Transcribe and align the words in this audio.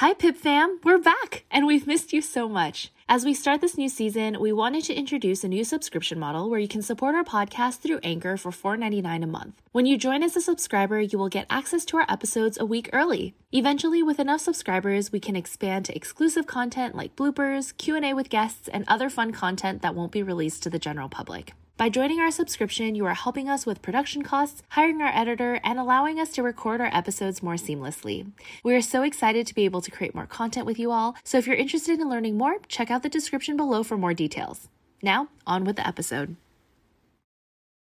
Hi, 0.00 0.12
Pip 0.12 0.36
fam! 0.36 0.78
We're 0.84 0.98
back, 0.98 1.46
and 1.50 1.66
we've 1.66 1.86
missed 1.86 2.12
you 2.12 2.20
so 2.20 2.50
much. 2.50 2.92
As 3.08 3.24
we 3.24 3.32
start 3.32 3.62
this 3.62 3.78
new 3.78 3.88
season, 3.88 4.38
we 4.38 4.52
wanted 4.52 4.84
to 4.84 4.94
introduce 4.94 5.42
a 5.42 5.48
new 5.48 5.64
subscription 5.64 6.18
model 6.18 6.50
where 6.50 6.60
you 6.60 6.68
can 6.68 6.82
support 6.82 7.14
our 7.14 7.24
podcast 7.24 7.78
through 7.78 8.00
Anchor 8.02 8.36
for 8.36 8.50
$4.99 8.50 9.24
a 9.24 9.26
month. 9.26 9.54
When 9.72 9.86
you 9.86 9.96
join 9.96 10.22
as 10.22 10.36
a 10.36 10.42
subscriber, 10.42 11.00
you 11.00 11.16
will 11.16 11.30
get 11.30 11.46
access 11.48 11.86
to 11.86 11.96
our 11.96 12.04
episodes 12.10 12.58
a 12.58 12.66
week 12.66 12.90
early. 12.92 13.36
Eventually, 13.52 14.02
with 14.02 14.20
enough 14.20 14.42
subscribers, 14.42 15.12
we 15.12 15.18
can 15.18 15.34
expand 15.34 15.86
to 15.86 15.96
exclusive 15.96 16.46
content 16.46 16.94
like 16.94 17.16
bloopers, 17.16 17.74
Q&A 17.78 18.12
with 18.12 18.28
guests, 18.28 18.68
and 18.68 18.84
other 18.86 19.08
fun 19.08 19.32
content 19.32 19.80
that 19.80 19.94
won't 19.94 20.12
be 20.12 20.22
released 20.22 20.62
to 20.64 20.68
the 20.68 20.78
general 20.78 21.08
public. 21.08 21.54
By 21.78 21.90
joining 21.90 22.20
our 22.20 22.30
subscription, 22.30 22.94
you 22.94 23.04
are 23.04 23.12
helping 23.12 23.50
us 23.50 23.66
with 23.66 23.82
production 23.82 24.22
costs, 24.22 24.62
hiring 24.70 25.02
our 25.02 25.14
editor, 25.14 25.60
and 25.62 25.78
allowing 25.78 26.18
us 26.18 26.30
to 26.30 26.42
record 26.42 26.80
our 26.80 26.88
episodes 26.90 27.42
more 27.42 27.56
seamlessly. 27.56 28.30
We 28.64 28.74
are 28.74 28.80
so 28.80 29.02
excited 29.02 29.46
to 29.46 29.54
be 29.54 29.66
able 29.66 29.82
to 29.82 29.90
create 29.90 30.14
more 30.14 30.24
content 30.24 30.64
with 30.64 30.78
you 30.78 30.90
all, 30.90 31.16
so 31.22 31.36
if 31.36 31.46
you're 31.46 31.54
interested 31.54 32.00
in 32.00 32.08
learning 32.08 32.38
more, 32.38 32.60
check 32.66 32.90
out 32.90 33.02
the 33.02 33.10
description 33.10 33.58
below 33.58 33.82
for 33.82 33.98
more 33.98 34.14
details. 34.14 34.70
Now, 35.02 35.28
on 35.46 35.64
with 35.64 35.76
the 35.76 35.86
episode. 35.86 36.36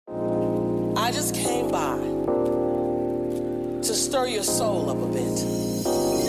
I 0.08 1.12
just 1.12 1.34
came 1.34 1.72
by 1.72 1.98
to 3.82 3.94
stir 3.96 4.28
your 4.28 4.44
soul 4.44 4.92
up 4.92 5.02
a 5.02 5.08
bit. 5.08 6.29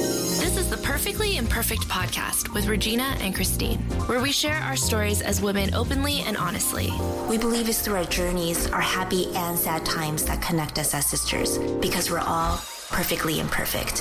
This 0.70 0.79
is 0.79 0.84
the 0.84 0.92
Perfectly 0.92 1.37
Imperfect 1.37 1.88
podcast 1.88 2.55
with 2.55 2.69
Regina 2.69 3.16
and 3.20 3.34
Christine, 3.34 3.78
where 4.06 4.20
we 4.20 4.30
share 4.30 4.55
our 4.55 4.77
stories 4.77 5.20
as 5.20 5.41
women 5.41 5.74
openly 5.74 6.20
and 6.20 6.37
honestly. 6.37 6.92
We 7.28 7.38
believe 7.38 7.69
it's 7.69 7.80
through 7.80 7.97
our 7.97 8.05
journeys, 8.05 8.70
our 8.70 8.80
happy 8.80 9.27
and 9.34 9.59
sad 9.59 9.84
times 9.84 10.25
that 10.27 10.41
connect 10.42 10.78
us 10.78 10.95
as 10.95 11.06
sisters 11.06 11.59
because 11.80 12.09
we're 12.09 12.20
all 12.20 12.56
perfectly 12.88 13.41
imperfect. 13.41 14.01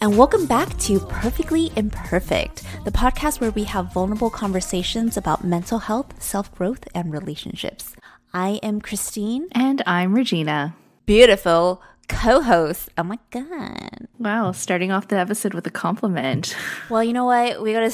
And 0.00 0.18
welcome 0.18 0.46
back 0.46 0.76
to 0.78 0.98
Perfectly 0.98 1.70
Imperfect, 1.76 2.64
the 2.84 2.90
podcast 2.90 3.40
where 3.40 3.52
we 3.52 3.64
have 3.64 3.92
vulnerable 3.92 4.30
conversations 4.30 5.16
about 5.16 5.44
mental 5.44 5.78
health, 5.78 6.20
self 6.20 6.52
growth, 6.56 6.88
and 6.92 7.12
relationships. 7.12 7.94
I 8.34 8.58
am 8.64 8.80
Christine. 8.80 9.46
And 9.52 9.82
I'm 9.86 10.12
Regina 10.12 10.74
beautiful 11.10 11.82
co-host. 12.10 12.90
Oh 12.98 13.04
my 13.04 13.18
god! 13.30 14.08
Wow, 14.18 14.52
starting 14.52 14.90
off 14.90 15.08
the 15.08 15.16
episode 15.16 15.54
with 15.54 15.66
a 15.66 15.70
compliment. 15.70 16.56
Well, 16.90 17.04
you 17.04 17.12
know 17.12 17.24
what? 17.24 17.62
We 17.62 17.72
got 17.72 17.90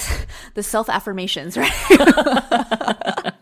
the 0.55 0.63
self 0.63 0.89
affirmations, 0.89 1.57
right? 1.57 1.73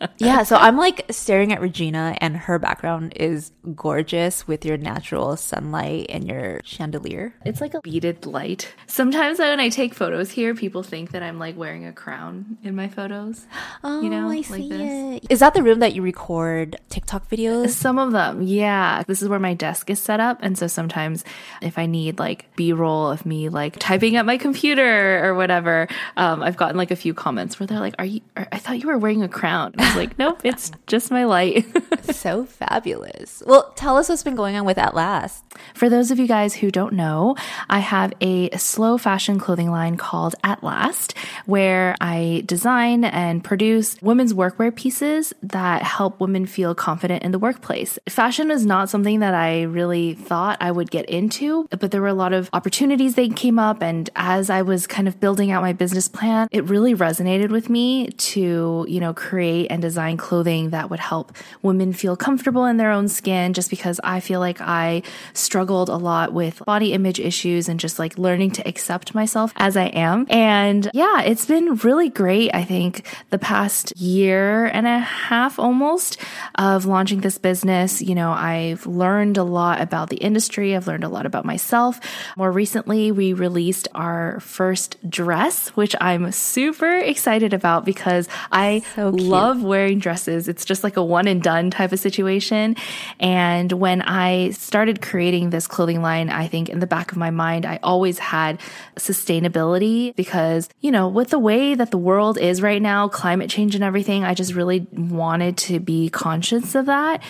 yeah. 0.18 0.42
So 0.54 0.56
I'm 0.56 0.76
like 0.76 1.06
staring 1.10 1.52
at 1.52 1.60
Regina, 1.60 2.16
and 2.20 2.36
her 2.36 2.58
background 2.58 3.14
is 3.16 3.50
gorgeous 3.74 4.46
with 4.46 4.64
your 4.64 4.76
natural 4.76 5.36
sunlight 5.36 6.06
and 6.10 6.28
your 6.28 6.60
chandelier. 6.64 7.34
It's 7.46 7.60
like 7.62 7.72
a 7.72 7.80
beaded 7.80 8.26
light. 8.26 8.74
Sometimes 8.86 9.38
when 9.38 9.58
I 9.58 9.70
take 9.70 9.94
photos 9.94 10.30
here, 10.30 10.54
people 10.54 10.82
think 10.82 11.12
that 11.12 11.22
I'm 11.22 11.38
like 11.38 11.56
wearing 11.56 11.86
a 11.86 11.92
crown 11.92 12.58
in 12.62 12.76
my 12.76 12.88
photos. 12.88 13.46
Oh, 13.82 14.02
you 14.02 14.10
know, 14.10 14.28
I 14.28 14.34
like 14.34 14.44
see 14.44 14.68
this. 14.68 15.22
it. 15.22 15.26
Is 15.30 15.40
that 15.40 15.54
the 15.54 15.62
room 15.62 15.78
that 15.78 15.94
you 15.94 16.02
record 16.02 16.76
TikTok 16.90 17.30
videos? 17.30 17.70
Some 17.70 17.98
of 17.98 18.12
them, 18.12 18.42
yeah. 18.42 19.02
This 19.06 19.22
is 19.22 19.28
where 19.28 19.38
my 19.38 19.54
desk 19.54 19.88
is 19.88 19.98
set 19.98 20.20
up, 20.20 20.38
and 20.42 20.58
so 20.58 20.66
sometimes 20.66 21.24
if 21.62 21.78
I 21.78 21.86
need 21.86 22.18
like 22.18 22.54
B 22.54 22.72
roll 22.72 23.10
of 23.10 23.24
me 23.24 23.48
like 23.48 23.78
typing 23.78 24.16
at 24.16 24.26
my 24.26 24.36
computer 24.36 25.24
or 25.24 25.34
whatever, 25.34 25.88
um, 26.16 26.42
I've 26.42 26.56
gotten 26.56 26.76
like 26.76 26.90
a 26.90 26.96
few 26.96 27.14
comments 27.14 27.58
where 27.58 27.66
they're 27.66 27.80
like, 27.80 27.94
"Are 27.98 28.04
you? 28.04 28.20
Are, 28.36 28.46
I 28.52 28.58
thought 28.58 28.80
you 28.80 28.88
were 28.88 28.98
wearing 28.98 29.22
a 29.22 29.28
crown." 29.28 29.74
I 29.78 29.86
was 29.86 29.96
like, 29.96 30.03
"Nope, 30.18 30.40
it's 30.44 30.70
just 30.86 31.10
my 31.10 31.24
light." 31.24 31.66
so 32.12 32.44
fabulous. 32.44 33.42
Well, 33.46 33.72
tell 33.76 33.96
us 33.96 34.08
what's 34.08 34.22
been 34.22 34.34
going 34.34 34.56
on 34.56 34.64
with 34.64 34.78
At 34.78 34.94
Last. 34.94 35.44
For 35.74 35.88
those 35.88 36.10
of 36.10 36.18
you 36.18 36.26
guys 36.26 36.54
who 36.54 36.70
don't 36.70 36.94
know, 36.94 37.36
I 37.68 37.80
have 37.80 38.12
a 38.20 38.56
slow 38.56 38.98
fashion 38.98 39.38
clothing 39.38 39.70
line 39.70 39.96
called 39.96 40.34
At 40.44 40.62
Last, 40.62 41.14
where 41.46 41.94
I 42.00 42.42
design 42.46 43.04
and 43.04 43.42
produce 43.42 44.00
women's 44.02 44.32
workwear 44.34 44.74
pieces 44.74 45.32
that 45.42 45.82
help 45.82 46.20
women 46.20 46.46
feel 46.46 46.74
confident 46.74 47.22
in 47.22 47.32
the 47.32 47.38
workplace. 47.38 47.98
Fashion 48.08 48.50
is 48.50 48.66
not 48.66 48.88
something 48.90 49.20
that 49.20 49.34
I 49.34 49.62
really 49.62 50.14
thought 50.14 50.58
I 50.60 50.70
would 50.70 50.90
get 50.90 51.08
into, 51.08 51.68
but 51.70 51.90
there 51.90 52.00
were 52.00 52.08
a 52.08 52.14
lot 52.14 52.32
of 52.32 52.50
opportunities 52.52 53.14
that 53.14 53.36
came 53.36 53.58
up. 53.58 53.82
And 53.82 54.10
as 54.16 54.50
I 54.50 54.62
was 54.62 54.86
kind 54.86 55.08
of 55.08 55.20
building 55.20 55.50
out 55.50 55.62
my 55.62 55.72
business 55.72 56.08
plan, 56.08 56.48
it 56.50 56.64
really 56.64 56.94
resonated 56.94 57.50
with 57.50 57.68
me 57.68 58.08
to, 58.08 58.86
you 58.88 59.00
know, 59.00 59.14
create 59.14 59.68
and 59.70 59.80
design 59.80 59.93
clothing 60.16 60.70
that 60.70 60.90
would 60.90 61.00
help 61.00 61.32
women 61.62 61.92
feel 61.92 62.16
comfortable 62.16 62.64
in 62.64 62.76
their 62.76 62.90
own 62.90 63.08
skin 63.08 63.52
just 63.52 63.70
because 63.70 64.00
I 64.02 64.20
feel 64.20 64.40
like 64.40 64.60
I 64.60 65.02
struggled 65.32 65.88
a 65.88 65.96
lot 65.96 66.32
with 66.32 66.64
body 66.64 66.92
image 66.92 67.20
issues 67.20 67.68
and 67.68 67.78
just 67.78 67.98
like 67.98 68.18
learning 68.18 68.52
to 68.52 68.68
accept 68.68 69.14
myself 69.14 69.52
as 69.56 69.76
I 69.76 69.86
am. 69.86 70.26
And 70.30 70.90
yeah, 70.92 71.22
it's 71.22 71.46
been 71.46 71.76
really 71.76 72.08
great. 72.08 72.54
I 72.54 72.64
think 72.64 73.06
the 73.30 73.38
past 73.38 73.96
year 73.96 74.66
and 74.66 74.86
a 74.86 74.98
half 74.98 75.58
almost 75.58 76.18
of 76.56 76.86
launching 76.86 77.20
this 77.20 77.38
business, 77.38 78.02
you 78.02 78.14
know, 78.14 78.30
I've 78.30 78.86
learned 78.86 79.36
a 79.36 79.44
lot 79.44 79.80
about 79.80 80.10
the 80.10 80.16
industry. 80.16 80.74
I've 80.74 80.86
learned 80.86 81.04
a 81.04 81.08
lot 81.08 81.26
about 81.26 81.44
myself. 81.44 82.00
More 82.36 82.50
recently, 82.50 83.12
we 83.12 83.32
released 83.32 83.88
our 83.94 84.40
first 84.40 84.96
dress, 85.08 85.68
which 85.70 85.94
I'm 86.00 86.32
super 86.32 86.96
excited 86.96 87.52
about 87.52 87.84
because 87.84 88.28
I 88.50 88.82
so 88.94 89.10
love 89.10 89.62
wearing 89.62 89.83
dresses. 89.92 90.48
It's 90.48 90.64
just 90.64 90.82
like 90.82 90.96
a 90.96 91.04
one 91.04 91.26
and 91.26 91.42
done 91.42 91.70
type 91.70 91.92
of 91.92 91.98
situation. 91.98 92.76
And 93.20 93.70
when 93.72 94.00
I 94.00 94.50
started 94.50 95.02
creating 95.02 95.50
this 95.50 95.66
clothing 95.66 96.00
line, 96.00 96.30
I 96.30 96.48
think 96.48 96.68
in 96.68 96.78
the 96.78 96.86
back 96.86 97.12
of 97.12 97.18
my 97.18 97.30
mind, 97.30 97.66
I 97.66 97.78
always 97.82 98.18
had 98.18 98.60
sustainability 98.96 100.16
because, 100.16 100.68
you 100.80 100.90
know, 100.90 101.08
with 101.08 101.28
the 101.30 101.38
way 101.38 101.74
that 101.74 101.90
the 101.90 101.98
world 101.98 102.38
is 102.38 102.62
right 102.62 102.80
now, 102.80 103.08
climate 103.08 103.50
change 103.50 103.74
and 103.74 103.84
everything, 103.84 104.24
I 104.24 104.34
just 104.34 104.54
really 104.54 104.86
wanted 104.92 105.58
to 105.58 105.80
be 105.80 106.08
conscious 106.08 106.74
of 106.74 106.86
that. 106.86 107.22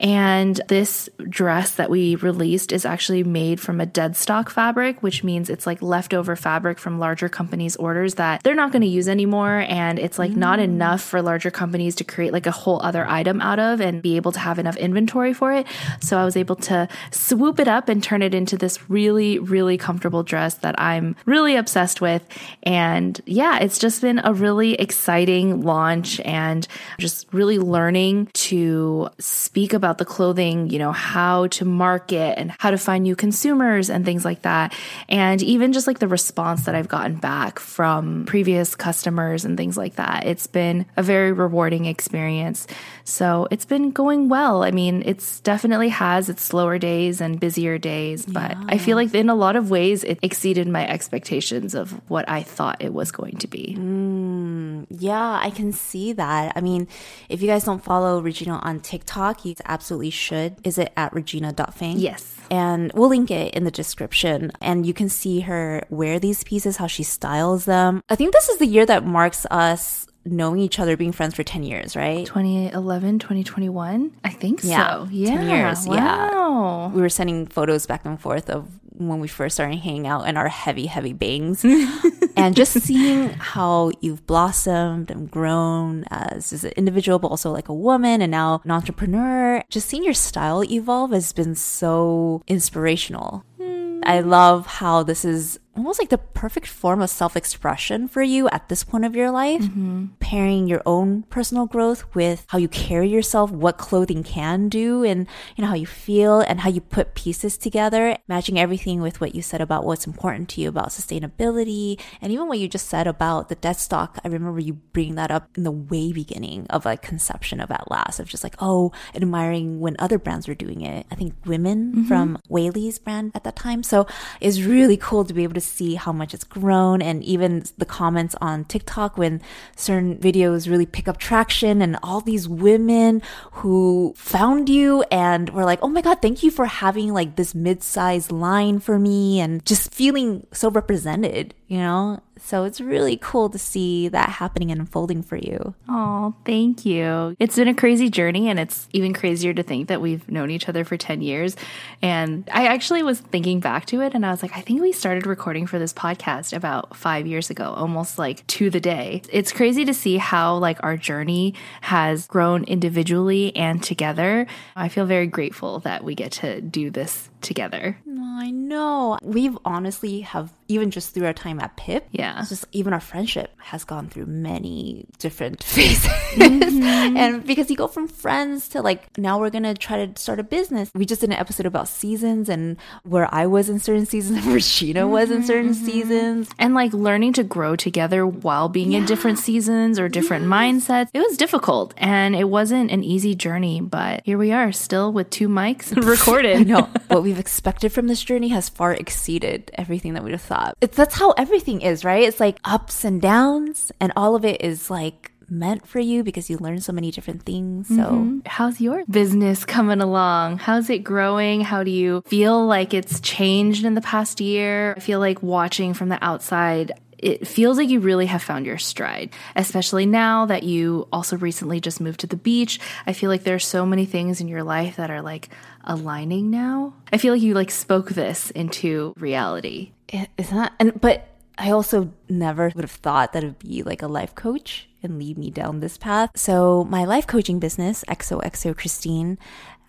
And 0.00 0.60
this 0.68 1.08
dress 1.28 1.72
that 1.72 1.90
we 1.90 2.16
released 2.16 2.72
is 2.72 2.84
actually 2.84 3.22
made 3.22 3.60
from 3.60 3.80
a 3.80 3.86
dead 3.86 4.16
stock 4.16 4.50
fabric, 4.50 5.02
which 5.02 5.22
means 5.22 5.50
it's 5.50 5.66
like 5.66 5.82
leftover 5.82 6.36
fabric 6.36 6.78
from 6.78 6.98
larger 6.98 7.28
companies' 7.28 7.76
orders 7.76 8.14
that 8.14 8.42
they're 8.42 8.54
not 8.54 8.72
going 8.72 8.82
to 8.82 8.88
use 8.88 9.08
anymore. 9.08 9.64
And 9.68 9.98
it's 9.98 10.18
like 10.18 10.32
mm. 10.32 10.36
not 10.36 10.58
enough 10.58 11.02
for 11.02 11.20
larger 11.20 11.50
companies 11.50 11.94
to 12.00 12.04
create 12.04 12.32
like 12.32 12.46
a 12.46 12.50
whole 12.50 12.80
other 12.82 13.06
item 13.06 13.40
out 13.42 13.58
of 13.58 13.80
and 13.80 14.00
be 14.00 14.16
able 14.16 14.32
to 14.32 14.38
have 14.38 14.58
enough 14.58 14.76
inventory 14.76 15.34
for 15.34 15.52
it. 15.52 15.66
So 16.00 16.18
I 16.18 16.24
was 16.24 16.36
able 16.36 16.56
to 16.56 16.88
swoop 17.10 17.60
it 17.60 17.68
up 17.68 17.88
and 17.90 18.02
turn 18.02 18.22
it 18.22 18.34
into 18.34 18.56
this 18.56 18.90
really, 18.90 19.38
really 19.38 19.76
comfortable 19.76 20.22
dress 20.22 20.54
that 20.54 20.80
I'm 20.80 21.14
really 21.26 21.56
obsessed 21.56 22.00
with. 22.00 22.26
And 22.62 23.20
yeah, 23.26 23.58
it's 23.58 23.78
just 23.78 24.00
been 24.00 24.20
a 24.24 24.32
really 24.32 24.74
exciting 24.74 25.62
launch 25.62 26.20
and 26.20 26.66
just 26.98 27.26
really 27.32 27.58
learning 27.58 28.30
to 28.32 29.10
speak 29.18 29.74
about 29.74 29.98
the 29.98 30.06
clothing, 30.06 30.70
you 30.70 30.78
know, 30.78 30.92
how 30.92 31.48
to 31.48 31.66
market 31.66 32.38
and 32.38 32.52
how 32.58 32.70
to 32.70 32.78
find 32.78 33.04
new 33.04 33.14
consumers 33.14 33.90
and 33.90 34.06
things 34.06 34.24
like 34.24 34.42
that. 34.42 34.74
And 35.10 35.42
even 35.42 35.74
just 35.74 35.86
like 35.86 35.98
the 35.98 36.08
response 36.08 36.64
that 36.64 36.74
I've 36.74 36.88
gotten 36.88 37.16
back 37.16 37.58
from 37.58 38.24
previous 38.24 38.74
customers 38.74 39.44
and 39.44 39.58
things 39.58 39.76
like 39.76 39.96
that. 39.96 40.24
It's 40.24 40.46
been 40.46 40.86
a 40.96 41.02
very 41.02 41.32
rewarding 41.32 41.89
experience. 41.90 42.66
So 43.04 43.46
it's 43.50 43.66
been 43.66 43.90
going 43.90 44.28
well. 44.28 44.62
I 44.62 44.70
mean, 44.70 45.02
it's 45.04 45.40
definitely 45.40 45.90
has 45.90 46.28
its 46.28 46.42
slower 46.42 46.78
days 46.78 47.20
and 47.20 47.38
busier 47.38 47.76
days, 47.76 48.24
but 48.24 48.52
yeah. 48.52 48.64
I 48.68 48.78
feel 48.78 48.96
like 48.96 49.14
in 49.14 49.28
a 49.28 49.34
lot 49.34 49.56
of 49.56 49.70
ways 49.70 50.04
it 50.04 50.18
exceeded 50.22 50.66
my 50.68 50.86
expectations 50.88 51.74
of 51.74 51.92
what 52.08 52.28
I 52.28 52.42
thought 52.42 52.80
it 52.80 52.94
was 52.94 53.12
going 53.12 53.36
to 53.38 53.46
be. 53.46 53.76
Mm, 53.78 54.86
yeah, 54.88 55.38
I 55.42 55.50
can 55.50 55.72
see 55.72 56.12
that. 56.14 56.52
I 56.56 56.60
mean, 56.60 56.88
if 57.28 57.42
you 57.42 57.48
guys 57.48 57.64
don't 57.64 57.84
follow 57.84 58.20
Regina 58.20 58.58
on 58.62 58.80
TikTok, 58.80 59.44
you 59.44 59.54
absolutely 59.64 60.10
should. 60.10 60.56
Is 60.64 60.78
it 60.78 60.92
at 60.96 61.12
regina.fang? 61.12 61.98
Yes. 61.98 62.36
And 62.50 62.92
we'll 62.94 63.08
link 63.08 63.30
it 63.30 63.54
in 63.54 63.64
the 63.64 63.70
description. 63.70 64.50
And 64.60 64.84
you 64.84 64.94
can 64.94 65.08
see 65.08 65.40
her 65.40 65.82
wear 65.90 66.18
these 66.18 66.42
pieces, 66.42 66.76
how 66.76 66.86
she 66.86 67.02
styles 67.02 67.64
them. 67.64 68.02
I 68.08 68.16
think 68.16 68.32
this 68.32 68.48
is 68.48 68.58
the 68.58 68.66
year 68.66 68.86
that 68.86 69.04
marks 69.04 69.46
us 69.50 70.06
knowing 70.24 70.60
each 70.60 70.78
other, 70.78 70.96
being 70.96 71.12
friends 71.12 71.34
for 71.34 71.42
10 71.42 71.62
years, 71.62 71.96
right? 71.96 72.26
2011, 72.26 73.18
2021? 73.18 74.16
I 74.24 74.30
think 74.30 74.60
yeah, 74.62 75.04
so. 75.04 75.08
Yeah. 75.10 75.36
10 75.36 75.48
years. 75.48 75.86
Wow. 75.86 75.96
Yeah. 75.96 76.94
We 76.94 77.00
were 77.00 77.08
sending 77.08 77.46
photos 77.46 77.86
back 77.86 78.04
and 78.04 78.20
forth 78.20 78.50
of 78.50 78.68
when 79.00 79.18
we 79.18 79.28
first 79.28 79.56
started 79.56 79.78
hanging 79.78 80.06
out 80.06 80.22
and 80.22 80.36
our 80.36 80.48
heavy, 80.48 80.86
heavy 80.86 81.14
bangs. 81.14 81.64
and 82.36 82.54
just 82.54 82.74
seeing 82.74 83.30
how 83.30 83.90
you've 84.00 84.26
blossomed 84.26 85.10
and 85.10 85.30
grown 85.30 86.04
as, 86.10 86.52
as 86.52 86.64
an 86.64 86.72
individual, 86.76 87.18
but 87.18 87.28
also 87.28 87.50
like 87.50 87.68
a 87.68 87.74
woman 87.74 88.20
and 88.20 88.30
now 88.30 88.60
an 88.64 88.70
entrepreneur, 88.70 89.62
just 89.70 89.88
seeing 89.88 90.04
your 90.04 90.14
style 90.14 90.62
evolve 90.64 91.12
has 91.12 91.32
been 91.32 91.54
so 91.54 92.42
inspirational. 92.46 93.44
Hmm. 93.58 94.00
I 94.04 94.20
love 94.20 94.66
how 94.66 95.02
this 95.02 95.24
is 95.24 95.58
almost 95.76 95.98
like 95.98 96.08
the 96.08 96.18
perfect 96.18 96.66
form 96.66 97.00
of 97.00 97.10
self 97.10 97.36
expression 97.36 98.08
for 98.08 98.22
you 98.22 98.48
at 98.50 98.68
this 98.68 98.84
point 98.84 99.04
of 99.04 99.14
your 99.14 99.30
life. 99.30 99.62
Mm-hmm. 99.62 100.06
Pairing 100.18 100.66
your 100.66 100.82
own 100.84 101.22
personal 101.24 101.66
growth 101.66 102.04
with 102.14 102.44
how 102.48 102.58
you 102.58 102.68
carry 102.68 103.08
yourself, 103.08 103.50
what 103.50 103.78
clothing 103.78 104.22
can 104.22 104.68
do, 104.68 105.04
and 105.04 105.26
you 105.56 105.62
know 105.62 105.68
how 105.68 105.74
you 105.74 105.86
feel 105.86 106.40
and 106.40 106.60
how 106.60 106.70
you 106.70 106.80
put 106.80 107.14
pieces 107.14 107.56
together, 107.56 108.16
matching 108.28 108.58
everything 108.58 109.00
with 109.00 109.20
what 109.20 109.34
you 109.34 109.42
said 109.42 109.60
about 109.60 109.84
what's 109.84 110.06
important 110.06 110.48
to 110.50 110.60
you 110.60 110.68
about 110.68 110.88
sustainability, 110.88 112.00
and 112.20 112.32
even 112.32 112.48
what 112.48 112.58
you 112.58 112.68
just 112.68 112.88
said 112.88 113.06
about 113.06 113.48
the 113.48 113.54
dead 113.54 113.76
stock. 113.76 114.18
I 114.24 114.28
remember 114.28 114.60
you 114.60 114.74
bringing 114.74 115.14
that 115.16 115.30
up 115.30 115.48
in 115.56 115.62
the 115.62 115.70
way 115.70 116.12
beginning 116.12 116.66
of 116.70 116.84
like 116.84 117.02
conception 117.02 117.60
of 117.60 117.70
At 117.70 117.90
Last, 117.90 118.20
of 118.20 118.28
just 118.28 118.44
like, 118.44 118.56
oh, 118.58 118.92
admiring 119.14 119.80
when 119.80 119.96
other 119.98 120.18
brands 120.18 120.48
were 120.48 120.54
doing 120.54 120.80
it. 120.82 121.06
I 121.10 121.14
think 121.14 121.34
women 121.46 121.92
mm-hmm. 121.92 122.04
from 122.04 122.38
Whaley's 122.48 122.98
brand 122.98 123.32
at 123.34 123.44
that 123.44 123.56
time. 123.56 123.82
So 123.82 124.06
it's 124.40 124.60
really 124.62 124.96
cool 124.96 125.24
to 125.24 125.34
be 125.34 125.42
able 125.42 125.54
to 125.54 125.59
see 125.60 125.94
how 125.94 126.12
much 126.12 126.34
it's 126.34 126.44
grown 126.44 127.02
and 127.02 127.22
even 127.24 127.64
the 127.78 127.84
comments 127.84 128.34
on 128.40 128.64
TikTok 128.64 129.16
when 129.16 129.40
certain 129.76 130.16
videos 130.16 130.68
really 130.68 130.86
pick 130.86 131.08
up 131.08 131.18
traction 131.18 131.82
and 131.82 131.98
all 132.02 132.20
these 132.20 132.48
women 132.48 133.22
who 133.52 134.14
found 134.16 134.68
you 134.68 135.04
and 135.10 135.50
were 135.50 135.64
like, 135.64 135.78
oh 135.82 135.88
my 135.88 136.00
God, 136.00 136.22
thank 136.22 136.42
you 136.42 136.50
for 136.50 136.66
having 136.66 137.12
like 137.12 137.36
this 137.36 137.54
mid-sized 137.54 138.32
line 138.32 138.78
for 138.78 138.98
me 138.98 139.40
and 139.40 139.64
just 139.64 139.92
feeling 139.92 140.46
so 140.52 140.70
represented, 140.70 141.54
you 141.68 141.78
know? 141.78 142.20
So 142.42 142.64
it's 142.64 142.80
really 142.80 143.16
cool 143.16 143.48
to 143.50 143.58
see 143.58 144.08
that 144.08 144.28
happening 144.28 144.70
and 144.70 144.80
unfolding 144.80 145.22
for 145.22 145.36
you. 145.36 145.74
Oh, 145.88 146.34
thank 146.44 146.84
you. 146.84 147.36
It's 147.38 147.56
been 147.56 147.68
a 147.68 147.74
crazy 147.74 148.10
journey, 148.10 148.48
and 148.48 148.58
it's 148.58 148.88
even 148.92 149.14
crazier 149.14 149.54
to 149.54 149.62
think 149.62 149.88
that 149.88 150.00
we've 150.00 150.28
known 150.30 150.50
each 150.50 150.68
other 150.68 150.84
for 150.84 150.96
10 150.96 151.20
years. 151.20 151.56
And 152.02 152.48
I 152.52 152.66
actually 152.66 153.02
was 153.02 153.20
thinking 153.20 153.60
back 153.60 153.86
to 153.86 154.00
it, 154.00 154.14
and 154.14 154.26
I 154.26 154.30
was 154.30 154.42
like, 154.42 154.56
I 154.56 154.60
think 154.60 154.80
we 154.80 154.92
started 154.92 155.26
recording 155.26 155.66
for 155.66 155.78
this 155.78 155.92
podcast 155.92 156.56
about 156.56 156.96
five 156.96 157.26
years 157.26 157.50
ago, 157.50 157.72
almost 157.76 158.18
like 158.18 158.46
to 158.48 158.70
the 158.70 158.80
day. 158.80 159.22
It's 159.30 159.52
crazy 159.52 159.84
to 159.84 159.94
see 159.94 160.16
how 160.16 160.56
like 160.56 160.78
our 160.82 160.96
journey 160.96 161.54
has 161.82 162.26
grown 162.26 162.64
individually 162.64 163.54
and 163.54 163.82
together. 163.82 164.46
I 164.74 164.88
feel 164.88 165.06
very 165.06 165.26
grateful 165.26 165.80
that 165.80 166.04
we 166.04 166.14
get 166.14 166.32
to 166.32 166.60
do 166.60 166.90
this 166.90 167.28
together. 167.40 167.98
I 168.40 168.50
know. 168.50 169.18
We've 169.22 169.58
honestly 169.66 170.20
have 170.22 170.50
even 170.68 170.90
just 170.90 171.12
through 171.12 171.26
our 171.26 171.32
time 171.32 171.60
at 171.60 171.76
Pip. 171.76 172.06
Yeah. 172.10 172.42
Just 172.48 172.64
even 172.72 172.92
our 172.92 173.00
friendship 173.00 173.52
has 173.58 173.84
gone 173.84 174.08
through 174.08 174.26
many 174.26 175.06
different 175.18 175.62
phases. 175.64 176.10
Mm-hmm. 176.30 177.16
and 177.16 177.44
because 177.44 177.70
you 177.70 177.76
go 177.76 177.88
from 177.88 178.06
friends 178.08 178.68
to 178.68 178.80
like 178.80 179.18
now 179.18 179.38
we're 179.38 179.50
gonna 179.50 179.74
try 179.74 180.06
to 180.06 180.18
start 180.18 180.38
a 180.38 180.42
business. 180.42 180.90
We 180.94 181.04
just 181.04 181.20
did 181.20 181.30
an 181.30 181.36
episode 181.36 181.66
about 181.66 181.88
seasons 181.88 182.48
and 182.48 182.78
where 183.02 183.32
I 183.32 183.46
was 183.46 183.68
in 183.68 183.78
certain 183.78 184.06
seasons 184.06 184.38
and 184.38 184.46
where 184.46 184.58
Sheena 184.58 185.08
was 185.08 185.30
in 185.30 185.42
certain 185.42 185.72
mm-hmm. 185.72 185.84
seasons. 185.84 186.48
And 186.58 186.72
like 186.74 186.92
learning 186.94 187.34
to 187.34 187.42
grow 187.42 187.76
together 187.76 188.26
while 188.26 188.68
being 188.68 188.92
in 188.92 189.04
different 189.04 189.38
seasons 189.38 189.98
or 189.98 190.08
different 190.08 190.46
mindsets. 190.46 191.10
It 191.12 191.20
was 191.20 191.36
difficult 191.36 191.92
and 191.98 192.34
it 192.34 192.44
wasn't 192.44 192.90
an 192.90 193.04
easy 193.04 193.34
journey, 193.34 193.80
but 193.80 194.22
here 194.24 194.38
we 194.38 194.52
are 194.52 194.72
still 194.72 195.12
with 195.12 195.28
two 195.30 195.48
mics 195.48 195.94
recorded. 196.06 196.56
I 196.56 196.62
know 196.62 196.88
what 197.08 197.22
we've 197.30 197.38
expected 197.38 197.92
from 197.92 198.08
this 198.08 198.22
journey 198.22 198.48
has 198.48 198.68
far 198.68 198.92
exceeded 198.92 199.70
everything 199.74 200.14
that 200.14 200.24
we'd 200.24 200.32
have 200.32 200.42
thought. 200.42 200.76
It's 200.80 200.96
that's 200.96 201.14
how 201.14 201.30
everything 201.32 201.80
is, 201.80 202.04
right? 202.04 202.24
It's 202.24 202.40
like 202.40 202.58
ups 202.64 203.04
and 203.04 203.22
downs, 203.22 203.92
and 204.00 204.12
all 204.16 204.34
of 204.34 204.44
it 204.44 204.62
is 204.62 204.90
like 204.90 205.30
meant 205.48 205.86
for 205.86 206.00
you 206.00 206.24
because 206.24 206.50
you 206.50 206.56
learn 206.58 206.80
so 206.80 206.92
many 206.92 207.10
different 207.10 207.42
things. 207.42 207.88
So 207.88 207.94
mm-hmm. 207.94 208.38
How's 208.46 208.80
your 208.80 209.04
business 209.06 209.64
coming 209.64 210.00
along? 210.00 210.58
How's 210.58 210.90
it 210.90 211.04
growing? 211.04 211.60
How 211.60 211.84
do 211.84 211.90
you 211.90 212.22
feel 212.26 212.66
like 212.66 212.94
it's 212.94 213.20
changed 213.20 213.84
in 213.84 213.94
the 213.94 214.00
past 214.00 214.40
year? 214.40 214.94
I 214.96 215.00
feel 215.00 215.20
like 215.20 215.42
watching 215.42 215.94
from 215.94 216.08
the 216.08 216.22
outside, 216.24 216.92
it 217.22 217.46
feels 217.46 217.76
like 217.78 217.88
you 217.88 218.00
really 218.00 218.26
have 218.26 218.42
found 218.42 218.66
your 218.66 218.78
stride, 218.78 219.30
especially 219.54 220.06
now 220.06 220.46
that 220.46 220.62
you 220.62 221.06
also 221.12 221.36
recently 221.36 221.80
just 221.80 222.00
moved 222.00 222.20
to 222.20 222.26
the 222.26 222.36
beach. 222.36 222.80
I 223.06 223.12
feel 223.12 223.30
like 223.30 223.44
there's 223.44 223.64
so 223.66 223.84
many 223.86 224.06
things 224.06 224.40
in 224.40 224.48
your 224.48 224.62
life 224.62 224.96
that 224.96 225.10
are 225.10 225.22
like 225.22 225.50
aligning 225.84 226.50
now. 226.50 226.94
I 227.12 227.18
feel 227.18 227.32
like 227.34 227.42
you 227.42 227.54
like 227.54 227.70
spoke 227.70 228.10
this 228.10 228.50
into 228.50 229.14
reality. 229.18 229.92
it- 230.08 230.30
it's 230.36 230.50
not, 230.50 230.72
and 230.80 231.00
but 231.00 231.28
I 231.56 231.70
also 231.70 232.10
never 232.28 232.72
would 232.74 232.84
have 232.84 232.90
thought 232.90 233.32
that 233.32 233.44
it'd 233.44 233.58
be 233.58 233.82
like 233.82 234.02
a 234.02 234.08
life 234.08 234.34
coach 234.34 234.88
and 235.02 235.18
lead 235.18 235.36
me 235.38 235.50
down 235.50 235.80
this 235.80 235.96
path. 235.98 236.30
So 236.34 236.84
my 236.84 237.04
life 237.04 237.26
coaching 237.26 237.58
business, 237.60 238.02
XOXO 238.08 238.76
Christine, 238.76 239.38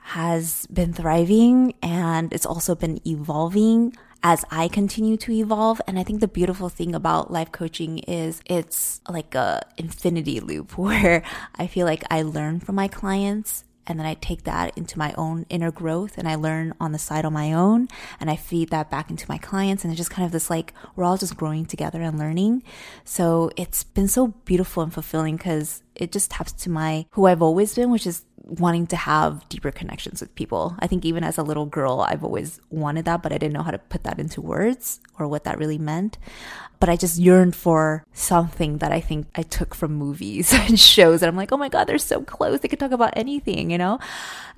has 0.04 0.66
been 0.68 0.94
thriving 0.94 1.74
and 1.82 2.34
it's 2.34 2.46
also 2.46 2.76
been 2.76 3.00
evolving 3.08 3.94
as 4.24 4.46
I 4.52 4.68
continue 4.68 5.18
to 5.18 5.32
evolve. 5.32 5.82
And 5.88 5.98
I 5.98 6.04
think 6.04 6.20
the 6.20 6.28
beautiful 6.28 6.70
thing 6.70 6.94
about 6.94 7.32
life 7.32 7.52
coaching 7.52 8.00
is 8.00 8.42
it's 8.46 9.02
like 9.10 9.36
a 9.36 9.66
infinity 9.78 10.40
loop 10.40 10.78
where 10.78 11.24
I 11.56 11.68
feel 11.68 11.86
like 11.86 12.04
I 12.10 12.22
learn 12.22 12.60
from 12.60 12.76
my 12.76 12.88
clients 12.88 13.64
and 13.88 14.00
then 14.00 14.06
I 14.06 14.14
take 14.14 14.44
that 14.44 14.78
into 14.78 14.98
my 14.98 15.14
own 15.18 15.46
inner 15.50 15.72
growth 15.72 16.18
and 16.18 16.28
I 16.28 16.36
learn 16.36 16.74
on 16.80 16.92
the 16.92 17.00
side 17.00 17.26
on 17.26 17.34
my 17.34 17.52
own 17.52 17.88
and 18.20 18.30
I 18.30 18.36
feed 18.36 18.70
that 18.70 18.92
back 18.92 19.10
into 19.10 19.26
my 19.28 19.38
clients 19.38 19.84
and 19.84 19.92
it's 19.92 19.98
just 19.98 20.12
kind 20.12 20.26
of 20.26 20.32
this 20.32 20.50
like 20.50 20.74
we're 20.96 21.04
all 21.04 21.18
just 21.18 21.36
growing 21.36 21.66
together 21.66 22.02
and 22.02 22.18
learning. 22.18 22.64
So 23.04 23.50
it's 23.58 23.84
been 23.84 24.08
so 24.08 24.28
beautiful 24.46 24.84
and 24.84 24.94
fulfilling 24.94 25.36
because 25.36 25.82
it 25.96 26.12
just 26.12 26.32
taps 26.32 26.52
to 26.54 26.70
my 26.70 27.06
who 27.12 27.26
I've 27.26 27.42
always 27.42 27.76
been, 27.76 27.92
which 27.92 28.08
is 28.08 28.24
wanting 28.44 28.88
to 28.88 28.96
have 28.96 29.48
deeper 29.50 29.72
connections 29.72 30.22
with 30.22 30.34
people. 30.36 30.76
I 30.80 30.88
think 30.88 31.06
even 31.06 31.24
as 31.24 31.38
a 31.38 31.44
little 31.44 31.66
girl, 31.66 32.06
I've 32.08 32.24
always 32.24 32.60
wanted 32.70 33.06
that, 33.06 33.22
but 33.22 33.32
I 33.32 33.38
didn't 33.38 33.54
know 33.54 33.64
how 33.64 33.72
to 33.72 33.78
put 33.78 34.04
that 34.04 34.20
into 34.20 34.42
words 34.42 35.00
or 35.20 35.28
what 35.28 35.44
that 35.44 35.58
really 35.58 35.78
meant. 35.78 36.18
But 36.80 36.90
I 36.90 36.96
just 36.96 37.20
yearned 37.20 37.56
for 37.56 38.04
something 38.12 38.80
that 38.80 38.92
I 38.92 39.00
think 39.00 39.28
I 39.36 39.44
took 39.44 39.76
from 39.76 39.94
movies 39.94 40.52
and 40.56 40.80
shows. 40.80 41.22
And 41.22 41.30
I'm 41.30 41.36
like, 41.36 41.52
oh 41.52 41.58
my 41.58 41.70
God, 41.70 41.86
they're 41.86 42.00
so 42.00 42.22
close. 42.22 42.60
They 42.60 42.68
could 42.68 42.80
talk 42.80 42.92
about 42.92 43.14
anything, 43.16 43.70
you 43.70 43.78
know? 43.78 44.00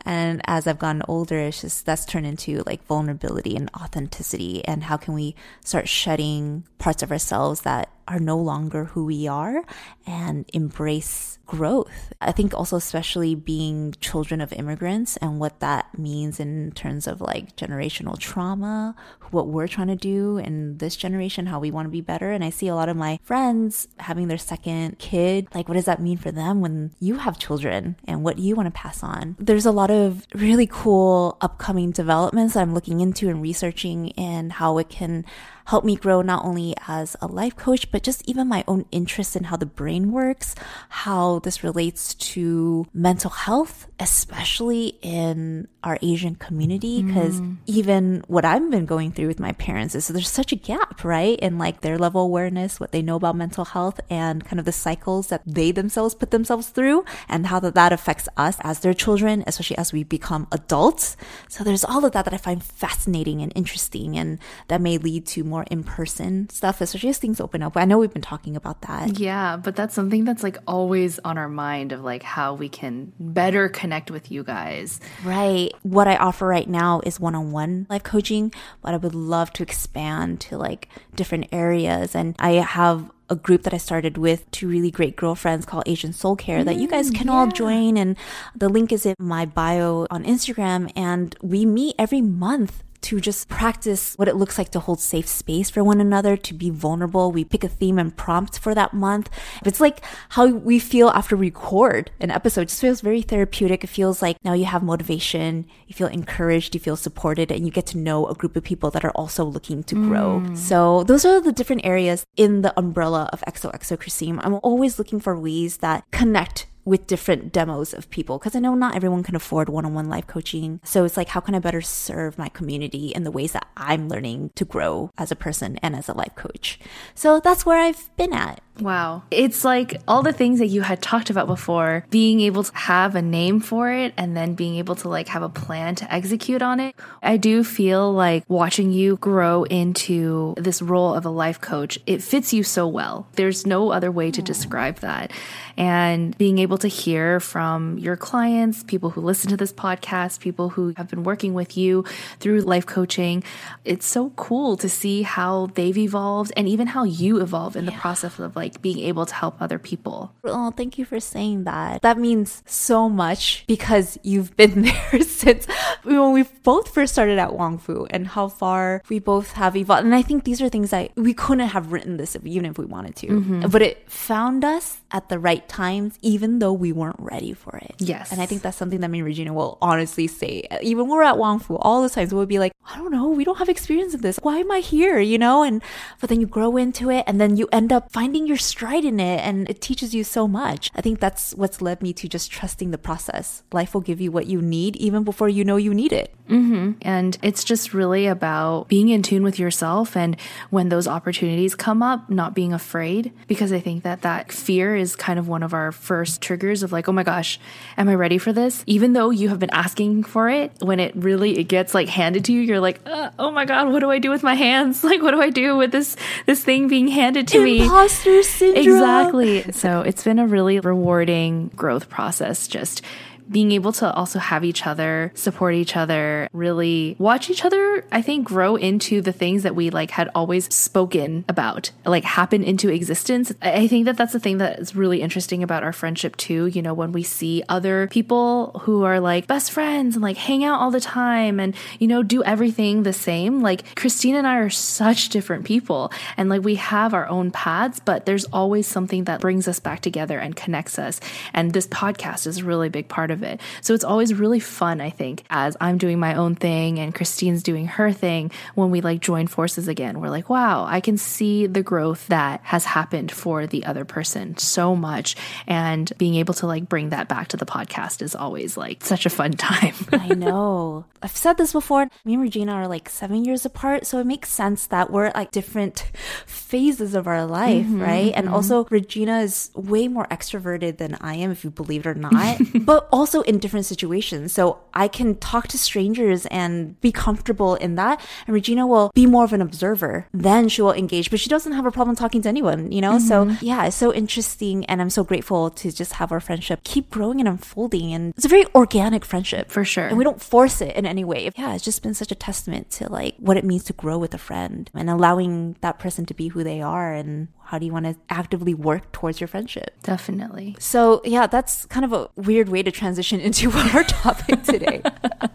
And 0.06 0.42
as 0.46 0.66
I've 0.66 0.80
gotten 0.80 1.04
older, 1.08 1.38
it's 1.38 1.62
just 1.62 1.86
that's 1.86 2.06
turned 2.06 2.26
into 2.26 2.64
like 2.66 2.86
vulnerability 2.86 3.56
and 3.56 3.70
authenticity. 3.76 4.66
And 4.66 4.86
how 4.86 4.98
can 4.98 5.14
we 5.14 5.36
start 5.64 5.90
shedding 5.90 6.64
parts 6.78 7.04
of 7.04 7.12
ourselves 7.12 7.62
that 7.62 7.90
are 8.08 8.20
no 8.20 8.38
longer 8.38 8.86
who 8.86 9.06
we 9.06 9.28
are 9.28 9.64
and 10.06 10.46
embrace 10.54 11.40
growth. 11.46 12.14
I 12.22 12.32
think 12.32 12.54
also, 12.54 12.78
especially 12.78 13.36
being 13.36 13.96
children 14.00 14.42
of 14.42 14.54
immigrants 14.54 15.18
and 15.18 15.40
what 15.40 15.60
that 15.60 15.98
means 15.98 16.40
in 16.40 16.72
terms 16.72 17.06
of 17.06 17.22
like 17.22 17.56
generational 17.56 18.18
trauma, 18.18 18.96
what 19.32 19.48
we're 19.48 19.68
trying 19.68 19.88
to 19.88 19.96
do 19.96 20.38
in 20.38 20.78
this 20.78 20.96
generation, 20.96 21.48
how 21.48 21.60
we 21.60 21.72
want 21.72 21.86
to 21.86 21.92
be 21.92 22.02
better. 22.02 22.32
And 22.32 22.44
I 22.44 22.50
see 22.50 22.68
a 22.68 22.76
lot 22.76 22.90
of 22.90 22.96
my 22.96 23.20
friends 23.24 23.88
having 24.00 24.28
their 24.28 24.38
second 24.38 25.00
kid. 25.00 25.48
Like, 25.54 25.68
what 25.68 25.76
does 25.76 25.86
that 25.86 26.02
mean 26.02 26.18
for 26.18 26.32
them 26.32 26.62
when 26.62 26.92
you 27.00 27.18
have 27.18 27.38
children 27.40 27.98
and 28.06 28.24
what 28.24 28.40
you 28.40 28.56
want 28.56 28.68
to 28.68 28.72
pass 28.72 29.04
on? 29.04 29.36
There's 29.40 29.66
a 29.66 29.72
lot 29.72 29.92
of 29.92 30.26
really 30.34 30.68
cool 30.68 31.38
upcoming 31.42 31.92
developments 31.92 32.54
that 32.54 32.62
I'm 32.62 32.74
looking 32.74 33.02
into 33.02 33.30
and 33.30 33.42
researching 33.42 34.12
and 34.14 34.54
how 34.54 34.78
it 34.78 34.90
can 34.90 35.26
help 35.66 35.84
me 35.86 35.96
grow 35.96 36.22
not 36.22 36.44
only 36.46 36.76
as 36.88 37.16
a 37.22 37.28
life 37.28 37.56
coach, 37.56 37.92
but 37.92 38.04
just 38.04 38.28
even 38.28 38.48
my 38.48 38.64
own 38.68 38.86
interest 38.92 39.36
in 39.36 39.46
how 39.46 39.58
the 39.58 39.66
brain 39.66 40.12
works, 40.12 40.56
how 40.90 41.40
this 41.40 41.64
relates 41.64 42.14
to 42.16 42.86
mental 42.94 43.30
health, 43.30 43.88
especially 44.00 44.98
in 45.02 45.68
our 45.84 45.98
Asian 46.02 46.36
community. 46.36 47.04
Because 47.04 47.42
mm. 47.42 47.58
even 47.66 48.24
what 48.28 48.46
I've 48.46 48.70
been 48.70 48.86
going 48.86 49.12
through 49.12 49.28
with 49.28 49.40
my 49.40 49.52
parents 49.54 49.96
is 49.96 50.08
there's 50.08 50.30
such 50.30 50.52
a 50.52 50.56
gap, 50.56 51.04
right? 51.04 51.40
In 51.40 51.58
like 51.58 51.82
their 51.82 51.98
level 51.98 52.22
of 52.22 52.26
awareness, 52.26 52.80
what 52.80 52.92
they 52.92 53.02
know 53.02 53.16
about 53.16 53.36
mental 53.36 53.66
health, 53.66 54.00
and 54.10 54.46
kind 54.46 54.60
of 54.60 54.66
the 54.66 54.72
cycles 54.72 55.28
that 55.28 55.42
they 55.46 55.72
themselves 55.72 56.16
put 56.16 56.32
themselves 56.32 56.70
through, 56.70 57.06
and 57.28 57.48
how 57.48 57.60
that, 57.60 57.76
that 57.76 57.92
affects 57.92 58.30
us 58.38 58.58
as 58.62 58.80
their 58.80 58.94
children, 58.94 59.44
especially 59.48 59.78
as 59.78 59.94
we 59.94 60.04
become 60.04 60.48
adults. 60.52 61.18
So 61.50 61.64
there's 61.64 61.84
all 61.84 62.06
of 62.06 62.12
that 62.14 62.26
that 62.26 62.34
I 62.34 62.38
find 62.38 62.64
fascinating 62.64 63.42
and 63.42 63.52
interesting, 63.56 64.18
and 64.18 64.40
that 64.68 64.82
may 64.82 64.98
lead 64.98 65.26
to 65.28 65.44
more 65.44 65.66
in 65.70 65.84
person 65.84 66.50
stuff, 66.50 66.82
especially 66.82 67.10
as 67.10 67.18
things 67.18 67.40
open 67.40 67.62
up. 67.62 67.76
I 67.76 67.86
know 67.86 67.98
we've 67.98 68.14
been 68.14 68.22
talking 68.22 68.56
about 68.56 68.82
that. 68.82 69.20
Yeah, 69.20 69.58
but 69.58 69.76
that's 69.76 69.94
something 69.94 70.24
that's 70.24 70.44
like 70.44 70.58
always 70.68 71.20
on 71.20 71.38
our 71.38 71.50
mind 71.50 71.92
of 71.92 72.02
like 72.04 72.24
how 72.24 72.54
we 72.54 72.70
can 72.70 73.12
better 73.20 73.70
connect 73.70 74.12
with 74.12 74.32
you 74.32 74.44
guys. 74.44 75.00
Right. 75.24 75.73
What 75.82 76.08
I 76.08 76.16
offer 76.16 76.48
right 76.48 76.70
now 76.70 77.02
is 77.06 77.20
one 77.20 77.36
on 77.36 77.52
one 77.52 77.88
life 77.90 78.04
coaching, 78.04 78.54
but 78.82 78.94
I 78.94 78.98
would 78.98 79.16
love 79.16 79.52
to 79.54 79.64
expand 79.64 80.40
to 80.42 80.58
like 80.58 80.88
different 81.16 81.48
areas. 81.52 82.16
And 82.16 82.36
I 82.40 82.54
have 82.54 83.12
a 83.30 83.36
group 83.36 83.64
that 83.64 83.74
I 83.74 83.78
started 83.78 84.18
with 84.18 84.50
two 84.52 84.68
really 84.68 84.92
great 84.92 85.16
girlfriends 85.16 85.66
called 85.66 85.84
Asian 85.88 86.14
Soul 86.14 86.36
Care 86.36 86.64
that 86.64 86.76
you 86.76 86.88
guys 86.88 87.10
mm, 87.10 87.16
can 87.16 87.30
all 87.30 87.48
join. 87.48 87.98
And 87.98 88.18
the 88.56 88.70
link 88.70 88.92
is 88.92 89.06
in 89.06 89.16
my 89.20 89.46
bio 89.46 90.08
on 90.12 90.24
Instagram. 90.24 90.92
And 90.96 91.36
we 91.42 91.66
meet 91.66 91.96
every 91.98 92.22
month 92.22 92.84
to 93.04 93.20
just 93.20 93.48
practice 93.48 94.16
what 94.16 94.28
it 94.28 94.36
looks 94.36 94.58
like 94.58 94.70
to 94.72 94.80
hold 94.80 95.00
safe 95.00 95.28
space 95.28 95.70
for 95.70 95.84
one 95.84 96.02
another, 96.02 96.36
to 96.38 96.54
be 96.54 96.70
vulnerable. 96.70 97.32
We 97.32 97.44
pick 97.44 97.64
a 97.64 97.68
theme 97.68 98.00
and 98.00 98.16
prompt 98.16 98.60
for 98.60 98.74
that 98.76 98.94
month. 98.94 99.30
It's 99.66 99.80
like 99.80 100.04
how 100.30 100.48
we 100.48 100.80
feel 100.80 101.10
after 101.10 101.36
we 101.36 101.48
record 101.48 102.12
an 102.20 102.32
episode. 102.32 102.62
It 102.62 102.70
just 102.70 102.82
feels 102.82 103.02
very 103.02 103.22
therapeutic. 103.22 103.84
It 103.84 103.88
feels 103.88 104.22
like 104.22 104.38
now 104.44 104.54
you 104.54 104.66
have 104.66 104.84
motivation, 104.84 105.66
you 105.88 105.94
feel 105.94 106.08
encouraged, 106.08 106.74
you 106.74 106.80
feel 106.80 106.96
supported, 106.96 107.52
and 107.52 107.66
you 107.66 107.72
get 107.72 107.86
to 107.88 107.98
know 107.98 108.28
a 108.28 108.34
group 108.34 108.56
of 108.56 108.64
people 108.64 108.90
that 108.92 109.06
are 109.06 109.12
also 109.12 109.44
looking 109.44 109.84
to 109.84 109.96
grow. 109.96 110.42
Mm. 110.44 110.58
So 110.58 111.04
those 111.04 111.26
are 111.26 111.40
the 111.40 111.52
different 111.52 111.86
areas 111.86 112.26
in 112.36 112.62
the 112.62 112.74
umbrella 112.80 113.30
of 113.34 113.42
XOXO 113.42 114.00
Christine. 114.00 114.40
I'm 114.40 114.60
always 114.64 114.98
looking 114.98 115.20
for 115.20 115.38
ways 115.38 115.78
that 115.78 116.04
connect 116.12 116.68
with 116.86 117.08
different 117.08 117.52
demos 117.52 117.94
of 117.94 118.10
people 118.10 118.40
because 118.40 118.56
I 118.56 118.60
know 118.60 118.76
not 118.76 118.96
everyone 118.96 119.24
can 119.24 119.36
afford 119.36 119.70
one 119.70 119.86
on 119.86 119.94
one 119.94 120.10
life 120.10 120.28
coaching. 120.28 120.80
So 120.84 121.06
it's 121.06 121.18
like, 121.18 121.30
how 121.30 121.40
can 121.40 121.56
I 121.56 121.60
better 121.60 121.82
serve 121.82 122.38
my 122.38 122.50
community 122.50 123.10
in 123.10 123.24
the 123.24 123.32
ways 123.32 123.52
that 123.52 123.68
I'm 123.78 124.10
learning 124.10 124.52
to 124.56 124.66
grow 124.66 125.12
as 125.18 125.32
a 125.32 125.36
person 125.36 125.78
and 125.82 125.96
as 125.96 126.10
a 126.10 126.14
life 126.14 126.36
coach? 126.36 126.80
So 127.14 127.40
that's 127.40 127.66
where 127.66 127.80
I've 127.80 128.10
been 128.18 128.34
at. 128.34 128.63
Wow. 128.80 129.24
It's 129.30 129.64
like 129.64 130.02
all 130.08 130.24
the 130.24 130.34
things 130.34 130.58
that 130.60 130.68
you 130.68 130.82
had 130.82 131.02
talked 131.02 131.30
about 131.30 131.46
before, 131.46 132.06
being 132.10 132.42
able 132.42 132.64
to 132.64 132.76
have 132.76 133.16
a 133.16 133.22
name 133.22 133.60
for 133.60 133.92
it 133.92 134.14
and 134.18 134.36
then 134.36 134.56
being 134.56 134.76
able 134.78 134.96
to 134.96 135.10
like 135.10 135.28
have 135.28 135.44
a 135.44 135.50
plan 135.50 135.96
to 135.96 136.12
execute 136.12 136.62
on 136.62 136.80
it. 136.80 136.96
I 137.22 137.38
do 137.38 137.64
feel 137.64 138.12
like 138.12 138.44
watching 138.48 138.92
you 138.92 139.18
grow 139.18 139.64
into 139.64 140.56
this 140.58 140.82
role 140.82 141.14
of 141.14 141.26
a 141.26 141.30
life 141.30 141.62
coach, 141.62 142.00
it 142.08 142.24
fits 142.24 142.52
you 142.52 142.64
so 142.64 142.88
well. 142.88 143.28
There's 143.34 143.66
no 143.66 143.92
other 143.92 144.12
way 144.12 144.32
to 144.32 144.42
describe 144.42 144.98
that. 145.00 145.32
And 145.78 146.38
being 146.38 146.60
able 146.60 146.78
to 146.80 146.88
hear 146.88 147.40
from 147.40 147.98
your 148.00 148.16
clients, 148.16 148.84
people 148.84 149.12
who 149.12 149.22
listen 149.22 149.50
to 149.52 149.58
this 149.58 149.74
podcast, 149.74 150.40
people 150.40 150.70
who 150.70 150.94
have 150.98 151.10
been 151.10 151.24
working 151.24 151.54
with 151.54 151.78
you 151.78 152.06
through 152.40 152.62
life 152.62 152.86
coaching, 152.86 153.44
it's 153.86 154.06
so 154.06 154.32
cool 154.32 154.78
to 154.78 154.90
see 154.90 155.22
how 155.22 155.68
they've 155.76 155.98
evolved 155.98 156.52
and 156.58 156.68
even 156.68 156.88
how 156.88 157.04
you 157.04 157.40
evolve 157.42 157.76
in 157.76 157.86
the 157.86 157.92
process 157.92 158.40
of 158.40 158.56
like 158.64 158.82
being 158.82 159.00
able 159.00 159.26
to 159.26 159.36
help 159.36 159.62
other 159.62 159.78
people. 159.78 160.34
Oh, 160.46 160.72
thank 160.72 160.98
you 160.98 161.04
for 161.04 161.20
saying 161.20 161.66
that. 161.66 162.02
That 162.02 162.18
means 162.18 162.64
so 162.66 163.10
much 163.10 163.66
because 163.68 164.18
you've 164.24 164.56
been 164.62 164.84
there 164.84 165.22
since 165.22 165.68
when 166.04 166.32
we 166.32 166.44
both 166.64 166.94
first 166.94 167.14
started 167.14 167.38
at 167.40 167.54
Wong 167.54 167.78
Fu 167.78 168.08
and 168.10 168.28
how 168.28 168.48
far 168.48 169.04
we 169.10 169.20
both 169.20 169.52
have 169.54 169.76
evolved. 169.76 170.06
And 170.06 170.16
I 170.16 170.22
think 170.22 170.46
these 170.46 170.62
are 170.62 170.70
things 170.70 170.92
that 170.92 171.12
we 171.16 171.34
couldn't 171.34 171.68
have 171.68 171.92
written 171.92 172.18
this 172.18 172.38
even 172.44 172.66
if 172.66 172.78
we 172.78 172.86
wanted 172.86 173.16
to. 173.18 173.28
Mm-hmm. 173.28 173.68
But 173.68 173.82
it 173.82 174.10
found 174.10 174.64
us 174.64 175.03
at 175.14 175.30
the 175.30 175.38
right 175.38 175.70
times, 175.70 176.18
even 176.24 176.58
though 176.58 176.74
we 176.74 176.92
weren't 176.92 177.20
ready 177.20 177.54
for 177.54 177.78
it. 177.78 177.96
Yes. 178.00 178.32
And 178.32 178.42
I 178.42 178.48
think 178.48 178.64
that's 178.64 178.76
something 178.76 179.00
that 179.02 179.10
me 179.10 179.20
and 179.20 179.26
Regina 179.26 179.54
will 179.54 179.78
honestly 179.80 180.26
say. 180.26 180.68
Even 180.82 181.08
when 181.08 181.18
we're 181.18 181.24
at 181.24 181.38
Wong 181.38 181.60
Fu, 181.60 181.76
all 181.78 182.02
the 182.02 182.10
times 182.10 182.34
we'll 182.34 182.48
be 182.48 182.58
like, 182.58 182.74
I 182.92 182.98
don't 182.98 183.12
know, 183.12 183.30
we 183.30 183.44
don't 183.44 183.60
have 183.60 183.70
experience 183.70 184.16
in 184.16 184.22
this. 184.22 184.40
Why 184.42 184.58
am 184.58 184.72
I 184.72 184.80
here? 184.80 185.20
You 185.20 185.38
know? 185.38 185.62
And 185.62 185.84
but 186.20 186.30
then 186.30 186.42
you 186.42 186.48
grow 186.48 186.76
into 186.78 187.12
it 187.12 187.24
and 187.28 187.40
then 187.40 187.56
you 187.56 187.70
end 187.72 187.94
up 187.94 188.12
finding 188.12 188.48
your 188.48 188.58
stride 188.58 189.06
in 189.06 189.20
it 189.20 189.40
and 189.42 189.70
it 189.70 189.82
teaches 189.82 190.16
you 190.16 190.24
so 190.24 190.48
much. 190.48 190.90
I 190.96 191.02
think 191.02 191.20
that's 191.20 191.54
what's 191.54 191.82
led 191.82 192.02
me 192.02 192.12
to 192.14 192.28
just 192.28 192.52
trusting 192.52 192.90
the 192.90 192.98
process. 192.98 193.62
Life 193.72 193.94
will 193.94 194.02
give 194.02 194.20
you 194.20 194.32
what 194.32 194.48
you 194.48 194.62
need 194.62 194.96
even 194.96 195.24
before 195.24 195.48
you 195.48 195.64
know 195.64 195.78
you 195.78 195.94
need 195.94 196.12
it. 196.12 196.34
Mm-hmm. 196.50 196.94
And 197.04 197.38
it's 197.42 197.64
just 197.64 197.94
really 197.94 198.26
about 198.26 198.88
being 198.88 199.10
in 199.10 199.22
tune 199.22 199.44
with 199.44 199.60
yourself 199.60 200.18
and 200.18 200.36
when 200.72 200.90
those 200.90 201.08
opportunities 201.08 201.76
come 201.76 202.02
up, 202.02 202.30
not 202.30 202.54
being 202.56 202.74
afraid. 202.74 203.32
Because 203.48 203.72
I 203.72 203.80
think 203.80 204.04
that 204.04 204.24
that 204.24 204.52
fear 204.52 204.96
is 205.04 205.16
kind 205.16 205.38
of 205.38 205.48
one 205.48 205.62
of 205.62 205.74
our 205.76 205.92
first 205.92 206.42
triggers 206.42 206.82
of 206.82 206.92
like, 206.92 207.08
oh 207.08 207.12
my 207.12 207.22
gosh, 207.22 207.60
am 207.98 208.10
I 208.10 208.16
ready 208.16 208.40
for 208.40 208.52
this? 208.52 208.84
Even 208.88 209.14
though 209.14 209.30
you 209.30 209.50
have 209.50 209.60
been 209.60 209.70
asking 209.70 210.24
for 210.24 210.50
it, 210.50 210.72
when 210.80 211.00
it 211.00 211.16
really 211.16 211.60
it 211.60 211.66
gets 211.66 211.94
like 211.94 212.10
handed 212.10 212.46
to 212.46 212.54
you, 212.54 212.62
you're 212.62 212.80
like, 212.80 213.00
uh, 213.06 213.30
oh 213.38 213.52
my 213.52 213.66
god, 213.66 213.92
what 213.92 214.00
do 214.00 214.10
I 214.10 214.18
do 214.18 214.32
with 214.32 214.42
my 214.42 214.56
hands? 214.56 215.04
Like, 215.14 215.22
what 215.22 215.32
do 215.32 215.42
I 215.42 215.52
do 215.52 215.76
with 215.78 215.92
this 215.92 216.16
this 216.48 216.64
thing 216.64 216.88
being 216.88 217.08
handed 217.08 217.48
to 217.50 217.64
me? 217.64 217.84
Imposter 217.84 218.42
syndrome. 218.42 218.96
Exactly. 218.96 219.72
So 219.74 220.02
it's 220.02 220.24
been 220.24 220.40
a 220.40 220.48
really 220.48 220.80
rewarding 220.80 221.68
growth 221.76 222.10
process 222.10 222.68
just 222.68 223.04
being 223.50 223.72
able 223.72 223.92
to 223.92 224.12
also 224.14 224.40
have 224.40 224.64
each 224.64 224.86
other 224.86 225.32
support 225.36 225.74
each 225.74 225.96
other 225.96 226.48
really 226.54 227.16
watch 227.20 227.50
each 227.50 227.66
other 227.66 228.06
i 228.12 228.22
think 228.22 228.46
grow 228.46 228.76
into 228.76 229.22
the 229.22 229.32
things 229.32 229.64
that 229.64 229.76
we 229.76 229.90
like 229.90 230.12
had 230.12 230.30
always 230.36 230.74
spoken 230.74 231.46
about 231.48 231.92
like 232.06 232.24
happen 232.24 232.64
into 232.64 232.90
existence. 232.90 233.52
I 233.62 233.88
think 233.88 234.06
that 234.06 234.18
that's 234.18 234.34
the 234.34 234.40
thing 234.40 234.58
that 234.58 234.80
is 234.80 234.96
really 234.96 235.22
interesting 235.22 235.64
about 235.64 235.84
our 235.84 235.94
friendship 235.94 236.36
too 236.38 236.68
you 236.68 236.82
know 236.82 236.94
when 236.94 237.12
we 237.12 237.24
see 237.24 237.64
other 237.70 238.08
people 238.08 238.80
who 238.84 239.04
are 239.04 239.20
like 239.20 239.48
best 239.48 239.72
friends 239.72 240.16
and 240.16 240.24
like 240.24 240.38
hang 240.38 240.64
out 240.64 240.80
all 240.80 240.92
the 240.92 241.00
time 241.00 241.60
and 241.60 241.76
you 242.00 242.08
know 242.08 242.24
do 242.24 242.44
everything 242.44 243.04
the 243.04 243.14
same. 243.14 243.62
Like 243.62 243.96
christine 243.96 244.36
and 244.36 244.48
i 244.48 244.58
are 244.58 244.70
such 244.70 245.30
different 245.30 245.66
people 245.66 246.12
and 246.38 246.50
like 246.50 246.64
we 246.64 246.76
have 246.76 247.14
our 247.14 247.28
own 247.28 247.52
paths 247.52 248.00
but 248.00 248.26
there's 248.26 248.46
always 248.46 248.88
something 248.88 249.26
that 249.26 249.42
brings 249.42 249.68
us 249.68 249.80
back 249.80 250.02
together 250.02 250.40
and 250.40 250.56
connects 250.56 251.00
us. 251.00 251.20
And 251.54 251.74
this 251.74 251.88
podcast 251.88 252.48
is 252.48 252.60
a 252.60 252.64
really 252.64 252.90
big 252.90 253.08
part 253.08 253.32
of 253.32 253.33
it 253.42 253.60
so 253.82 253.94
it's 253.94 254.04
always 254.04 254.34
really 254.34 254.60
fun 254.60 255.02
i 255.02 255.10
think 255.10 255.44
as 255.50 255.76
i'm 255.82 255.98
doing 255.98 256.20
my 256.20 256.36
own 256.36 256.54
thing 256.54 257.00
and 257.00 257.16
christine's 257.16 257.64
doing 257.64 257.88
her 257.88 258.12
thing 258.12 258.52
when 258.76 258.92
we 258.92 259.02
like 259.02 259.22
join 259.22 259.48
forces 259.48 259.88
again 259.88 260.20
we're 260.20 260.30
like 260.30 260.50
wow 260.50 260.86
i 260.86 261.00
can 261.00 261.18
see 261.18 261.66
the 261.66 261.82
growth 261.82 262.28
that 262.28 262.60
has 262.64 262.86
happened 262.86 263.32
for 263.32 263.66
the 263.66 263.86
other 263.86 264.06
person 264.06 264.56
so 264.58 264.96
much 264.96 265.36
and 265.66 266.12
being 266.18 266.36
able 266.36 266.54
to 266.54 266.68
like 266.68 266.88
bring 266.88 267.10
that 267.10 267.28
back 267.28 267.48
to 267.48 267.58
the 267.58 267.66
podcast 267.66 268.22
is 268.22 268.36
always 268.36 268.78
like 268.78 269.04
such 269.04 269.26
a 269.26 269.30
fun 269.30 269.52
time 269.64 269.96
I 270.12 270.34
know. 270.34 271.06
I've 271.22 271.36
said 271.36 271.58
this 271.58 271.72
before. 271.72 272.10
Me 272.26 272.34
and 272.34 272.42
Regina 272.42 272.74
are 272.74 272.88
like 272.88 273.10
seven 273.10 273.46
years 273.46 273.66
apart, 273.66 274.06
so 274.06 274.20
it 274.20 274.26
makes 274.26 274.50
sense 274.50 274.88
that 274.88 275.10
we're 275.10 275.26
at 275.26 275.36
like 275.36 275.52
different 275.52 276.00
phases 276.46 277.16
of 277.16 277.28
our 277.28 277.46
life, 277.46 277.86
mm-hmm, 277.86 278.02
right? 278.02 278.34
And 278.36 278.48
mm-hmm. 278.48 278.56
also, 278.56 278.86
Regina 278.90 279.40
is 279.40 279.72
way 279.74 280.08
more 280.08 280.28
extroverted 280.28 280.98
than 280.98 281.16
I 281.22 281.36
am, 281.36 281.52
if 281.52 281.64
you 281.64 281.70
believe 281.70 282.06
it 282.06 282.10
or 282.10 282.14
not, 282.16 282.58
but 282.76 283.08
also 283.12 283.23
in 283.42 283.60
different 283.60 283.86
situations. 283.86 284.54
So 284.54 284.80
I 284.94 285.08
can 285.08 285.36
talk 285.36 285.68
to 285.70 285.78
strangers 285.78 286.46
and 286.48 287.00
be 287.02 287.12
comfortable 287.12 287.76
in 287.76 287.96
that. 287.96 288.22
And 288.48 288.54
Regina 288.54 288.86
will 288.86 289.12
be 289.14 289.26
more 289.26 289.44
of 289.44 289.54
an 289.54 289.62
observer. 289.62 290.28
Then 290.34 290.70
she 290.70 290.82
will 290.82 290.94
engage, 290.94 291.30
but 291.30 291.40
she 291.40 291.50
doesn't 291.50 291.74
have 291.74 291.86
a 291.86 291.92
problem 291.92 292.16
talking 292.16 292.42
to 292.44 292.50
anyone, 292.50 292.92
you 292.92 293.02
know? 293.02 293.20
So 293.20 293.46
mm-hmm. 293.46 293.66
yeah, 293.66 293.86
it's 293.86 293.96
so 293.96 294.14
interesting. 294.14 294.86
And 294.86 295.02
I'm 295.02 295.10
so 295.10 295.24
grateful 295.24 295.70
to 295.72 295.92
just 295.92 296.14
have 296.14 296.32
our 296.32 296.40
friendship 296.40 296.82
keep 296.84 297.10
growing 297.10 297.40
and 297.40 297.48
unfolding. 297.48 298.14
And 298.14 298.34
it's 298.36 298.46
a 298.46 298.50
very 298.50 298.66
organic 298.76 299.26
friendship. 299.26 299.72
For 299.72 299.86
sure. 299.86 300.08
And 300.08 300.18
we 300.18 300.24
don't 300.24 300.42
force 300.42 300.82
it 300.82 300.96
in 300.96 301.06
any 301.06 301.24
way. 301.24 301.50
Yeah, 301.56 301.74
it's 301.76 301.84
just 301.84 302.04
been 302.04 302.14
such 302.14 302.32
a 302.32 302.36
testament 302.36 302.92
to 302.92 303.10
like 303.10 303.36
what 303.38 303.58
it 303.58 303.66
means 303.66 303.84
to 303.86 303.94
grow 303.94 304.18
with 304.18 304.34
a 304.34 304.38
friend 304.38 304.90
and 304.94 305.10
allowing 305.10 305.76
that 305.82 306.00
person 306.00 306.26
to 306.26 306.34
be 306.34 306.50
who 306.50 306.64
they 306.64 306.82
are 306.82 307.14
and 307.14 307.48
how 307.74 307.80
do 307.80 307.88
you 307.88 307.92
want 307.92 308.06
to 308.06 308.16
actively 308.30 308.76
work 308.76 309.12
towards 309.12 309.42
your 309.42 309.48
friendship. 309.48 309.96
definitely 310.04 310.76
So, 310.78 311.22
yeah, 311.26 311.48
that's 311.48 311.88
kind 311.88 312.06
of 312.06 312.14
a 312.14 312.30
weird 312.36 312.70
way 312.70 312.84
to 312.84 312.92
transition 312.92 313.40
into 313.48 313.72
our 313.72 314.04
topic 314.04 314.62
today. 314.62 315.02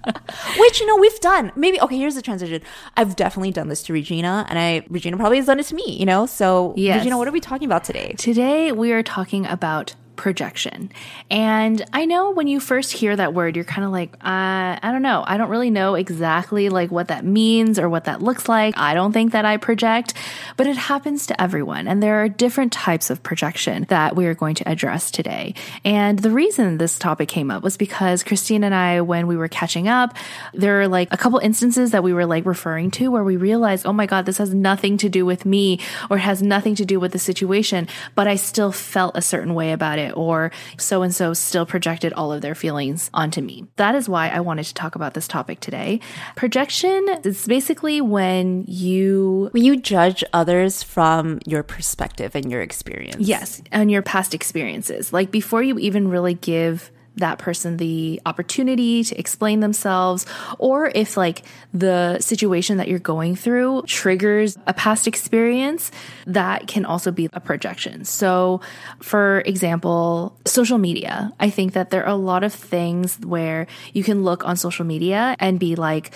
Which, 0.59 0.81
you 0.81 0.87
know, 0.87 0.97
we've 0.97 1.21
done. 1.21 1.53
Maybe, 1.55 1.81
okay, 1.81 1.97
here's 1.97 2.17
the 2.17 2.23
transition. 2.23 2.61
I've 2.97 3.15
definitely 3.15 3.53
done 3.53 3.69
this 3.69 3.85
to 3.85 3.93
Regina, 3.93 4.45
and 4.49 4.59
I, 4.59 4.85
Regina 4.89 5.17
probably 5.17 5.37
has 5.37 5.47
done 5.47 5.61
it 5.61 5.67
to 5.67 5.77
me, 5.77 5.97
you 5.97 6.07
know? 6.07 6.27
So, 6.27 6.75
Yes. 6.77 6.99
Regina, 6.99 7.19
what 7.19 7.29
are 7.29 7.31
we 7.31 7.41
talking 7.41 7.67
about 7.67 7.85
today? 7.85 8.17
Today, 8.19 8.73
we 8.73 8.91
are 8.91 9.05
talking 9.05 9.47
about 9.47 9.95
projection. 10.19 10.91
And 11.31 11.83
I 11.95 12.05
know 12.05 12.33
when 12.33 12.49
you 12.49 12.61
first 12.61 12.93
hear 12.93 13.17
that 13.17 13.33
word, 13.33 13.57
you're 13.57 13.65
kind 13.65 13.87
of 13.87 13.93
like, 13.93 14.13
uh, 14.15 14.77
I 14.83 14.91
don't 14.93 15.01
know. 15.01 15.25
I 15.27 15.39
don't 15.39 15.49
really 15.49 15.71
know 15.71 15.95
exactly 15.95 16.69
like 16.69 16.91
what 16.91 17.09
that 17.09 17.25
means 17.25 17.79
or 17.79 17.89
what 17.89 18.05
that 18.05 18.21
looks 18.21 18.49
like. 18.49 18.77
I 18.77 18.93
don't 18.93 19.13
think 19.13 19.33
that 19.33 19.47
I 19.47 19.57
project, 19.57 20.13
but 20.59 20.67
it 20.67 20.77
happens 20.77 21.29
to 21.29 21.41
everyone. 21.41 21.89
And 21.89 22.03
there 22.03 22.23
are 22.23 22.29
different 22.29 22.73
types 22.73 23.09
of 23.09 23.23
projection 23.23 23.87
that 23.89 24.17
we 24.17 24.27
are 24.27 24.35
going 24.35 24.57
to 24.57 24.69
address 24.69 25.11
today. 25.11 25.55
And 25.85 26.19
the 26.19 26.31
reason 26.31 26.77
this 26.77 26.99
topic 26.99 27.29
came 27.29 27.51
up 27.51 27.63
was 27.63 27.77
because 27.77 28.23
Christine 28.25 28.65
and 28.65 28.75
I, 28.75 29.01
when 29.01 29.29
we 29.29 29.37
were 29.37 29.49
catching 29.49 29.89
up, 29.89 30.15
there 30.53 30.81
are 30.81 30.89
like 30.89 31.09
a 31.13 31.17
couple 31.17 31.39
instances 31.39 31.93
that 31.93 32.03
we 32.03 32.13
were 32.13 32.27
like 32.27 32.45
referring 32.45 32.91
to 32.93 33.11
where 33.11 33.25
we 33.25 33.37
realized, 33.37 33.87
oh 33.87 33.93
my 33.93 34.07
God, 34.07 34.27
this 34.27 34.39
has 34.39 34.53
nothing 34.53 34.99
to 34.99 35.09
do 35.09 35.25
with 35.25 35.47
me 35.47 35.79
or 36.11 36.19
has 36.19 36.43
nothing 36.43 36.75
to 36.75 36.85
do 36.85 36.99
with 36.99 37.13
the 37.13 37.19
situation, 37.21 37.87
but 38.17 38.27
I 38.27 38.35
still 38.35 38.73
felt 38.73 39.17
a 39.17 39.23
certain 39.23 39.55
way 39.55 39.71
about 39.71 40.01
it 40.01 40.08
or 40.13 40.51
so 40.77 41.03
and 41.03 41.15
so 41.15 41.35
still 41.35 41.67
projected 41.67 42.13
all 42.13 42.33
of 42.33 42.41
their 42.43 42.55
feelings 42.55 43.11
onto 43.15 43.41
me. 43.41 43.67
That 43.77 43.95
is 43.95 44.09
why 44.09 44.29
I 44.29 44.41
wanted 44.41 44.67
to 44.67 44.75
talk 44.75 44.95
about 44.95 45.15
this 45.15 45.29
topic 45.29 45.61
today. 45.61 46.01
Projection 46.37 47.07
is 47.25 47.47
basically 47.47 48.01
when 48.01 48.65
you 48.67 49.51
When 49.53 49.65
you 49.65 49.77
judge 49.77 50.25
others 50.33 50.83
from 50.83 51.41
your 51.47 51.63
perspective 51.63 52.35
and 52.35 52.51
your 52.51 52.63
experience. 52.63 53.21
Yes, 53.21 53.63
and 53.73 53.91
your 53.91 54.03
past 54.03 54.35
experiences. 54.35 55.13
Like 55.13 55.31
before 55.31 55.63
you 55.63 55.79
even 55.79 56.09
really 56.09 56.35
give 56.35 56.91
that 57.19 57.39
person 57.39 57.77
the 57.77 58.21
opportunity 58.27 59.05
to 59.05 59.19
explain 59.19 59.61
themselves, 59.61 60.27
or 60.59 60.91
if 60.95 61.17
like 61.17 61.43
the 61.73 62.19
situation 62.21 62.79
that 62.79 62.89
you're 62.89 62.99
going 62.99 63.37
through 63.37 63.83
triggers 63.83 64.57
a 64.67 64.73
past 64.73 65.07
experience, 65.07 65.91
that 66.27 66.67
can 66.67 66.85
also 66.85 67.11
be 67.11 67.29
a 67.33 67.41
projection. 67.41 68.05
So, 68.05 68.61
for 69.01 69.41
example, 69.41 70.37
social 70.45 70.79
media, 70.79 71.33
I 71.39 71.51
think 71.51 71.75
that 71.75 71.91
there 71.91 72.05
are 72.05 72.11
a 72.11 72.17
lot 72.17 72.45
of 72.45 72.53
things 72.53 73.19
where 73.21 73.67
you 73.93 74.03
can 74.03 74.23
look 74.23 74.45
on 74.45 74.57
social 74.57 74.85
media 74.85 75.37
and 75.39 75.59
be 75.61 75.77
like, 75.77 76.13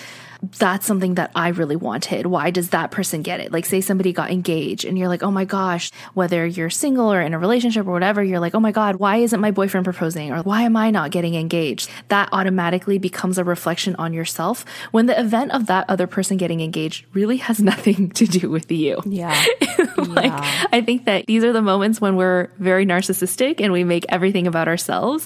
that's 0.59 0.85
something 0.85 1.15
that 1.15 1.31
I 1.35 1.49
really 1.49 1.77
wanted. 1.77 2.25
Why 2.25 2.51
does 2.51 2.69
that 2.69 2.91
person 2.91 3.21
get 3.21 3.39
it? 3.39 3.51
Like, 3.51 3.65
say 3.65 3.79
somebody 3.79 4.11
got 4.11 4.29
engaged 4.29 4.83
and 4.83 4.97
you're 4.97 5.07
like, 5.07 5.23
oh 5.23 5.31
my 5.31 5.45
gosh, 5.45 5.89
whether 6.13 6.45
you're 6.45 6.69
single 6.69 7.11
or 7.11 7.21
in 7.21 7.33
a 7.33 7.39
relationship 7.39 7.87
or 7.87 7.93
whatever, 7.93 8.21
you're 8.21 8.41
like, 8.41 8.53
oh 8.53 8.59
my 8.59 8.71
God, 8.71 8.97
why 8.97 9.17
isn't 9.17 9.39
my 9.39 9.51
boyfriend 9.51 9.85
proposing? 9.85 10.31
Or 10.31 10.41
why 10.41 10.63
am 10.63 10.75
I 10.75 10.91
not 10.91 11.11
getting 11.11 11.35
engaged? 11.35 11.89
That 12.09 12.27
automatically 12.33 12.97
becomes 12.97 13.37
a 13.37 13.43
reflection 13.43 13.95
on 13.95 14.13
yourself 14.13 14.65
when 14.91 15.05
the 15.05 15.17
event 15.19 15.51
of 15.51 15.67
that 15.67 15.85
other 15.89 16.07
person 16.07 16.35
getting 16.37 16.59
engaged 16.59 17.05
really 17.13 17.37
has 17.37 17.59
nothing 17.63 18.09
to 18.11 18.25
do 18.25 18.49
with 18.49 18.71
you. 18.71 19.01
Yeah. 19.05 19.31
like, 19.97 20.25
Yeah. 20.25 20.67
I 20.71 20.81
think 20.81 21.05
that 21.05 21.25
these 21.25 21.43
are 21.43 21.53
the 21.53 21.61
moments 21.61 22.01
when 22.01 22.15
we're 22.17 22.49
very 22.59 22.85
narcissistic 22.85 23.61
and 23.61 23.71
we 23.71 23.83
make 23.83 24.05
everything 24.09 24.47
about 24.47 24.67
ourselves. 24.67 25.25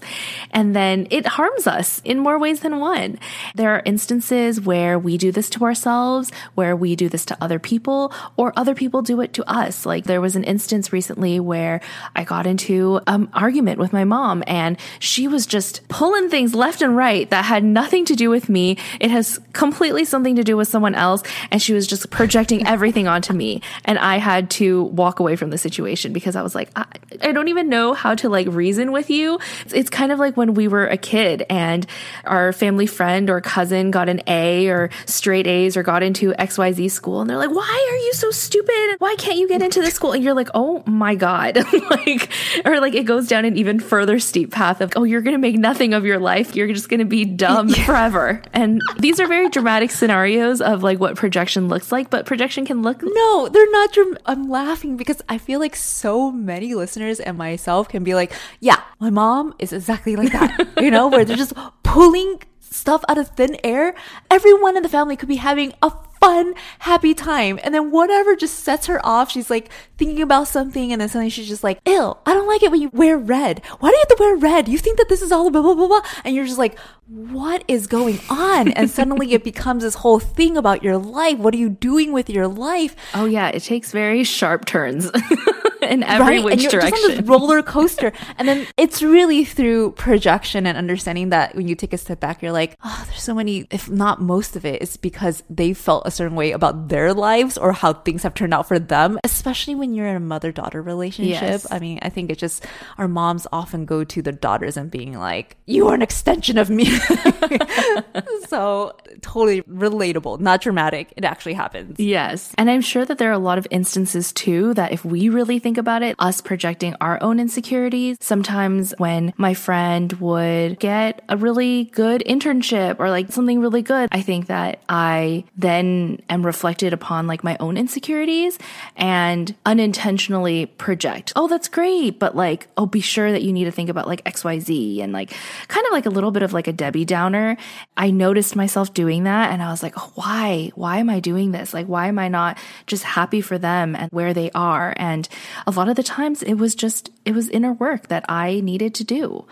And 0.51 0.75
then 0.75 1.07
it 1.09 1.25
harms 1.25 1.65
us 1.65 2.01
in 2.05 2.19
more 2.19 2.37
ways 2.37 2.59
than 2.59 2.79
one. 2.79 3.17
There 3.55 3.71
are 3.71 3.81
instances 3.85 4.61
where 4.61 4.99
we 5.07 5.17
do 5.17 5.31
this 5.31 5.49
to 5.51 5.63
ourselves, 5.63 6.33
where 6.55 6.75
we 6.75 6.97
do 6.97 7.07
this 7.07 7.23
to 7.23 7.37
other 7.39 7.59
people, 7.59 8.11
or 8.35 8.51
other 8.57 8.75
people 8.75 9.01
do 9.01 9.21
it 9.21 9.31
to 9.31 9.49
us. 9.49 9.85
Like 9.85 10.03
there 10.03 10.19
was 10.19 10.35
an 10.35 10.43
instance 10.43 10.91
recently 10.91 11.39
where 11.39 11.79
I 12.13 12.25
got 12.25 12.45
into 12.45 12.99
an 13.07 13.29
argument 13.33 13.79
with 13.79 13.93
my 13.93 14.03
mom 14.03 14.43
and 14.47 14.75
she 14.99 15.29
was 15.29 15.45
just 15.45 15.87
pulling 15.87 16.29
things 16.29 16.53
left 16.53 16.81
and 16.81 16.93
right 16.93 17.29
that 17.29 17.45
had 17.45 17.63
nothing 17.63 18.03
to 18.03 18.17
do 18.17 18.29
with 18.29 18.49
me. 18.49 18.77
It 18.99 19.09
has 19.09 19.39
completely 19.53 20.03
something 20.03 20.35
to 20.35 20.43
do 20.43 20.57
with 20.57 20.67
someone 20.67 20.93
else. 20.93 21.23
And 21.51 21.61
she 21.61 21.71
was 21.71 21.87
just 21.87 22.09
projecting 22.09 22.67
everything 22.67 23.07
onto 23.07 23.31
me. 23.31 23.61
And 23.85 23.97
I 23.97 24.17
had 24.17 24.49
to 24.59 24.83
walk 24.83 25.21
away 25.21 25.37
from 25.37 25.51
the 25.51 25.57
situation 25.57 26.11
because 26.11 26.35
I 26.35 26.41
was 26.41 26.53
like, 26.53 26.69
I, 26.75 26.85
I 27.21 27.31
don't 27.31 27.47
even 27.47 27.69
know 27.69 27.93
how 27.93 28.13
to 28.15 28.27
like 28.27 28.47
reason 28.47 28.91
with 28.91 29.09
you. 29.09 29.39
It's, 29.63 29.73
it's 29.73 29.89
kind 29.89 30.11
of 30.11 30.19
like 30.19 30.35
when 30.35 30.53
we 30.53 30.67
were 30.67 30.85
a 30.85 30.97
kid 30.97 31.45
and 31.49 31.87
our 32.25 32.51
family 32.51 32.87
friend 32.87 33.29
or 33.29 33.39
cousin 33.39 33.89
got 33.89 34.09
an 34.09 34.21
A 34.27 34.67
or 34.67 34.89
straight 35.05 35.47
A's 35.47 35.77
or 35.77 35.83
got 35.83 36.03
into 36.03 36.31
XYZ 36.33 36.89
school. 36.91 37.21
And 37.21 37.29
they're 37.29 37.37
like, 37.37 37.51
why 37.51 37.87
are 37.91 37.97
you 37.97 38.13
so 38.13 38.31
stupid? 38.31 38.95
Why 38.99 39.15
can't 39.17 39.37
you 39.37 39.47
get 39.47 39.61
into 39.61 39.81
this 39.81 39.93
school? 39.93 40.13
And 40.13 40.23
you're 40.23 40.33
like, 40.33 40.49
oh 40.53 40.83
my 40.85 41.15
God. 41.15 41.57
like, 41.89 42.29
or 42.65 42.79
like 42.79 42.95
it 42.95 43.03
goes 43.03 43.27
down 43.27 43.45
an 43.45 43.57
even 43.57 43.79
further 43.79 44.19
steep 44.19 44.51
path 44.51 44.81
of, 44.81 44.93
oh, 44.95 45.03
you're 45.03 45.21
going 45.21 45.35
to 45.35 45.39
make 45.39 45.57
nothing 45.57 45.93
of 45.93 46.05
your 46.05 46.19
life. 46.19 46.55
You're 46.55 46.67
just 46.67 46.89
going 46.89 46.99
to 46.99 47.05
be 47.05 47.25
dumb 47.25 47.69
forever. 47.85 48.41
And 48.53 48.81
these 48.99 49.19
are 49.19 49.27
very 49.27 49.49
dramatic 49.49 49.91
scenarios 49.91 50.61
of 50.61 50.83
like 50.83 50.99
what 50.99 51.15
projection 51.15 51.67
looks 51.67 51.91
like, 51.91 52.09
but 52.09 52.25
projection 52.25 52.65
can 52.65 52.81
look 52.81 53.01
No, 53.03 53.47
they're 53.47 53.71
not. 53.71 53.91
Dram- 53.91 54.17
I'm 54.25 54.49
laughing 54.49 54.97
because 54.97 55.21
I 55.29 55.37
feel 55.37 55.59
like 55.59 55.75
so 55.75 56.31
many 56.31 56.73
listeners 56.73 57.19
and 57.19 57.37
myself 57.37 57.89
can 57.89 58.03
be 58.03 58.15
like, 58.15 58.33
yeah, 58.59 58.81
my 58.99 59.09
mom 59.09 59.53
is 59.59 59.73
exactly 59.73 60.15
like 60.15 60.31
that. 60.31 60.67
you 60.81 60.91
know, 60.91 61.07
where 61.07 61.25
they're 61.25 61.37
just 61.37 61.53
pulling 61.83 62.39
stuff 62.77 63.03
out 63.09 63.17
of 63.17 63.29
thin 63.29 63.57
air. 63.63 63.95
Everyone 64.29 64.77
in 64.77 64.83
the 64.83 64.89
family 64.89 65.15
could 65.15 65.29
be 65.29 65.37
having 65.37 65.73
a 65.81 65.91
fun, 66.19 66.53
happy 66.79 67.13
time. 67.13 67.59
And 67.63 67.73
then 67.73 67.91
whatever 67.91 68.35
just 68.35 68.59
sets 68.59 68.87
her 68.87 68.99
off. 69.05 69.31
She's 69.31 69.49
like 69.49 69.69
thinking 69.97 70.21
about 70.21 70.47
something 70.47 70.91
and 70.91 71.01
then 71.01 71.09
suddenly 71.09 71.29
she's 71.29 71.47
just 71.47 71.63
like, 71.63 71.79
ew, 71.87 72.17
I 72.25 72.33
don't 72.33 72.47
like 72.47 72.63
it 72.63 72.71
when 72.71 72.81
you 72.81 72.89
wear 72.93 73.17
red. 73.17 73.63
Why 73.79 73.89
do 73.89 73.95
you 73.95 74.05
have 74.07 74.17
to 74.17 74.23
wear 74.23 74.35
red? 74.35 74.67
You 74.67 74.77
think 74.77 74.97
that 74.97 75.09
this 75.09 75.21
is 75.21 75.31
all 75.31 75.49
blah, 75.49 75.61
blah, 75.61 75.75
blah, 75.75 75.87
blah. 75.87 76.01
And 76.23 76.35
you're 76.35 76.45
just 76.45 76.57
like, 76.57 76.77
what 77.07 77.63
is 77.67 77.87
going 77.87 78.19
on? 78.29 78.69
And 78.69 78.89
suddenly 78.89 79.33
it 79.33 79.43
becomes 79.43 79.83
this 79.83 79.95
whole 79.95 80.19
thing 80.19 80.57
about 80.57 80.83
your 80.83 80.97
life. 80.97 81.37
What 81.37 81.53
are 81.53 81.57
you 81.57 81.69
doing 81.69 82.11
with 82.11 82.29
your 82.29 82.47
life? 82.47 82.95
Oh 83.13 83.25
yeah, 83.25 83.49
it 83.49 83.61
takes 83.61 83.91
very 83.91 84.23
sharp 84.23 84.65
turns 84.65 85.09
in 85.81 86.03
every 86.03 86.37
and 86.37 86.45
which 86.45 86.63
you're 86.63 86.71
direction. 86.71 86.91
just 86.91 87.09
on 87.11 87.17
this 87.17 87.29
roller 87.29 87.61
coaster. 87.75 88.11
and 88.37 88.47
then 88.47 88.67
it's 88.77 89.01
really 89.01 89.45
through 89.45 89.91
projection 89.91 90.65
and 90.65 90.77
understanding 90.77 91.29
that 91.29 91.55
when 91.55 91.67
you 91.67 91.75
take 91.75 91.93
a 91.93 91.97
step 91.97 92.19
back, 92.19 92.41
you're 92.41 92.51
like, 92.51 92.77
oh, 92.83 93.03
there's 93.07 93.21
so 93.21 93.33
many, 93.33 93.67
if 93.71 93.89
not 93.89 94.21
most 94.21 94.55
of 94.55 94.65
it, 94.65 94.81
it's 94.81 94.97
because 94.97 95.43
they 95.49 95.73
felt 95.73 96.03
a 96.05 96.11
certain 96.11 96.35
way 96.35 96.51
about 96.51 96.89
their 96.89 97.13
lives 97.13 97.57
or 97.57 97.71
how 97.73 97.93
things 97.93 98.23
have 98.23 98.33
turned 98.33 98.53
out 98.53 98.67
for 98.67 98.79
them, 98.79 99.19
especially 99.23 99.75
when 99.75 99.93
you're 99.93 100.07
in 100.07 100.15
a 100.15 100.19
mother 100.19 100.51
daughter 100.51 100.81
relationship. 100.81 101.41
Yes. 101.41 101.67
I 101.71 101.79
mean, 101.79 101.99
I 102.01 102.09
think 102.09 102.31
it's 102.31 102.39
just 102.39 102.65
our 102.97 103.07
moms 103.07 103.47
often 103.51 103.85
go 103.85 104.03
to 104.03 104.21
their 104.21 104.33
daughters 104.33 104.77
and 104.77 104.89
being 104.89 105.17
like, 105.17 105.57
you 105.65 105.87
are 105.87 105.93
an 105.95 106.01
extension 106.01 106.57
of 106.57 106.69
me. 106.69 106.85
so 108.47 108.95
totally 109.21 109.61
relatable, 109.63 110.39
not 110.39 110.61
dramatic. 110.61 111.13
It 111.17 111.25
actually 111.25 111.53
happens. 111.53 111.99
Yes. 111.99 112.53
And 112.57 112.69
I'm 112.69 112.81
sure 112.81 113.05
that 113.05 113.17
there 113.17 113.29
are 113.29 113.33
a 113.33 113.39
lot 113.39 113.57
of 113.57 113.67
instances 113.71 114.31
too 114.31 114.73
that 114.75 114.91
if 114.91 115.03
we 115.05 115.29
really 115.29 115.59
think 115.67 115.77
about 115.77 116.01
it, 116.01 116.15
us 116.17 116.39
projecting 116.39 116.95
our 117.01 117.21
own 117.21 117.41
insecurities, 117.41 118.15
sometimes 118.21 118.93
when 118.99 119.33
my 119.35 119.53
friend 119.53 120.13
would 120.13 120.79
get 120.79 121.21
a 121.27 121.35
really 121.35 121.83
good 121.91 122.23
internship 122.25 123.01
or 123.01 123.09
like 123.09 123.33
something 123.33 123.59
really 123.59 123.81
good, 123.81 124.07
I 124.13 124.21
think 124.21 124.47
that 124.47 124.79
I 124.87 125.43
then 125.57 126.21
am 126.29 126.45
reflected 126.45 126.93
upon 126.93 127.27
like 127.27 127.43
my 127.43 127.57
own 127.59 127.75
insecurities 127.75 128.57
and 128.95 129.53
unintentionally 129.65 130.67
project, 130.67 131.33
oh, 131.35 131.49
that's 131.49 131.67
great. 131.67 132.17
But 132.17 132.33
like, 132.33 132.69
oh, 132.77 132.85
be 132.85 133.01
sure 133.01 133.29
that 133.33 133.41
you 133.41 133.51
need 133.51 133.65
to 133.65 133.71
think 133.71 133.89
about 133.89 134.07
like 134.07 134.23
XYZ 134.23 135.01
and 135.01 135.11
like 135.11 135.33
kind 135.67 135.85
of 135.85 135.91
like 135.91 136.05
a 136.05 136.09
little 136.09 136.31
bit 136.31 136.43
of 136.43 136.53
like 136.53 136.67
a 136.67 136.73
Debbie 136.73 137.03
Downer. 137.03 137.57
I 137.97 138.09
noticed 138.09 138.55
myself 138.55 138.93
doing 138.93 139.25
that 139.25 139.51
and 139.51 139.61
I 139.61 139.69
was 139.69 139.83
like, 139.83 139.95
oh, 139.97 140.13
why? 140.15 140.71
Why 140.75 140.99
am 140.99 141.09
I 141.09 141.19
doing 141.19 141.51
this? 141.51 141.73
Like, 141.73 141.87
why 141.87 142.07
am 142.07 142.19
I 142.19 142.29
not 142.29 142.57
just 142.85 143.03
happy 143.03 143.41
for 143.41 143.57
them 143.57 143.97
and 143.97 144.09
where 144.13 144.33
they 144.33 144.49
are? 144.51 144.93
And 144.95 145.27
a 145.65 145.71
lot 145.71 145.89
of 145.89 145.95
the 145.95 146.03
times 146.03 146.43
it 146.43 146.55
was 146.55 146.75
just, 146.75 147.09
it 147.25 147.33
was 147.33 147.49
inner 147.49 147.73
work 147.73 148.07
that 148.07 148.25
I 148.29 148.59
needed 148.59 148.93
to 148.95 149.03
do. 149.03 149.45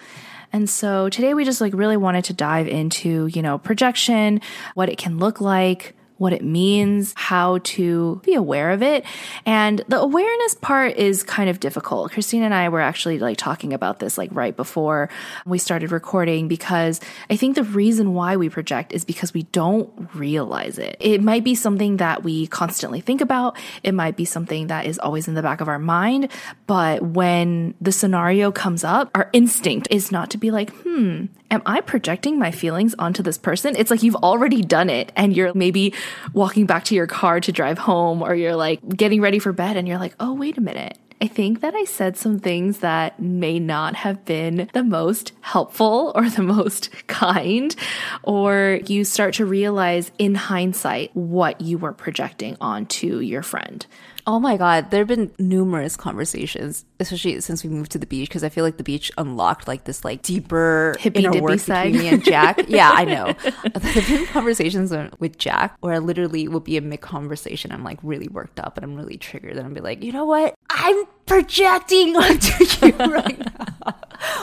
And 0.54 0.70
so 0.70 1.10
today 1.10 1.34
we 1.34 1.44
just 1.44 1.60
like 1.62 1.74
really 1.74 1.98
wanted 1.98 2.26
to 2.26 2.34
dive 2.34 2.68
into, 2.68 3.28
you 3.28 3.42
know, 3.42 3.58
projection, 3.58 4.42
what 4.74 4.90
it 4.90 4.98
can 4.98 5.18
look 5.18 5.42
like, 5.42 5.96
what 6.18 6.34
it 6.34 6.44
means, 6.44 7.14
how 7.18 7.60
to 7.60 8.22
be 8.24 8.36
aware 8.36 8.72
of 8.72 8.82
it. 8.82 9.06
And 9.46 9.84
the 9.88 10.00
awareness 10.00 10.56
part 10.56 10.96
is 10.96 11.24
kind 11.24 11.50
of 11.50 11.60
difficult. 11.60 12.12
Christine 12.12 12.44
and 12.44 12.54
I 12.54 12.70
were 12.70 12.80
actually 12.80 13.20
like 13.20 13.38
talking 13.38 13.74
about 13.74 14.00
this 14.00 14.18
like 14.18 14.30
right 14.34 14.56
before 14.56 15.10
we 15.46 15.58
started 15.58 15.92
recording 15.92 16.48
because 16.48 17.02
I 17.30 17.36
think 17.36 17.56
the 17.56 17.64
reason 17.64 18.14
why 18.14 18.38
we 18.38 18.50
project 18.50 18.94
is 18.94 19.04
because 19.04 19.34
we 19.34 19.44
don't 19.44 19.92
realize 20.16 20.78
it. 20.78 20.96
It 21.00 21.22
might 21.22 21.44
be 21.44 21.56
something 21.56 21.98
that 21.98 22.24
we 22.24 22.48
constantly 22.48 23.02
think 23.02 23.22
about. 23.22 23.58
It 23.84 23.94
might 23.94 24.16
be 24.16 24.26
something 24.26 24.68
that 24.68 24.86
is 24.86 25.00
always 25.00 25.28
in 25.28 25.34
the 25.34 25.42
back 25.42 25.60
of 25.62 25.68
our 25.68 25.80
mind. 25.80 26.32
But 26.66 27.02
when 27.02 27.74
the 27.82 27.92
scenario 27.92 28.52
comes 28.52 28.84
up, 28.84 29.12
our 29.14 29.30
instinct 29.34 29.88
is 29.92 30.12
not 30.12 30.30
to 30.32 30.38
be 30.38 30.52
like, 30.52 30.70
hmm, 30.70 31.26
am 31.52 31.62
I 31.66 31.82
projecting 31.82 32.40
my 32.40 32.52
feelings 32.52 32.96
onto 32.98 33.24
this 33.24 33.38
person? 33.38 33.76
It's 33.76 33.92
like 33.92 34.04
you've 34.04 34.16
already 34.16 34.62
done 34.62 34.90
it 34.90 35.12
and 35.16 35.36
you're 35.36 35.54
maybe 35.54 35.94
walking 36.34 36.66
back 36.66 36.86
to 36.86 36.96
your 36.96 37.08
car 37.08 37.40
to 37.40 37.52
drive 37.52 37.78
home 37.78 38.22
or 38.22 38.36
you're 38.36 38.56
like 38.56 38.88
getting 38.90 39.22
ready 39.22 39.40
for 39.40 39.54
bed 39.54 39.78
and 39.78 39.88
you're 39.88 40.00
like, 40.00 40.16
oh, 40.20 40.34
wait 40.34 40.58
a 40.58 40.62
minute. 40.62 40.98
I 41.22 41.28
think 41.28 41.62
that 41.62 41.74
I 41.74 41.86
said 41.86 42.18
some 42.18 42.40
things 42.40 42.80
that 42.80 43.20
may 43.20 43.58
not 43.58 43.96
have 43.96 44.26
been 44.26 44.70
the 44.74 44.84
most 44.84 45.32
helpful 45.42 46.12
or 46.16 46.30
the 46.30 46.44
most 46.44 46.90
kind, 47.08 47.76
or 48.24 48.80
you 48.86 49.06
start 49.06 49.36
to 49.36 49.46
realize 49.46 50.12
in 50.18 50.36
hindsight 50.36 51.16
what 51.16 51.62
you 51.62 51.78
were 51.78 51.94
projecting 51.94 52.58
onto 52.60 53.20
your 53.20 53.44
friend. 53.44 53.86
Oh 54.28 54.40
my 54.40 54.58
God. 54.58 54.90
There 54.90 55.02
have 55.02 55.08
been 55.08 55.32
numerous 55.38 55.96
conversations, 55.96 56.84
especially 57.00 57.40
since 57.42 57.64
we 57.64 57.70
moved 57.70 57.92
to 57.92 58.00
the 58.00 58.08
beach, 58.08 58.28
because 58.28 58.44
I 58.44 58.50
feel 58.50 58.64
like 58.64 58.78
the 58.78 58.84
beach 58.84 59.12
unlocked 59.18 59.68
like 59.68 59.84
this 59.84 60.04
like 60.04 60.24
deeper 60.24 60.96
Hippie 60.98 61.18
inner 61.18 61.40
work 61.42 61.60
side. 61.60 61.92
between 61.92 62.02
me 62.02 62.14
and 62.16 62.24
Jack. 62.24 62.62
yeah, 62.68 62.90
I 62.92 63.06
know. 63.06 63.34
there 63.34 63.92
have 63.94 64.08
been 64.08 64.26
conversations 64.28 64.92
with 65.20 65.38
Jack 65.38 65.78
where 65.82 65.94
I 65.94 66.00
literally 66.00 66.48
will 66.48 66.60
be 66.60 66.76
in 66.78 66.90
mid 66.90 67.02
conversation. 67.02 67.72
I'm 67.72 67.84
like 67.84 68.00
really 68.02 68.28
worked 68.28 68.60
up 68.60 68.78
and 68.78 68.84
I'm 68.84 68.96
really 68.96 69.18
triggered. 69.18 69.58
And 69.58 69.68
I'll 69.68 69.74
be 69.74 69.82
like, 69.82 70.04
you 70.04 70.12
know 70.12 70.26
what? 70.26 70.56
I'm 70.72 71.06
projecting 71.28 72.16
onto 72.16 72.86
you 72.86 72.94
right 72.98 73.40
now. 73.40 73.96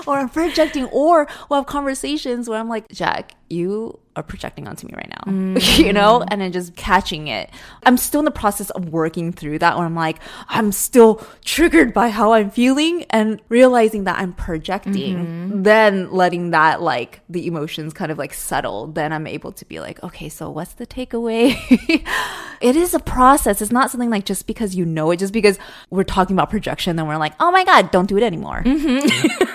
or 0.07 0.19
I'm 0.19 0.29
projecting, 0.29 0.85
or 0.87 1.27
we'll 1.49 1.61
have 1.61 1.67
conversations 1.67 2.49
where 2.49 2.59
I'm 2.61 2.69
like, 2.69 2.89
Jack, 2.93 3.35
you 3.51 3.99
are 4.15 4.23
projecting 4.23 4.69
onto 4.69 4.87
me 4.87 4.93
right 4.95 5.09
now, 5.09 5.33
you 5.77 5.93
know, 5.93 6.21
mm. 6.21 6.29
and 6.31 6.41
then 6.41 6.53
just 6.53 6.77
catching 6.77 7.29
it. 7.29 7.51
I'm 7.85 7.97
still 7.97 8.21
in 8.21 8.25
the 8.25 8.31
process 8.31 8.71
of 8.71 8.91
working 8.91 9.33
through 9.33 9.59
that 9.61 9.77
where 9.77 9.87
I'm 9.87 9.95
like, 9.95 10.19
I'm 10.49 10.73
still 10.73 11.27
triggered 11.45 11.95
by 11.95 12.11
how 12.11 12.33
I'm 12.33 12.51
feeling 12.51 13.05
and 13.11 13.41
realizing 13.49 14.05
that 14.05 14.19
I'm 14.19 14.33
projecting, 14.35 15.17
mm-hmm. 15.17 15.63
then 15.63 16.11
letting 16.13 16.51
that 16.51 16.83
like 16.83 17.21
the 17.29 17.47
emotions 17.47 17.95
kind 17.95 18.13
of 18.13 18.19
like 18.19 18.35
settle. 18.35 18.87
Then 18.89 19.13
I'm 19.13 19.27
able 19.27 19.53
to 19.53 19.65
be 19.65 19.81
like, 19.81 20.03
okay, 20.03 20.29
so 20.29 20.51
what's 20.51 20.75
the 20.75 20.87
takeaway? 20.87 21.57
it 22.61 22.77
is 22.77 22.95
a 22.95 23.01
process. 23.01 23.63
It's 23.63 23.73
not 23.73 23.91
something 23.91 24.11
like 24.11 24.25
just 24.25 24.47
because 24.47 24.75
you 24.75 24.85
know 24.85 25.11
it, 25.11 25.19
just 25.19 25.33
because 25.33 25.59
we're 25.91 26.05
talking 26.05 26.37
about 26.37 26.51
projection, 26.51 26.97
then 26.97 27.07
we're 27.07 27.17
like, 27.17 27.35
oh 27.41 27.51
my 27.51 27.65
God, 27.65 27.91
don't 27.91 28.09
do 28.09 28.17
it 28.17 28.23
anymore. 28.23 28.63
Mm-hmm. 28.65 29.45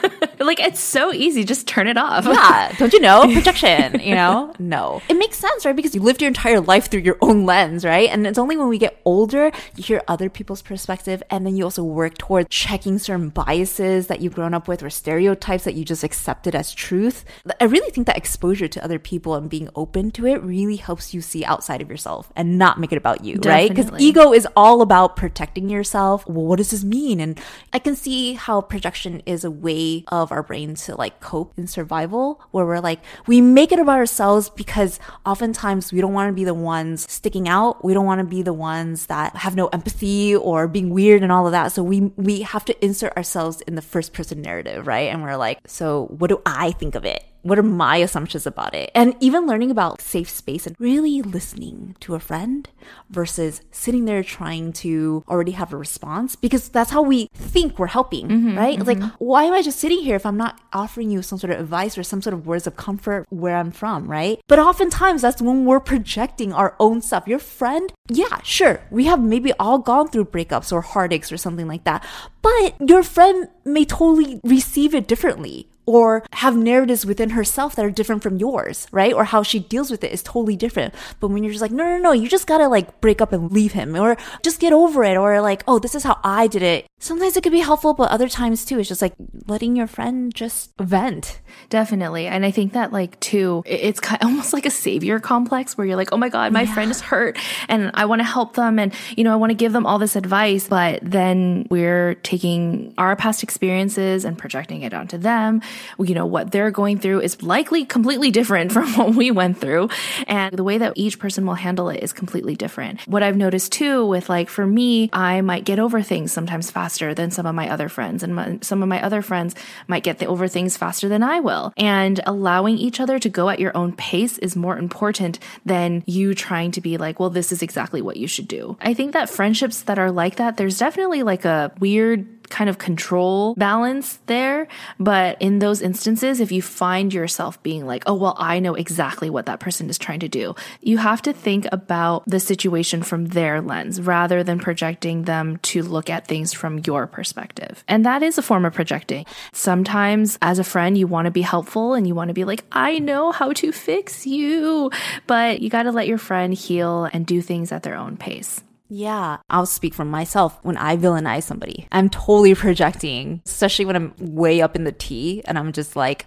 like 0.47 0.59
it's 0.59 0.79
so 0.79 1.13
easy. 1.13 1.43
Just 1.43 1.67
turn 1.67 1.87
it 1.87 1.97
off. 1.97 2.25
Yeah, 2.25 2.73
don't 2.79 2.93
you 2.93 2.99
know? 2.99 3.31
Projection, 3.31 3.99
you 3.99 4.15
know? 4.15 4.53
No. 4.59 5.01
It 5.07 5.17
makes 5.17 5.37
sense, 5.37 5.65
right? 5.65 5.75
Because 5.75 5.93
you 5.95 6.01
lived 6.01 6.21
your 6.21 6.27
entire 6.27 6.59
life 6.59 6.89
through 6.89 7.01
your 7.01 7.17
own 7.21 7.45
lens, 7.45 7.85
right? 7.85 8.09
And 8.09 8.25
it's 8.25 8.37
only 8.37 8.57
when 8.57 8.67
we 8.67 8.77
get 8.77 8.99
older, 9.05 9.51
you 9.75 9.83
hear 9.83 10.01
other 10.07 10.29
people's 10.29 10.61
perspective, 10.61 11.21
and 11.29 11.45
then 11.45 11.55
you 11.55 11.63
also 11.63 11.83
work 11.83 12.17
towards 12.17 12.49
checking 12.49 12.97
certain 12.99 13.29
biases 13.29 14.07
that 14.07 14.19
you've 14.19 14.33
grown 14.33 14.53
up 14.53 14.67
with 14.67 14.83
or 14.83 14.89
stereotypes 14.89 15.63
that 15.63 15.75
you 15.75 15.85
just 15.85 16.03
accepted 16.03 16.55
as 16.55 16.73
truth. 16.73 17.23
I 17.61 17.65
really 17.65 17.91
think 17.91 18.07
that 18.07 18.17
exposure 18.17 18.67
to 18.67 18.83
other 18.83 18.99
people 18.99 19.35
and 19.35 19.49
being 19.49 19.69
open 19.75 20.11
to 20.11 20.25
it 20.25 20.41
really 20.43 20.77
helps 20.77 21.13
you 21.13 21.21
see 21.21 21.45
outside 21.45 21.81
of 21.81 21.89
yourself 21.89 22.31
and 22.35 22.57
not 22.57 22.79
make 22.79 22.91
it 22.91 22.97
about 22.97 23.23
you, 23.23 23.39
right? 23.43 23.69
Because 23.69 23.91
ego 23.99 24.33
is 24.33 24.47
all 24.55 24.81
about 24.81 25.15
protecting 25.15 25.69
yourself. 25.69 26.27
Well, 26.27 26.45
what 26.45 26.57
does 26.57 26.71
this 26.71 26.83
mean? 26.83 27.19
And 27.19 27.39
I 27.73 27.79
can 27.79 27.95
see 27.95 28.33
how 28.33 28.61
projection 28.61 29.21
is 29.25 29.43
a 29.43 29.51
way 29.51 30.03
of 30.07 30.31
our 30.37 30.43
brain 30.43 30.75
to 30.75 30.95
like 30.95 31.19
cope 31.19 31.51
in 31.57 31.65
survival, 31.65 32.39
where 32.51 32.65
we're 32.65 32.79
like, 32.79 32.99
we 33.25 33.41
make 33.41 33.71
it 33.71 33.79
about 33.79 33.97
ourselves 33.97 34.49
because 34.49 34.99
oftentimes 35.25 35.91
we 35.91 35.99
don't 35.99 36.13
want 36.13 36.29
to 36.29 36.33
be 36.33 36.43
the 36.43 36.53
ones 36.53 37.11
sticking 37.11 37.49
out. 37.49 37.83
We 37.83 37.93
don't 37.95 38.05
want 38.05 38.19
to 38.19 38.25
be 38.25 38.43
the 38.43 38.53
ones 38.53 39.07
that 39.07 39.35
have 39.35 39.55
no 39.55 39.67
empathy 39.67 40.35
or 40.35 40.67
being 40.67 40.91
weird 40.91 41.23
and 41.23 41.31
all 41.31 41.47
of 41.47 41.51
that. 41.53 41.71
So 41.71 41.81
we, 41.81 42.01
we 42.15 42.41
have 42.41 42.65
to 42.65 42.85
insert 42.85 43.17
ourselves 43.17 43.61
in 43.61 43.73
the 43.75 43.81
first 43.81 44.13
person 44.13 44.41
narrative, 44.41 44.85
right? 44.85 45.09
And 45.11 45.23
we're 45.23 45.37
like, 45.37 45.59
so 45.65 46.05
what 46.17 46.29
do 46.29 46.41
I 46.45 46.71
think 46.71 46.93
of 46.93 47.03
it? 47.03 47.23
What 47.47 47.57
are 47.57 47.63
my 47.63 47.95
assumptions 47.95 48.45
about 48.45 48.75
it? 48.75 48.91
And 48.93 49.15
even 49.21 49.45
learning 49.45 49.71
about 49.71 50.01
safe 50.01 50.29
space 50.29 50.67
and 50.67 50.75
really 50.79 51.21
listening 51.21 51.95
to 52.01 52.13
a 52.13 52.19
friend 52.19 52.67
versus 53.09 53.61
sitting 53.71 54.03
there 54.03 54.21
trying 54.21 54.73
to 54.83 55.23
already 55.29 55.53
have 55.53 55.71
a 55.71 55.77
response 55.77 56.35
because 56.35 56.67
that's 56.67 56.91
how 56.91 57.01
we 57.01 57.29
think 57.33 57.79
we're 57.79 57.87
helping, 57.87 58.27
mm-hmm, 58.27 58.57
right? 58.57 58.77
It's 58.77 58.85
like, 58.85 58.97
mm-hmm. 58.97 59.15
why 59.19 59.45
am 59.45 59.53
I 59.53 59.61
just 59.61 59.79
sitting 59.79 59.99
here 59.99 60.17
if 60.17 60.25
I'm 60.25 60.35
not 60.35 60.59
offering 60.73 61.09
you 61.09 61.21
some 61.21 61.39
sort 61.39 61.51
of 61.51 61.61
advice 61.61 61.97
or 61.97 62.03
some 62.03 62.21
sort 62.21 62.33
of 62.33 62.45
words 62.45 62.67
of 62.67 62.75
comfort 62.75 63.25
where 63.29 63.55
I'm 63.55 63.71
from, 63.71 64.11
right? 64.11 64.41
But 64.47 64.59
oftentimes 64.59 65.21
that's 65.21 65.41
when 65.41 65.63
we're 65.63 65.79
projecting 65.79 66.51
our 66.51 66.75
own 66.81 67.01
stuff. 67.01 67.29
Your 67.29 67.39
friend, 67.39 67.93
yeah, 68.09 68.41
sure, 68.43 68.81
we 68.91 69.05
have 69.05 69.23
maybe 69.23 69.53
all 69.53 69.79
gone 69.79 70.09
through 70.09 70.25
breakups 70.25 70.73
or 70.73 70.81
heartaches 70.81 71.31
or 71.31 71.37
something 71.37 71.69
like 71.69 71.85
that, 71.85 72.05
but 72.41 72.75
your 72.85 73.03
friend 73.03 73.47
may 73.63 73.85
totally 73.85 74.41
receive 74.43 74.93
it 74.93 75.07
differently 75.07 75.69
or 75.87 76.23
have 76.33 76.55
narratives 76.55 77.05
within 77.05 77.31
herself 77.31 77.75
that 77.75 77.85
are 77.85 77.89
different 77.89 78.21
from 78.21 78.37
yours, 78.37 78.87
right? 78.91 79.13
Or 79.13 79.23
how 79.23 79.41
she 79.41 79.59
deals 79.59 79.89
with 79.89 80.03
it 80.03 80.11
is 80.11 80.21
totally 80.21 80.57
different. 80.57 80.93
But 81.19 81.29
when 81.29 81.43
you're 81.43 81.53
just 81.53 81.61
like, 81.61 81.71
no, 81.71 81.83
no, 81.83 81.97
no, 81.97 82.11
you 82.11 82.27
just 82.27 82.45
gotta 82.45 82.67
like 82.67 83.01
break 83.01 83.21
up 83.21 83.31
and 83.31 83.51
leave 83.51 83.71
him 83.71 83.95
or 83.95 84.17
just 84.43 84.59
get 84.59 84.73
over 84.73 85.03
it 85.03 85.17
or 85.17 85.41
like, 85.41 85.63
oh, 85.67 85.79
this 85.79 85.95
is 85.95 86.03
how 86.03 86.19
I 86.23 86.47
did 86.47 86.61
it. 86.61 86.85
Sometimes 86.99 87.37
it 87.37 87.43
could 87.43 87.53
be 87.53 87.59
helpful, 87.59 87.93
but 87.93 88.11
other 88.11 88.27
times 88.27 88.65
too, 88.65 88.79
it's 88.79 88.89
just 88.89 89.01
like 89.01 89.13
letting 89.47 89.75
your 89.75 89.87
friend 89.87 90.35
just 90.35 90.71
vent. 90.77 91.39
Definitely. 91.69 92.27
And 92.27 92.45
I 92.45 92.51
think 92.51 92.73
that 92.73 92.91
like 92.91 93.17
too, 93.21 93.63
it's 93.65 94.01
kind 94.01 94.21
of 94.21 94.27
almost 94.27 94.51
like 94.51 94.65
a 94.65 94.71
savior 94.71 95.19
complex 95.19 95.77
where 95.77 95.87
you're 95.87 95.95
like, 95.95 96.11
oh 96.11 96.17
my 96.17 96.29
God, 96.29 96.51
my 96.51 96.65
friend 96.65 96.91
is 96.91 96.99
hurt 96.99 97.37
and 97.69 97.91
I 97.93 98.05
want 98.05 98.19
to 98.19 98.25
help 98.25 98.55
them. 98.55 98.77
And, 98.77 98.93
you 99.15 99.23
know, 99.23 99.31
I 99.31 99.37
want 99.37 99.51
to 99.51 99.55
give 99.55 99.71
them 99.71 99.85
all 99.85 99.99
this 99.99 100.17
advice, 100.17 100.67
but 100.67 100.99
then 101.01 101.65
we're 101.69 102.15
taking 102.15 102.93
our 102.97 103.15
past 103.15 103.41
experiences 103.41 104.25
and 104.25 104.37
projecting 104.37 104.81
it 104.81 104.93
onto 104.93 105.17
them. 105.17 105.61
You 105.99 106.13
know, 106.13 106.25
what 106.25 106.51
they're 106.51 106.71
going 106.71 106.99
through 106.99 107.21
is 107.21 107.41
likely 107.41 107.85
completely 107.85 108.31
different 108.31 108.71
from 108.75 108.93
what 108.93 109.15
we 109.15 109.31
went 109.31 109.59
through. 109.59 109.89
And 110.27 110.55
the 110.55 110.63
way 110.63 110.77
that 110.77 110.93
each 110.95 111.19
person 111.19 111.45
will 111.45 111.55
handle 111.55 111.89
it 111.89 112.03
is 112.03 112.13
completely 112.13 112.55
different. 112.55 113.01
What 113.07 113.23
I've 113.23 113.37
noticed 113.37 113.71
too 113.71 114.05
with 114.05 114.29
like, 114.29 114.49
for 114.49 114.65
me, 114.65 115.09
I 115.13 115.41
might 115.41 115.65
get 115.65 115.79
over 115.79 116.01
things 116.01 116.31
sometimes 116.31 116.69
faster 116.69 117.13
than 117.13 117.31
some 117.31 117.45
of 117.45 117.55
my 117.55 117.69
other 117.69 117.89
friends. 117.89 118.23
And 118.23 118.35
my, 118.35 118.59
some 118.61 118.83
of 118.83 118.89
my 118.89 119.01
other 119.01 119.21
friends 119.21 119.55
might 119.87 120.03
get 120.03 120.21
over 120.23 120.47
things 120.47 120.77
faster 120.77 121.09
than 121.09 121.23
I 121.23 121.39
will. 121.39 121.73
And 121.77 122.19
allowing 122.25 122.77
each 122.77 122.99
other 122.99 123.19
to 123.19 123.29
go 123.29 123.49
at 123.49 123.59
your 123.59 123.75
own 123.75 123.93
pace 123.93 124.37
is 124.39 124.55
more 124.55 124.77
important 124.77 125.39
than 125.65 126.03
you 126.05 126.33
trying 126.33 126.71
to 126.71 126.81
be 126.81 126.97
like, 126.97 127.19
well, 127.19 127.29
this 127.29 127.51
is 127.51 127.61
exactly 127.61 128.01
what 128.01 128.17
you 128.17 128.27
should 128.27 128.47
do. 128.47 128.77
I 128.81 128.93
think 128.93 129.13
that 129.13 129.29
friendships 129.29 129.83
that 129.83 129.99
are 129.99 130.11
like 130.11 130.37
that, 130.37 130.57
there's 130.57 130.77
definitely 130.77 131.23
like 131.23 131.45
a 131.45 131.71
weird 131.79 132.36
kind 132.49 132.69
of 132.69 132.77
control 132.77 133.55
balance 133.55 134.19
there. 134.25 134.67
But 134.99 135.41
in 135.41 135.59
those 135.59 135.81
instances, 135.81 136.39
if 136.39 136.51
you 136.51 136.61
find 136.61 137.13
yourself 137.13 137.61
being 137.63 137.85
like, 137.85 138.03
oh, 138.05 138.13
well, 138.13 138.35
I 138.37 138.59
know 138.59 138.75
exactly 138.75 139.29
what 139.29 139.45
that 139.45 139.59
person 139.59 139.89
is 139.89 139.97
trying 139.97 140.19
to 140.21 140.27
do, 140.27 140.55
you 140.81 140.97
have 140.97 141.21
to 141.23 141.33
think 141.33 141.67
about 141.71 142.23
the 142.25 142.39
situation 142.39 143.03
from 143.03 143.27
their 143.27 143.61
lens 143.61 144.01
rather 144.01 144.43
than 144.43 144.59
projecting 144.59 145.23
them 145.23 145.57
to 145.57 145.81
look 145.83 146.09
at 146.09 146.27
things 146.27 146.53
from 146.53 146.79
your 146.85 147.07
perspective. 147.07 147.83
And 147.87 148.05
that 148.05 148.23
is 148.23 148.37
a 148.37 148.41
form 148.41 148.65
of 148.65 148.73
projecting. 148.73 149.25
Sometimes, 149.53 150.37
as 150.41 150.59
a 150.59 150.63
friend, 150.63 150.97
you 150.97 151.07
want 151.07 151.25
to 151.25 151.31
be 151.31 151.41
helpful 151.41 151.93
and 151.93 152.07
you 152.07 152.15
want 152.15 152.29
to 152.29 152.33
be 152.33 152.45
like, 152.45 152.63
I 152.71 152.99
know 152.99 153.31
how 153.31 153.53
to 153.53 153.71
fix 153.71 154.25
you. 154.25 154.91
But 155.25 155.61
you 155.61 155.69
got 155.69 155.83
to 155.83 155.91
let 155.91 156.07
your 156.07 156.17
friend 156.17 156.53
heal 156.53 157.09
and 157.11 157.25
do 157.25 157.41
things 157.41 157.71
at 157.71 157.83
their 157.83 157.95
own 157.95 158.17
pace. 158.17 158.61
Yeah, 158.89 159.37
I'll 159.49 159.65
speak 159.65 159.93
for 159.93 160.05
myself. 160.05 160.57
When 160.63 160.77
I 160.77 160.95
villainize 160.95 161.43
somebody, 161.43 161.87
I'm 161.91 162.09
totally 162.09 162.55
projecting, 162.55 163.41
especially 163.45 163.85
when 163.85 163.95
I'm 163.95 164.13
way 164.19 164.61
up 164.61 164.75
in 164.75 164.85
the 164.85 164.91
T 164.91 165.41
and 165.45 165.57
I'm 165.57 165.73
just 165.73 165.95
like, 165.95 166.25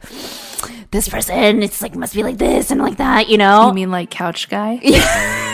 this 0.91 1.09
person, 1.09 1.63
it's 1.63 1.81
like, 1.81 1.95
must 1.95 2.15
be 2.15 2.23
like 2.23 2.39
this 2.39 2.71
and 2.71 2.81
like 2.81 2.99
that, 2.99 3.29
you 3.29 3.39
know? 3.39 3.69
You 3.69 3.75
mean 3.75 3.91
like 3.91 4.11
couch 4.11 4.49
guy? 4.49 4.79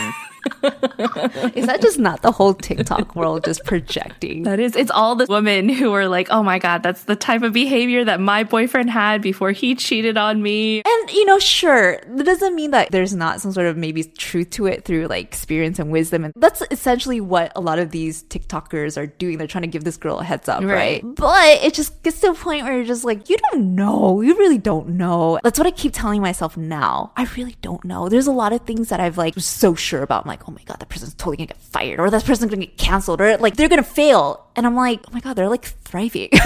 Is 1.55 1.67
that 1.67 1.79
just 1.81 1.99
not 1.99 2.21
the 2.21 2.31
whole 2.31 2.53
TikTok 2.53 3.15
world 3.15 3.43
just 3.43 3.63
projecting? 3.65 4.43
That 4.43 4.59
is, 4.59 4.75
it's 4.75 4.91
all 4.91 5.15
the 5.15 5.25
women 5.27 5.69
who 5.69 5.93
are 5.93 6.07
like, 6.07 6.27
oh 6.29 6.43
my 6.43 6.59
God, 6.59 6.83
that's 6.83 7.03
the 7.03 7.15
type 7.15 7.43
of 7.43 7.53
behavior 7.53 8.03
that 8.05 8.19
my 8.19 8.43
boyfriend 8.43 8.89
had 8.89 9.21
before 9.21 9.51
he 9.51 9.75
cheated 9.75 10.17
on 10.17 10.41
me. 10.41 10.81
And, 10.85 11.11
you 11.11 11.25
know, 11.25 11.39
sure, 11.39 11.99
that 12.07 12.25
doesn't 12.25 12.55
mean 12.55 12.71
that 12.71 12.91
there's 12.91 13.13
not 13.13 13.41
some 13.41 13.51
sort 13.51 13.67
of 13.67 13.77
maybe 13.77 14.03
truth 14.03 14.49
to 14.51 14.65
it 14.67 14.85
through 14.85 15.07
like 15.07 15.25
experience 15.25 15.79
and 15.79 15.91
wisdom. 15.91 16.23
And 16.23 16.33
that's 16.35 16.63
essentially 16.71 17.21
what 17.21 17.51
a 17.55 17.61
lot 17.61 17.79
of 17.79 17.91
these 17.91 18.23
TikTokers 18.23 18.97
are 18.97 19.07
doing. 19.07 19.37
They're 19.37 19.47
trying 19.47 19.63
to 19.63 19.67
give 19.67 19.83
this 19.83 19.97
girl 19.97 20.19
a 20.19 20.23
heads 20.23 20.49
up, 20.49 20.63
right? 20.63 21.03
Right. 21.03 21.03
But 21.03 21.63
it 21.63 21.73
just 21.73 22.01
gets 22.03 22.19
to 22.21 22.31
a 22.31 22.33
point 22.33 22.63
where 22.63 22.75
you're 22.75 22.85
just 22.85 23.03
like, 23.03 23.29
you 23.29 23.37
don't 23.51 23.75
know. 23.75 24.21
You 24.21 24.37
really 24.37 24.57
don't 24.57 24.89
know. 24.89 25.39
That's 25.43 25.59
what 25.59 25.67
I 25.67 25.71
keep 25.71 25.93
telling 25.93 26.21
myself 26.21 26.57
now. 26.57 27.11
I 27.15 27.23
really 27.35 27.57
don't 27.61 27.83
know. 27.83 28.09
There's 28.09 28.27
a 28.27 28.31
lot 28.31 28.53
of 28.53 28.61
things 28.61 28.89
that 28.89 28.99
I've 28.99 29.17
like 29.17 29.33
so 29.37 29.75
sure 29.75 30.03
about. 30.03 30.25
I'm 30.25 30.29
like, 30.37 30.47
oh 30.47 30.51
my 30.51 30.63
God, 30.63 30.79
that 30.79 30.89
person's 30.89 31.13
totally 31.15 31.37
gonna 31.37 31.47
get 31.47 31.57
fired 31.57 31.99
or 31.99 32.09
that 32.09 32.23
person's 32.25 32.51
gonna 32.51 32.65
get 32.65 32.77
canceled 32.77 33.21
or 33.21 33.37
like 33.37 33.55
they're 33.55 33.69
gonna 33.69 33.83
fail. 33.83 34.46
And 34.57 34.65
I'm 34.65 34.75
like, 34.75 34.99
oh 35.07 35.11
my 35.13 35.19
God, 35.19 35.35
they're 35.35 35.49
like 35.49 35.65
thriving. 35.65 36.29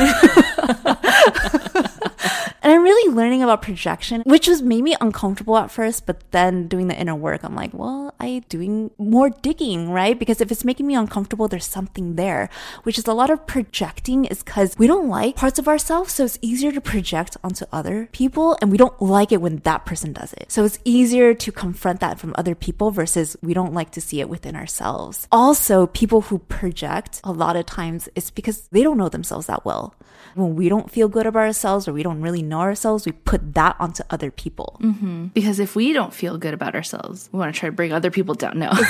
And 2.64 2.72
I'm 2.72 2.84
really 2.84 3.14
learning 3.14 3.42
about 3.42 3.64
projection, 3.64 4.22
which 4.22 4.48
was 4.48 4.62
made 4.62 4.84
me 4.84 4.96
uncomfortable 5.02 5.58
at 5.58 5.72
first, 5.72 6.06
but 6.06 6.30
then 6.30 6.68
doing 6.68 6.88
the 6.88 7.00
inner 7.00 7.16
work, 7.16 7.44
I'm 7.44 7.56
like, 7.56 7.74
well, 7.74 8.14
I 8.20 8.44
doing 8.50 8.92
more 9.00 9.32
digging, 9.32 9.90
right? 9.90 10.18
Because 10.18 10.42
if 10.42 10.52
it's 10.52 10.64
making 10.64 10.86
me 10.86 10.94
uncomfortable, 10.94 11.48
there's 11.48 11.66
something 11.66 12.18
there, 12.18 12.50
which 12.84 13.00
is 13.00 13.08
a 13.08 13.14
lot 13.14 13.32
of 13.32 13.48
projecting 13.48 14.26
is 14.26 14.44
because 14.44 14.78
we 14.78 14.86
don't 14.86 15.10
like 15.10 15.36
parts 15.38 15.58
of 15.58 15.68
ourselves. 15.68 16.14
So 16.14 16.26
it's 16.26 16.38
easier 16.44 16.72
to 16.72 16.80
project 16.80 17.36
onto 17.44 17.66
other 17.72 18.08
people 18.12 18.56
and 18.62 18.72
we 18.72 18.78
don't 18.78 19.02
like 19.02 19.32
it 19.32 19.42
when 19.42 19.58
that 19.58 19.88
person 19.88 20.14
does 20.14 20.34
it. 20.34 20.52
So 20.52 20.64
it's 20.64 20.78
easier 20.86 21.34
to 21.34 21.52
confront 21.52 22.00
that 22.02 22.20
from 22.20 22.36
other 22.38 22.54
people 22.54 22.92
versus 22.92 23.36
we 23.42 23.56
don't 23.56 23.74
like 23.74 23.90
to 23.92 24.02
see 24.02 24.20
it 24.20 24.30
within 24.30 24.56
ourselves. 24.56 25.28
Also, 25.32 25.88
people 25.88 26.22
who 26.22 26.38
project 26.38 27.22
a 27.24 27.32
lot 27.32 27.56
of 27.56 27.66
times 27.66 28.01
it's 28.16 28.32
because 28.32 28.68
they 28.72 28.84
don't 28.84 28.98
know 28.98 29.10
themselves 29.10 29.48
that 29.48 29.66
well. 29.66 29.96
When 30.36 30.56
we 30.56 30.70
don't 30.70 30.90
feel 30.90 31.10
good 31.10 31.26
about 31.26 31.42
ourselves 31.42 31.88
or 31.88 31.94
we 31.94 32.04
don't 32.04 32.22
really 32.22 32.42
know 32.42 32.60
ourselves, 32.60 33.06
we 33.06 33.12
put 33.12 33.54
that 33.54 33.76
onto 33.80 34.04
other 34.10 34.32
people. 34.32 34.78
Mm-hmm. 34.82 35.28
Because 35.28 35.60
if 35.60 35.76
we 35.76 35.92
don't 35.94 36.14
feel 36.14 36.38
good 36.38 36.54
about 36.54 36.74
ourselves, 36.76 37.30
we 37.32 37.40
want 37.40 37.54
to 37.54 37.60
try 37.60 37.68
to 37.68 37.76
bring 37.76 37.92
other 37.92 38.12
people 38.12 38.36
down. 38.36 38.60
No. 38.60 38.72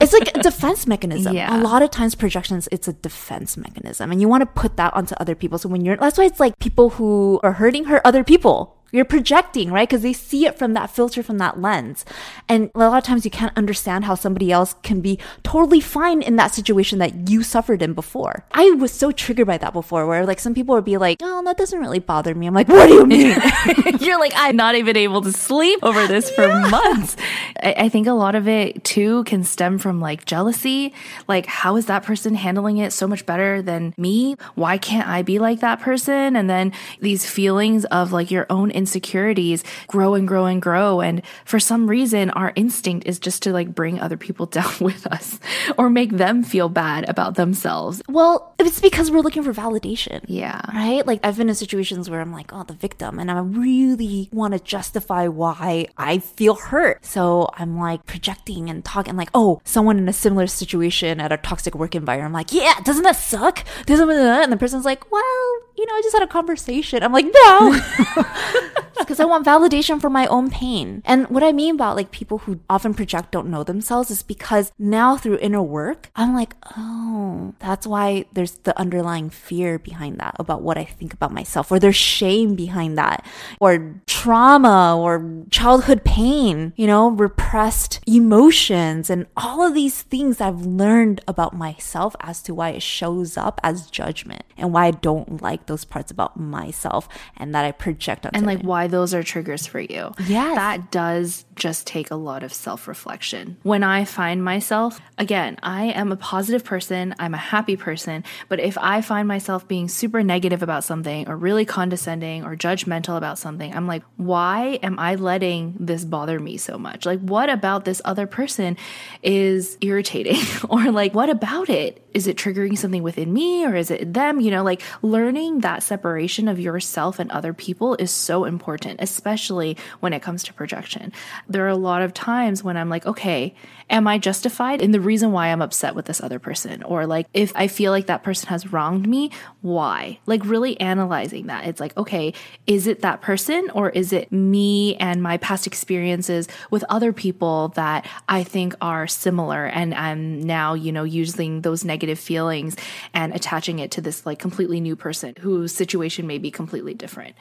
It's 0.00 0.12
like 0.12 0.34
a 0.34 0.42
defense 0.42 0.86
mechanism. 0.86 1.34
Yeah. 1.34 1.56
A 1.56 1.60
lot 1.60 1.82
of 1.82 1.90
times 1.90 2.14
projections, 2.14 2.68
it's 2.72 2.88
a 2.88 2.92
defense 2.92 3.56
mechanism. 3.56 4.10
And 4.10 4.20
you 4.20 4.28
want 4.28 4.42
to 4.42 4.46
put 4.46 4.76
that 4.76 4.94
onto 4.94 5.14
other 5.16 5.34
people. 5.34 5.58
So 5.58 5.68
when 5.68 5.84
you're, 5.84 5.96
that's 5.96 6.18
why 6.18 6.24
it's 6.24 6.40
like 6.40 6.58
people 6.58 6.90
who 6.90 7.40
are 7.42 7.52
hurting 7.52 7.84
hurt 7.84 8.02
other 8.04 8.24
people. 8.24 8.76
You're 8.94 9.04
projecting, 9.04 9.72
right? 9.72 9.88
Because 9.88 10.02
they 10.02 10.12
see 10.12 10.46
it 10.46 10.56
from 10.56 10.74
that 10.74 10.88
filter, 10.88 11.24
from 11.24 11.38
that 11.38 11.60
lens. 11.60 12.04
And 12.48 12.70
a 12.76 12.78
lot 12.78 12.96
of 12.96 13.02
times 13.02 13.24
you 13.24 13.30
can't 13.30 13.56
understand 13.56 14.04
how 14.04 14.14
somebody 14.14 14.52
else 14.52 14.76
can 14.84 15.00
be 15.00 15.18
totally 15.42 15.80
fine 15.80 16.22
in 16.22 16.36
that 16.36 16.54
situation 16.54 17.00
that 17.00 17.28
you 17.28 17.42
suffered 17.42 17.82
in 17.82 17.94
before. 17.94 18.44
I 18.52 18.70
was 18.70 18.92
so 18.92 19.10
triggered 19.10 19.48
by 19.48 19.58
that 19.58 19.72
before, 19.72 20.06
where 20.06 20.24
like 20.24 20.38
some 20.38 20.54
people 20.54 20.76
would 20.76 20.84
be 20.84 20.96
like, 20.96 21.18
oh, 21.22 21.42
that 21.42 21.56
doesn't 21.56 21.80
really 21.80 21.98
bother 21.98 22.36
me. 22.36 22.46
I'm 22.46 22.54
like, 22.54 22.68
what 22.68 22.86
do 22.86 22.94
you 22.94 23.04
mean? 23.04 23.36
You're 23.98 24.20
like, 24.20 24.32
I'm 24.36 24.54
not 24.54 24.76
even 24.76 24.96
able 24.96 25.22
to 25.22 25.32
sleep 25.32 25.80
over 25.82 26.06
this 26.06 26.30
for 26.30 26.46
months. 26.46 27.16
I, 27.60 27.74
I 27.76 27.88
think 27.88 28.06
a 28.06 28.12
lot 28.12 28.36
of 28.36 28.46
it 28.46 28.84
too 28.84 29.24
can 29.24 29.42
stem 29.42 29.78
from 29.78 30.00
like 30.00 30.24
jealousy. 30.24 30.92
Like, 31.26 31.46
how 31.46 31.74
is 31.74 31.86
that 31.86 32.04
person 32.04 32.36
handling 32.36 32.78
it 32.78 32.92
so 32.92 33.08
much 33.08 33.26
better 33.26 33.60
than 33.60 33.92
me? 33.98 34.36
Why 34.54 34.78
can't 34.78 35.08
I 35.08 35.22
be 35.22 35.40
like 35.40 35.58
that 35.60 35.80
person? 35.80 36.36
And 36.36 36.48
then 36.48 36.72
these 37.00 37.28
feelings 37.28 37.84
of 37.86 38.12
like 38.12 38.30
your 38.30 38.46
own 38.50 38.70
insecurities 38.84 39.64
grow 39.86 40.12
and 40.12 40.28
grow 40.28 40.44
and 40.44 40.60
grow. 40.60 41.00
And 41.00 41.22
for 41.46 41.58
some 41.58 41.88
reason, 41.88 42.28
our 42.30 42.52
instinct 42.54 43.06
is 43.06 43.18
just 43.18 43.42
to 43.44 43.50
like 43.50 43.74
bring 43.74 43.98
other 43.98 44.18
people 44.18 44.44
down 44.60 44.74
with 44.80 45.06
us 45.06 45.40
or 45.78 45.88
make 45.88 46.12
them 46.12 46.42
feel 46.42 46.68
bad 46.68 47.08
about 47.08 47.34
themselves. 47.36 48.02
Well, 48.08 48.54
it's 48.58 48.80
because 48.80 49.10
we're 49.10 49.22
looking 49.22 49.42
for 49.42 49.54
validation. 49.54 50.20
Yeah. 50.26 50.60
Right? 50.72 51.06
Like 51.06 51.20
I've 51.24 51.38
been 51.38 51.48
in 51.48 51.54
situations 51.54 52.10
where 52.10 52.20
I'm 52.20 52.32
like, 52.32 52.52
oh, 52.52 52.64
the 52.64 52.74
victim, 52.74 53.18
and 53.18 53.30
I 53.30 53.38
really 53.38 54.28
want 54.32 54.52
to 54.52 54.60
justify 54.60 55.28
why 55.28 55.86
I 55.96 56.18
feel 56.18 56.54
hurt. 56.56 57.04
So 57.06 57.48
I'm 57.54 57.78
like 57.78 58.04
projecting 58.04 58.68
and 58.68 58.84
talking 58.84 59.16
like, 59.16 59.30
oh, 59.32 59.62
someone 59.64 59.96
in 59.96 60.08
a 60.08 60.12
similar 60.12 60.46
situation 60.46 61.20
at 61.20 61.32
a 61.32 61.38
toxic 61.38 61.74
work 61.74 61.94
environment. 61.94 62.28
I'm 62.28 62.32
like, 62.34 62.52
yeah, 62.52 62.74
doesn't 62.84 63.04
that 63.04 63.16
suck? 63.16 63.64
Doesn't 63.86 64.08
that? 64.08 64.44
And 64.44 64.52
the 64.52 64.58
person's 64.58 64.84
like, 64.84 65.10
well, 65.10 65.54
you 65.76 65.86
know, 65.86 65.94
I 65.94 66.00
just 66.02 66.14
had 66.14 66.22
a 66.22 66.26
conversation. 66.26 67.02
I'm 67.02 67.12
like, 67.12 67.26
no. 67.26 67.80
because 69.14 69.24
I 69.24 69.28
want 69.28 69.46
validation 69.46 70.00
for 70.00 70.10
my 70.10 70.26
own 70.26 70.50
pain. 70.50 71.00
And 71.04 71.28
what 71.28 71.44
I 71.44 71.52
mean 71.52 71.76
about 71.76 71.94
like 71.94 72.10
people 72.10 72.38
who 72.38 72.60
often 72.68 72.94
project 72.94 73.30
don't 73.30 73.48
know 73.48 73.62
themselves 73.62 74.10
is 74.10 74.22
because 74.22 74.72
now 74.78 75.16
through 75.16 75.38
inner 75.38 75.62
work, 75.62 76.10
I'm 76.16 76.34
like, 76.34 76.56
oh, 76.76 77.54
that's 77.60 77.86
why 77.86 78.24
there's 78.32 78.56
the 78.64 78.76
underlying 78.78 79.30
fear 79.30 79.78
behind 79.78 80.18
that 80.18 80.34
about 80.38 80.62
what 80.62 80.76
I 80.78 80.84
think 80.84 81.12
about 81.14 81.32
myself, 81.32 81.70
or 81.70 81.78
there's 81.78 81.96
shame 81.96 82.56
behind 82.56 82.98
that, 82.98 83.24
or 83.60 84.00
trauma, 84.06 84.98
or 84.98 85.44
childhood 85.50 86.04
pain, 86.04 86.72
you 86.76 86.86
know, 86.86 87.10
repressed 87.10 88.00
emotions, 88.06 89.10
and 89.10 89.26
all 89.36 89.62
of 89.62 89.74
these 89.74 90.02
things 90.02 90.40
I've 90.40 90.66
learned 90.66 91.20
about 91.28 91.54
myself 91.54 92.16
as 92.20 92.42
to 92.42 92.54
why 92.54 92.70
it 92.70 92.82
shows 92.82 93.36
up 93.36 93.60
as 93.62 93.90
judgment 93.90 94.42
and 94.56 94.72
why 94.72 94.86
I 94.86 94.90
don't 94.90 95.42
like 95.42 95.66
those 95.66 95.84
parts 95.84 96.10
about 96.10 96.38
myself 96.38 97.08
and 97.36 97.54
that 97.54 97.64
I 97.64 97.72
project 97.72 98.26
onto 98.26 98.38
and 98.38 98.46
like 98.46 98.60
it. 98.60 98.64
why 98.64 98.86
those 98.86 99.03
are 99.12 99.22
triggers 99.22 99.66
for 99.66 99.80
you. 99.80 100.12
Yes. 100.26 100.54
That 100.54 100.90
does 100.90 101.44
just 101.54 101.86
take 101.86 102.10
a 102.10 102.16
lot 102.16 102.42
of 102.42 102.52
self 102.52 102.88
reflection. 102.88 103.56
When 103.62 103.82
I 103.82 104.04
find 104.04 104.42
myself, 104.42 105.00
again, 105.18 105.58
I 105.62 105.86
am 105.86 106.12
a 106.12 106.16
positive 106.16 106.64
person, 106.64 107.14
I'm 107.18 107.34
a 107.34 107.38
happy 107.38 107.76
person, 107.76 108.24
but 108.48 108.60
if 108.60 108.78
I 108.78 109.00
find 109.00 109.28
myself 109.28 109.68
being 109.68 109.88
super 109.88 110.22
negative 110.22 110.62
about 110.62 110.84
something 110.84 111.28
or 111.28 111.36
really 111.36 111.64
condescending 111.64 112.44
or 112.44 112.56
judgmental 112.56 113.16
about 113.16 113.38
something, 113.38 113.74
I'm 113.74 113.86
like, 113.86 114.02
why 114.16 114.78
am 114.82 114.98
I 114.98 115.16
letting 115.16 115.76
this 115.78 116.04
bother 116.04 116.38
me 116.38 116.56
so 116.56 116.78
much? 116.78 117.06
Like, 117.06 117.20
what 117.20 117.50
about 117.50 117.84
this 117.84 118.00
other 118.04 118.26
person 118.26 118.76
is 119.22 119.76
irritating? 119.80 120.40
or 120.68 120.90
like, 120.90 121.14
what 121.14 121.30
about 121.30 121.68
it? 121.68 122.00
Is 122.14 122.26
it 122.26 122.36
triggering 122.36 122.78
something 122.78 123.02
within 123.02 123.32
me 123.32 123.66
or 123.66 123.74
is 123.74 123.90
it 123.90 124.14
them? 124.14 124.40
You 124.40 124.50
know, 124.50 124.62
like 124.62 124.82
learning 125.02 125.60
that 125.60 125.82
separation 125.82 126.46
of 126.48 126.60
yourself 126.60 127.18
and 127.18 127.30
other 127.30 127.52
people 127.52 127.96
is 127.96 128.10
so 128.10 128.44
important, 128.44 128.93
especially 128.98 129.76
when 130.00 130.12
it 130.12 130.22
comes 130.22 130.42
to 130.44 130.52
projection. 130.52 131.12
There 131.48 131.64
are 131.64 131.68
a 131.68 131.76
lot 131.76 132.02
of 132.02 132.14
times 132.14 132.62
when 132.62 132.76
I'm 132.76 132.88
like, 132.88 133.06
okay, 133.06 133.54
am 133.90 134.08
I 134.08 134.18
justified 134.18 134.80
in 134.80 134.92
the 134.92 135.00
reason 135.00 135.32
why 135.32 135.48
I'm 135.48 135.62
upset 135.62 135.94
with 135.94 136.06
this 136.06 136.20
other 136.20 136.38
person? 136.38 136.82
Or 136.82 137.06
like, 137.06 137.26
if 137.34 137.52
I 137.54 137.68
feel 137.68 137.92
like 137.92 138.06
that 138.06 138.22
person 138.22 138.48
has 138.48 138.72
wronged 138.72 139.06
me, 139.06 139.30
why? 139.60 140.18
Like, 140.26 140.44
really 140.44 140.78
analyzing 140.80 141.46
that. 141.46 141.66
It's 141.66 141.80
like, 141.80 141.96
okay, 141.96 142.34
is 142.66 142.86
it 142.86 143.02
that 143.02 143.20
person 143.20 143.70
or 143.70 143.90
is 143.90 144.12
it 144.12 144.32
me 144.32 144.96
and 144.96 145.22
my 145.22 145.36
past 145.38 145.66
experiences 145.66 146.48
with 146.70 146.84
other 146.88 147.12
people 147.12 147.68
that 147.68 148.06
I 148.28 148.44
think 148.44 148.74
are 148.80 149.06
similar? 149.06 149.66
And 149.66 149.94
I'm 149.94 150.42
now, 150.42 150.74
you 150.74 150.92
know, 150.92 151.04
using 151.04 151.60
those 151.60 151.84
negative 151.84 152.18
feelings 152.18 152.76
and 153.12 153.34
attaching 153.34 153.78
it 153.78 153.90
to 153.92 154.00
this 154.00 154.26
like 154.26 154.38
completely 154.38 154.80
new 154.80 154.96
person 154.96 155.34
whose 155.40 155.72
situation 155.74 156.26
may 156.26 156.38
be 156.38 156.50
completely 156.50 156.94
different 156.94 157.34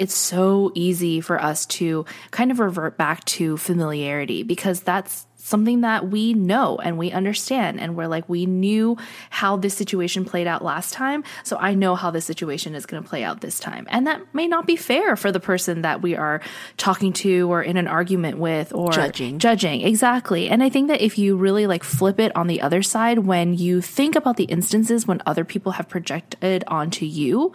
it's 0.00 0.14
so 0.14 0.72
easy 0.74 0.89
for 1.20 1.40
us 1.40 1.66
to 1.66 2.04
kind 2.30 2.50
of 2.50 2.58
revert 2.58 2.96
back 2.96 3.24
to 3.24 3.56
familiarity 3.56 4.42
because 4.42 4.80
that's 4.80 5.26
something 5.42 5.80
that 5.80 6.08
we 6.08 6.34
know 6.34 6.78
and 6.82 6.98
we 6.98 7.10
understand 7.10 7.80
and 7.80 7.96
we're 7.96 8.06
like 8.06 8.28
we 8.28 8.46
knew 8.46 8.96
how 9.30 9.56
this 9.56 9.74
situation 9.74 10.24
played 10.24 10.46
out 10.46 10.62
last 10.62 10.92
time 10.92 11.24
so 11.42 11.56
i 11.58 11.74
know 11.74 11.94
how 11.94 12.10
this 12.10 12.24
situation 12.24 12.74
is 12.74 12.86
going 12.86 13.02
to 13.02 13.08
play 13.08 13.24
out 13.24 13.40
this 13.40 13.58
time 13.58 13.86
and 13.90 14.06
that 14.06 14.22
may 14.34 14.46
not 14.46 14.66
be 14.66 14.76
fair 14.76 15.16
for 15.16 15.32
the 15.32 15.40
person 15.40 15.82
that 15.82 16.02
we 16.02 16.14
are 16.14 16.40
talking 16.76 17.12
to 17.12 17.50
or 17.50 17.62
in 17.62 17.76
an 17.76 17.88
argument 17.88 18.38
with 18.38 18.72
or 18.72 18.92
Judging. 18.92 19.38
judging 19.38 19.80
exactly 19.80 20.48
and 20.48 20.62
i 20.62 20.68
think 20.68 20.88
that 20.88 21.00
if 21.00 21.18
you 21.18 21.36
really 21.36 21.66
like 21.66 21.82
flip 21.82 22.20
it 22.20 22.34
on 22.36 22.46
the 22.46 22.60
other 22.60 22.82
side 22.82 23.20
when 23.20 23.54
you 23.54 23.80
think 23.80 24.14
about 24.14 24.36
the 24.36 24.44
instances 24.44 25.06
when 25.06 25.22
other 25.26 25.44
people 25.44 25.72
have 25.72 25.88
projected 25.88 26.64
onto 26.66 27.06
you 27.06 27.52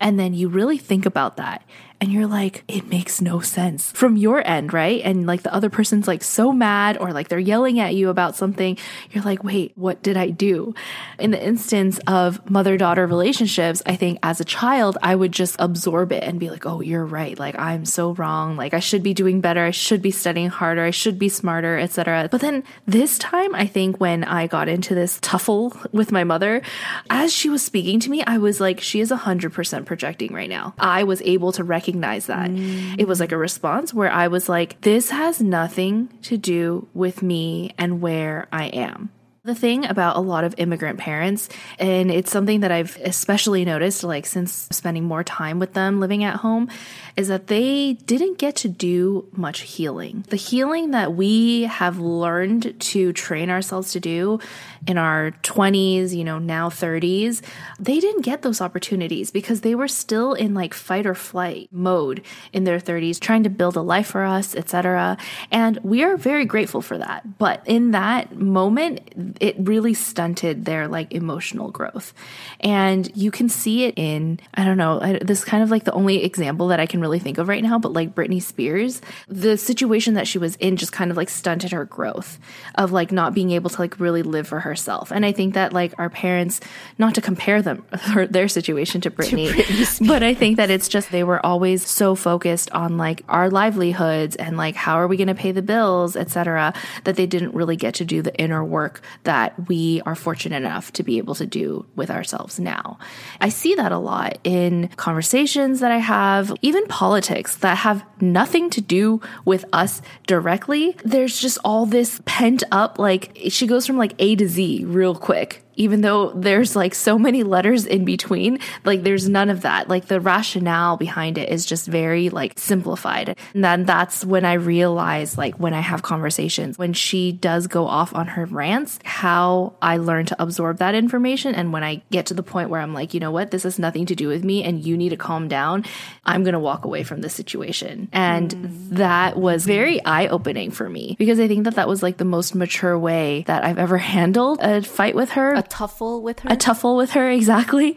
and 0.00 0.18
then 0.18 0.34
you 0.34 0.48
really 0.48 0.78
think 0.78 1.06
about 1.06 1.36
that 1.36 1.62
and 2.02 2.10
you're 2.10 2.26
like, 2.26 2.64
it 2.66 2.88
makes 2.88 3.20
no 3.20 3.38
sense 3.38 3.92
from 3.92 4.16
your 4.16 4.44
end, 4.44 4.72
right? 4.72 5.00
And 5.04 5.24
like 5.24 5.44
the 5.44 5.54
other 5.54 5.70
person's 5.70 6.08
like 6.08 6.24
so 6.24 6.50
mad 6.50 6.98
or 6.98 7.12
like 7.12 7.21
they're 7.28 7.38
yelling 7.38 7.80
at 7.80 7.94
you 7.94 8.08
about 8.08 8.36
something. 8.36 8.78
You're 9.10 9.24
like, 9.24 9.44
wait, 9.44 9.72
what 9.76 10.02
did 10.02 10.16
I 10.16 10.30
do? 10.30 10.74
In 11.18 11.30
the 11.30 11.42
instance 11.42 11.98
of 12.06 12.50
mother 12.50 12.76
daughter 12.76 13.06
relationships, 13.06 13.82
I 13.86 13.96
think 13.96 14.18
as 14.22 14.40
a 14.40 14.44
child, 14.44 14.98
I 15.02 15.14
would 15.14 15.32
just 15.32 15.56
absorb 15.58 16.12
it 16.12 16.22
and 16.22 16.40
be 16.40 16.50
like, 16.50 16.66
oh, 16.66 16.80
you're 16.80 17.04
right. 17.04 17.38
Like 17.38 17.58
I'm 17.58 17.84
so 17.84 18.12
wrong. 18.12 18.56
Like 18.56 18.74
I 18.74 18.80
should 18.80 19.02
be 19.02 19.14
doing 19.14 19.40
better. 19.40 19.64
I 19.64 19.70
should 19.70 20.02
be 20.02 20.10
studying 20.10 20.48
harder. 20.48 20.82
I 20.84 20.90
should 20.90 21.18
be 21.18 21.28
smarter, 21.28 21.78
etc. 21.78 22.28
But 22.30 22.40
then 22.40 22.64
this 22.86 23.18
time, 23.18 23.54
I 23.54 23.66
think 23.66 24.00
when 24.00 24.24
I 24.24 24.46
got 24.46 24.68
into 24.68 24.94
this 24.94 25.18
tuffle 25.20 25.74
with 25.92 26.12
my 26.12 26.24
mother, 26.24 26.62
as 27.10 27.32
she 27.32 27.48
was 27.48 27.62
speaking 27.62 28.00
to 28.00 28.10
me, 28.10 28.22
I 28.24 28.38
was 28.38 28.60
like, 28.60 28.80
she 28.80 29.00
is 29.00 29.10
100% 29.10 29.86
projecting 29.86 30.32
right 30.32 30.48
now. 30.48 30.74
I 30.78 31.04
was 31.04 31.20
able 31.22 31.52
to 31.52 31.64
recognize 31.64 32.26
that. 32.26 32.50
It 32.52 33.06
was 33.06 33.20
like 33.20 33.32
a 33.32 33.36
response 33.36 33.92
where 33.92 34.10
I 34.10 34.28
was 34.28 34.48
like, 34.48 34.80
this 34.82 35.10
has 35.10 35.40
nothing 35.40 36.08
to 36.22 36.36
do 36.36 36.88
with 36.94 37.11
me 37.20 37.74
and 37.76 38.00
where 38.00 38.46
I 38.52 38.66
am. 38.66 39.10
The 39.44 39.56
thing 39.56 39.86
about 39.86 40.14
a 40.14 40.20
lot 40.20 40.44
of 40.44 40.54
immigrant 40.56 41.00
parents, 41.00 41.48
and 41.76 42.12
it's 42.12 42.30
something 42.30 42.60
that 42.60 42.70
I've 42.70 42.96
especially 43.02 43.64
noticed, 43.64 44.04
like 44.04 44.24
since 44.24 44.68
spending 44.70 45.02
more 45.02 45.24
time 45.24 45.58
with 45.58 45.72
them 45.72 45.98
living 45.98 46.22
at 46.22 46.36
home, 46.36 46.68
is 47.16 47.26
that 47.26 47.48
they 47.48 47.94
didn't 47.94 48.38
get 48.38 48.54
to 48.56 48.68
do 48.68 49.28
much 49.32 49.62
healing. 49.62 50.24
The 50.28 50.36
healing 50.36 50.92
that 50.92 51.14
we 51.14 51.62
have 51.62 51.98
learned 51.98 52.78
to 52.78 53.12
train 53.14 53.50
ourselves 53.50 53.90
to 53.94 54.00
do 54.00 54.38
in 54.86 54.96
our 54.96 55.32
20s, 55.42 56.14
you 56.14 56.22
know, 56.22 56.38
now 56.38 56.68
30s, 56.68 57.42
they 57.80 57.98
didn't 57.98 58.22
get 58.22 58.42
those 58.42 58.60
opportunities 58.60 59.32
because 59.32 59.62
they 59.62 59.74
were 59.74 59.88
still 59.88 60.34
in 60.34 60.54
like 60.54 60.72
fight 60.72 61.04
or 61.04 61.16
flight 61.16 61.68
mode 61.72 62.22
in 62.52 62.62
their 62.62 62.78
30s, 62.78 63.18
trying 63.18 63.42
to 63.42 63.50
build 63.50 63.74
a 63.74 63.82
life 63.82 64.06
for 64.06 64.24
us, 64.24 64.54
etc. 64.54 65.16
And 65.50 65.80
we 65.82 66.04
are 66.04 66.16
very 66.16 66.44
grateful 66.44 66.80
for 66.80 66.96
that. 66.96 67.38
But 67.38 67.62
in 67.66 67.90
that 67.90 68.36
moment, 68.36 69.31
it 69.40 69.56
really 69.58 69.94
stunted 69.94 70.64
their 70.64 70.88
like 70.88 71.12
emotional 71.12 71.70
growth. 71.70 72.12
And 72.60 73.10
you 73.16 73.30
can 73.30 73.48
see 73.48 73.84
it 73.84 73.94
in, 73.96 74.40
I 74.54 74.64
don't 74.64 74.76
know, 74.76 75.00
I, 75.00 75.18
this 75.18 75.40
is 75.40 75.44
kind 75.44 75.62
of 75.62 75.70
like 75.70 75.84
the 75.84 75.92
only 75.92 76.24
example 76.24 76.68
that 76.68 76.80
I 76.80 76.86
can 76.86 77.00
really 77.00 77.18
think 77.18 77.38
of 77.38 77.48
right 77.48 77.62
now, 77.62 77.78
but 77.78 77.92
like 77.92 78.14
Britney 78.14 78.42
Spears, 78.42 79.00
the 79.28 79.56
situation 79.56 80.14
that 80.14 80.26
she 80.28 80.38
was 80.38 80.56
in 80.56 80.76
just 80.76 80.92
kind 80.92 81.10
of 81.10 81.16
like 81.16 81.28
stunted 81.28 81.72
her 81.72 81.84
growth 81.84 82.38
of 82.76 82.92
like 82.92 83.12
not 83.12 83.34
being 83.34 83.50
able 83.50 83.70
to 83.70 83.80
like 83.80 83.98
really 84.00 84.22
live 84.22 84.46
for 84.46 84.60
herself. 84.60 85.10
And 85.10 85.24
I 85.24 85.32
think 85.32 85.54
that 85.54 85.72
like 85.72 85.94
our 85.98 86.10
parents, 86.10 86.60
not 86.98 87.14
to 87.14 87.20
compare 87.20 87.62
them 87.62 87.84
or 88.14 88.26
their 88.32 88.48
situation 88.48 89.00
to 89.02 89.10
Britney, 89.10 90.06
but 90.08 90.22
I 90.22 90.34
think 90.34 90.56
that 90.56 90.70
it's 90.70 90.88
just 90.88 91.10
they 91.10 91.24
were 91.24 91.44
always 91.44 91.86
so 91.86 92.14
focused 92.14 92.70
on 92.72 92.96
like 92.96 93.22
our 93.28 93.50
livelihoods 93.50 94.36
and 94.36 94.56
like 94.56 94.74
how 94.74 94.96
are 94.96 95.06
we 95.06 95.16
going 95.16 95.28
to 95.28 95.34
pay 95.34 95.52
the 95.52 95.62
bills, 95.62 96.16
etc., 96.16 96.72
that 97.04 97.16
they 97.16 97.26
didn't 97.26 97.54
really 97.54 97.76
get 97.76 97.94
to 97.94 98.04
do 98.04 98.22
the 98.22 98.34
inner 98.40 98.64
work 98.64 99.00
that 99.24 99.68
we 99.68 100.02
are 100.06 100.14
fortunate 100.14 100.56
enough 100.56 100.92
to 100.94 101.02
be 101.02 101.18
able 101.18 101.34
to 101.36 101.46
do 101.46 101.86
with 101.94 102.10
ourselves 102.10 102.58
now. 102.58 102.98
I 103.40 103.48
see 103.48 103.74
that 103.74 103.92
a 103.92 103.98
lot 103.98 104.38
in 104.44 104.88
conversations 104.96 105.80
that 105.80 105.92
I 105.92 105.98
have, 105.98 106.52
even 106.62 106.86
politics 106.86 107.56
that 107.56 107.78
have 107.78 108.04
nothing 108.20 108.70
to 108.70 108.80
do 108.80 109.20
with 109.44 109.64
us 109.72 110.02
directly. 110.26 110.96
There's 111.04 111.40
just 111.40 111.58
all 111.64 111.86
this 111.86 112.20
pent 112.24 112.62
up, 112.70 112.98
like, 112.98 113.36
she 113.48 113.66
goes 113.66 113.86
from 113.86 113.96
like 113.96 114.14
A 114.18 114.36
to 114.36 114.48
Z 114.48 114.84
real 114.84 115.14
quick 115.14 115.64
even 115.76 116.00
though 116.00 116.30
there's 116.30 116.76
like 116.76 116.94
so 116.94 117.18
many 117.18 117.42
letters 117.42 117.86
in 117.86 118.04
between, 118.04 118.58
like 118.84 119.02
there's 119.02 119.28
none 119.28 119.50
of 119.50 119.62
that. 119.62 119.88
Like 119.88 120.06
the 120.06 120.20
rationale 120.20 120.96
behind 120.96 121.38
it 121.38 121.48
is 121.48 121.66
just 121.66 121.86
very 121.86 122.30
like 122.30 122.58
simplified. 122.58 123.36
And 123.54 123.64
then 123.64 123.84
that's 123.84 124.24
when 124.24 124.44
I 124.44 124.54
realize, 124.54 125.38
like 125.38 125.56
when 125.56 125.74
I 125.74 125.80
have 125.80 126.02
conversations, 126.02 126.78
when 126.78 126.92
she 126.92 127.32
does 127.32 127.66
go 127.66 127.86
off 127.86 128.14
on 128.14 128.26
her 128.28 128.46
rants, 128.46 128.98
how 129.04 129.74
I 129.80 129.96
learn 129.96 130.26
to 130.26 130.42
absorb 130.42 130.78
that 130.78 130.94
information. 130.94 131.54
And 131.54 131.72
when 131.72 131.84
I 131.84 132.02
get 132.10 132.26
to 132.26 132.34
the 132.34 132.42
point 132.42 132.70
where 132.70 132.80
I'm 132.80 132.94
like, 132.94 133.14
you 133.14 133.20
know 133.20 133.30
what, 133.30 133.50
this 133.50 133.62
has 133.64 133.78
nothing 133.78 134.06
to 134.06 134.14
do 134.14 134.28
with 134.28 134.44
me 134.44 134.64
and 134.64 134.84
you 134.84 134.96
need 134.96 135.10
to 135.10 135.16
calm 135.16 135.48
down, 135.48 135.84
I'm 136.24 136.44
going 136.44 136.54
to 136.54 136.58
walk 136.60 136.84
away 136.84 137.02
from 137.02 137.20
this 137.20 137.34
situation. 137.34 138.08
And 138.12 138.50
mm. 138.50 138.88
that 138.96 139.36
was 139.36 139.64
very 139.64 140.04
eye 140.04 140.28
opening 140.28 140.70
for 140.70 140.88
me 140.88 141.16
because 141.18 141.40
I 141.40 141.48
think 141.48 141.64
that 141.64 141.76
that 141.76 141.88
was 141.88 142.02
like 142.02 142.16
the 142.16 142.24
most 142.24 142.54
mature 142.54 142.98
way 142.98 143.44
that 143.46 143.64
I've 143.64 143.78
ever 143.78 143.98
handled 144.12 144.60
a 144.60 144.82
fight 144.82 145.14
with 145.14 145.30
her 145.30 145.61
a 145.62 145.68
tuffle 145.68 146.22
with 146.22 146.40
her. 146.40 146.48
a 146.50 146.56
tuffle 146.56 146.96
with 146.96 147.10
her 147.12 147.30
exactly 147.30 147.96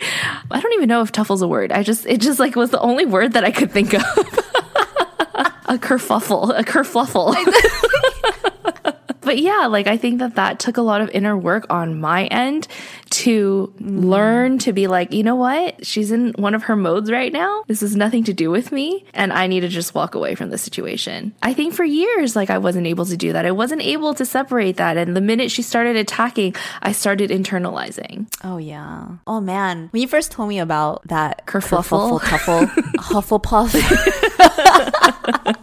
i 0.51 0.60
don't 0.60 0.73
even 0.73 0.88
know 0.88 1.01
if 1.01 1.12
tuffle's 1.12 1.41
a 1.41 1.47
word 1.47 1.71
i 1.71 1.82
just 1.84 2.06
it 2.06 2.21
just 2.21 2.39
like 2.39 2.56
was 2.56 2.69
the 2.69 2.80
only 2.80 3.06
word 3.06 3.34
that 3.34 3.43
i 3.43 3.51
could 3.51 3.71
think 3.71 3.93
of 3.93 4.01
a 5.67 5.78
kerfuffle, 5.78 6.58
a 6.58 6.63
kerfluffle. 6.63 7.36
but 9.25 9.38
yeah, 9.39 9.65
like 9.65 9.88
I 9.88 9.97
think 9.97 10.19
that 10.19 10.35
that 10.35 10.59
took 10.59 10.77
a 10.77 10.81
lot 10.81 11.01
of 11.01 11.09
inner 11.09 11.35
work 11.38 11.65
on 11.69 11.99
my 11.99 12.25
end 12.27 12.67
to 13.09 13.73
learn 13.79 14.57
to 14.59 14.73
be 14.73 14.88
like, 14.88 15.13
you 15.13 15.23
know 15.23 15.35
what? 15.35 15.85
She's 15.85 16.11
in 16.11 16.33
one 16.38 16.53
of 16.53 16.63
her 16.63 16.75
modes 16.75 17.11
right 17.11 17.31
now. 17.31 17.63
This 17.67 17.81
has 17.81 17.95
nothing 17.95 18.23
to 18.25 18.33
do 18.33 18.51
with 18.51 18.71
me. 18.71 19.05
And 19.13 19.31
I 19.33 19.47
need 19.47 19.61
to 19.61 19.67
just 19.67 19.95
walk 19.95 20.15
away 20.15 20.35
from 20.35 20.49
the 20.49 20.57
situation. 20.57 21.33
I 21.41 21.53
think 21.53 21.73
for 21.73 21.83
years, 21.83 22.35
like 22.35 22.49
I 22.49 22.57
wasn't 22.57 22.88
able 22.88 23.05
to 23.05 23.17
do 23.17 23.33
that. 23.33 23.45
I 23.45 23.51
wasn't 23.51 23.81
able 23.81 24.13
to 24.15 24.25
separate 24.25 24.77
that. 24.77 24.97
And 24.97 25.15
the 25.15 25.21
minute 25.21 25.51
she 25.51 25.61
started 25.61 25.95
attacking, 25.95 26.55
I 26.81 26.91
started 26.91 27.29
internalizing. 27.29 28.27
Oh 28.43 28.57
yeah. 28.57 29.07
Oh 29.25 29.41
man. 29.41 29.89
When 29.91 30.01
you 30.01 30.07
first 30.07 30.31
told 30.31 30.49
me 30.49 30.59
about 30.59 31.07
that 31.07 31.45
Kerfuffle. 31.45 32.19
tuffle, 32.21 32.65
Hufflepuff. 32.97 33.73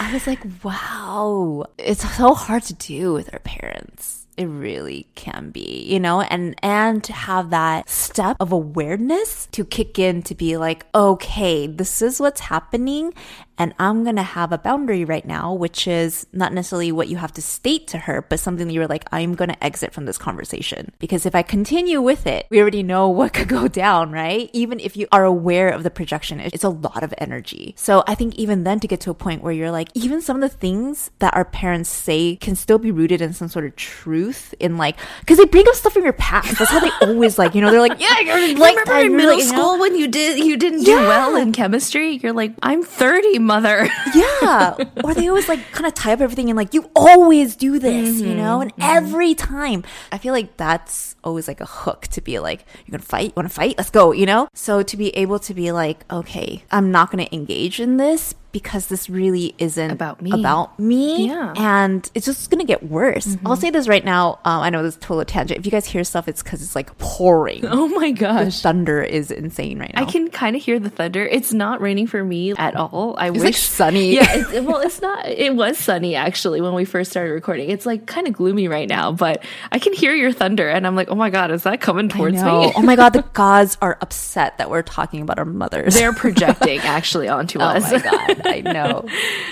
I 0.00 0.10
was 0.12 0.26
like, 0.26 0.40
wow. 0.62 1.66
It's 1.78 2.02
so 2.16 2.34
hard 2.34 2.62
to 2.64 2.74
do 2.74 2.87
with 2.90 3.32
our 3.32 3.40
parents. 3.40 4.26
It 4.36 4.46
really 4.46 5.08
can 5.16 5.50
be, 5.50 5.84
you 5.88 5.98
know, 5.98 6.20
and 6.20 6.54
and 6.62 7.02
to 7.04 7.12
have 7.12 7.50
that 7.50 7.88
step 7.88 8.36
of 8.38 8.52
awareness 8.52 9.46
to 9.52 9.64
kick 9.64 9.98
in 9.98 10.22
to 10.22 10.34
be 10.34 10.56
like, 10.56 10.86
okay, 10.94 11.66
this 11.66 12.02
is 12.02 12.20
what's 12.20 12.40
happening 12.40 13.14
and 13.58 13.74
I'm 13.78 14.04
going 14.04 14.16
to 14.16 14.22
have 14.22 14.52
a 14.52 14.58
boundary 14.58 15.04
right 15.04 15.26
now, 15.26 15.52
which 15.52 15.88
is 15.88 16.26
not 16.32 16.52
necessarily 16.52 16.92
what 16.92 17.08
you 17.08 17.16
have 17.16 17.32
to 17.34 17.42
state 17.42 17.86
to 17.88 17.98
her, 17.98 18.22
but 18.28 18.38
something 18.40 18.66
that 18.68 18.72
you're 18.72 18.86
like, 18.86 19.04
I'm 19.12 19.34
going 19.34 19.50
to 19.50 19.64
exit 19.64 19.92
from 19.92 20.04
this 20.06 20.16
conversation. 20.18 20.92
Because 20.98 21.26
if 21.26 21.34
I 21.34 21.42
continue 21.42 22.00
with 22.00 22.26
it, 22.26 22.46
we 22.50 22.60
already 22.60 22.82
know 22.82 23.08
what 23.18 23.32
could 23.34 23.48
go 23.48 23.68
down, 23.68 24.12
right? 24.12 24.48
Even 24.52 24.78
if 24.80 24.96
you 24.96 25.06
are 25.12 25.24
aware 25.24 25.68
of 25.68 25.82
the 25.82 25.90
projection, 25.90 26.40
it's 26.40 26.64
a 26.64 26.68
lot 26.68 27.02
of 27.02 27.12
energy. 27.18 27.74
So 27.76 28.04
I 28.06 28.14
think 28.14 28.36
even 28.36 28.64
then 28.64 28.80
to 28.80 28.86
get 28.88 29.00
to 29.00 29.10
a 29.10 29.14
point 29.14 29.42
where 29.42 29.52
you're 29.52 29.70
like, 29.72 29.88
even 29.94 30.20
some 30.22 30.42
of 30.42 30.50
the 30.50 30.56
things 30.56 31.10
that 31.18 31.34
our 31.34 31.44
parents 31.44 31.90
say 31.90 32.36
can 32.36 32.54
still 32.54 32.78
be 32.78 32.90
rooted 32.92 33.20
in 33.20 33.32
some 33.32 33.48
sort 33.48 33.64
of 33.64 33.74
truth 33.76 34.54
in 34.60 34.76
like, 34.76 34.96
because 35.20 35.38
they 35.38 35.44
bring 35.46 35.66
up 35.68 35.74
stuff 35.74 35.92
from 35.94 36.04
your 36.04 36.12
past. 36.12 36.58
That's 36.58 36.70
how 36.70 36.80
they 36.80 36.90
always 37.02 37.38
like, 37.38 37.54
you 37.54 37.60
know, 37.60 37.70
they're 37.70 37.80
like, 37.80 38.00
yeah, 38.00 38.20
you're 38.20 38.56
like 38.58 38.76
Remember 38.76 38.98
in 39.06 39.16
middle 39.16 39.34
like, 39.34 39.44
you 39.44 39.50
know? 39.52 39.58
school 39.58 39.78
when 39.80 39.96
you 39.96 40.06
did 40.08 40.38
you 40.38 40.56
didn't 40.56 40.84
do 40.84 40.92
Yeah. 40.92 41.08
well 41.08 41.36
in 41.36 41.52
chemistry? 41.52 42.16
You're 42.22 42.32
like, 42.32 42.52
I'm 42.62 42.82
30, 42.82 43.38
mother. 43.48 43.88
yeah. 44.14 44.76
Or 45.02 45.14
they 45.14 45.26
always 45.28 45.48
like 45.48 45.72
kind 45.72 45.86
of 45.86 45.94
tie 45.94 46.12
up 46.12 46.20
everything 46.20 46.48
and 46.50 46.56
like, 46.56 46.74
you 46.74 46.88
always 46.94 47.56
do 47.56 47.80
this, 47.80 48.20
you 48.20 48.34
know? 48.34 48.60
And 48.60 48.70
mm-hmm. 48.72 48.82
every 48.82 49.34
time. 49.34 49.82
I 50.12 50.18
feel 50.18 50.32
like 50.32 50.56
that's 50.56 51.16
always 51.24 51.48
like 51.48 51.60
a 51.60 51.66
hook 51.66 52.06
to 52.08 52.20
be 52.20 52.38
like, 52.38 52.64
you're 52.86 52.92
going 52.92 53.00
to 53.00 53.06
fight? 53.06 53.28
You 53.28 53.32
want 53.34 53.48
to 53.48 53.54
fight? 53.54 53.74
Let's 53.76 53.90
go, 53.90 54.12
you 54.12 54.26
know? 54.26 54.48
So 54.54 54.82
to 54.82 54.96
be 54.96 55.08
able 55.16 55.40
to 55.40 55.54
be 55.54 55.72
like, 55.72 56.04
okay, 56.12 56.62
I'm 56.70 56.92
not 56.92 57.10
going 57.10 57.24
to 57.24 57.34
engage 57.34 57.80
in 57.80 57.96
this 57.96 58.34
because 58.52 58.86
this 58.86 59.10
really 59.10 59.54
isn't 59.58 59.90
About 59.90 60.22
me. 60.22 60.30
About 60.32 60.78
me. 60.78 61.26
Yeah. 61.26 61.52
And 61.56 62.10
it's 62.14 62.26
just 62.26 62.50
going 62.50 62.60
to 62.60 62.66
get 62.66 62.82
worse. 62.82 63.36
I'll 63.44 63.56
say 63.56 63.70
this 63.70 63.88
right 63.88 64.04
now. 64.04 64.40
Um, 64.44 64.62
I 64.62 64.70
know 64.70 64.82
this 64.82 64.94
is 64.94 64.96
a 64.96 65.00
total 65.00 65.24
tangent. 65.24 65.60
If 65.60 65.66
you 65.66 65.70
guys 65.72 65.86
hear 65.86 66.02
stuff, 66.04 66.28
it's 66.28 66.42
because 66.42 66.62
it's 66.62 66.74
like 66.74 66.96
pouring. 66.98 67.60
oh 67.66 67.88
my 67.88 68.12
The 68.12 68.18
gosh. 68.18 68.60
thunder 68.62 69.02
is 69.02 69.30
insane 69.30 69.78
right 69.78 69.92
now. 69.94 70.02
I 70.02 70.04
can 70.06 70.30
kind 70.30 70.56
of 70.56 70.62
hear 70.62 70.78
the 70.78 70.88
thunder. 70.90 71.24
It's 71.26 71.52
not 71.52 71.80
raining 71.80 72.06
for 72.06 72.24
me 72.24 72.52
at 72.52 72.74
all. 72.74 73.16
I 73.18 73.28
It's 73.28 73.34
wish 73.38 73.44
like 73.44 73.54
sunny. 73.56 74.14
Yeah, 74.18 74.26
it's, 74.30 74.66
well, 74.66 74.80
it's 74.80 75.00
not. 75.02 75.26
It 75.28 75.54
was 75.54 75.76
sunny 75.78 76.14
actually 76.14 76.60
when 76.60 76.72
we 76.74 76.84
first 76.84 77.10
started 77.10 77.32
recording. 77.32 77.68
It's 77.70 77.84
like 77.86 78.06
kind 78.06 78.26
of 78.26 78.32
gloomy 78.32 78.66
right 78.68 78.88
now, 78.88 79.12
but 79.12 79.44
I 79.72 79.78
can 79.78 79.92
hear 79.92 80.14
your 80.14 80.32
thunder, 80.32 80.68
and 80.68 80.86
I'm 80.86 80.96
like, 80.96 81.08
oh 81.10 81.14
my 81.14 81.30
god, 81.30 81.50
is 81.50 81.64
that 81.64 81.80
coming 81.80 82.08
towards 82.08 82.36
me? 82.36 82.40
oh 82.76 82.82
my 82.82 82.96
god, 82.96 83.10
the 83.12 83.22
gods 83.34 83.76
are 83.82 83.98
upset 84.00 84.56
that 84.58 84.70
we're 84.70 84.82
talking 84.82 85.20
about 85.20 85.38
our 85.38 85.44
mothers. 85.44 85.94
They're 85.94 86.12
projecting 86.12 86.78
actually 86.80 87.28
onto 87.28 87.58
Oh 87.58 87.62
us. 87.64 87.92
my 87.92 87.98
god, 87.98 88.37
I 88.46 88.60
know. 88.60 89.04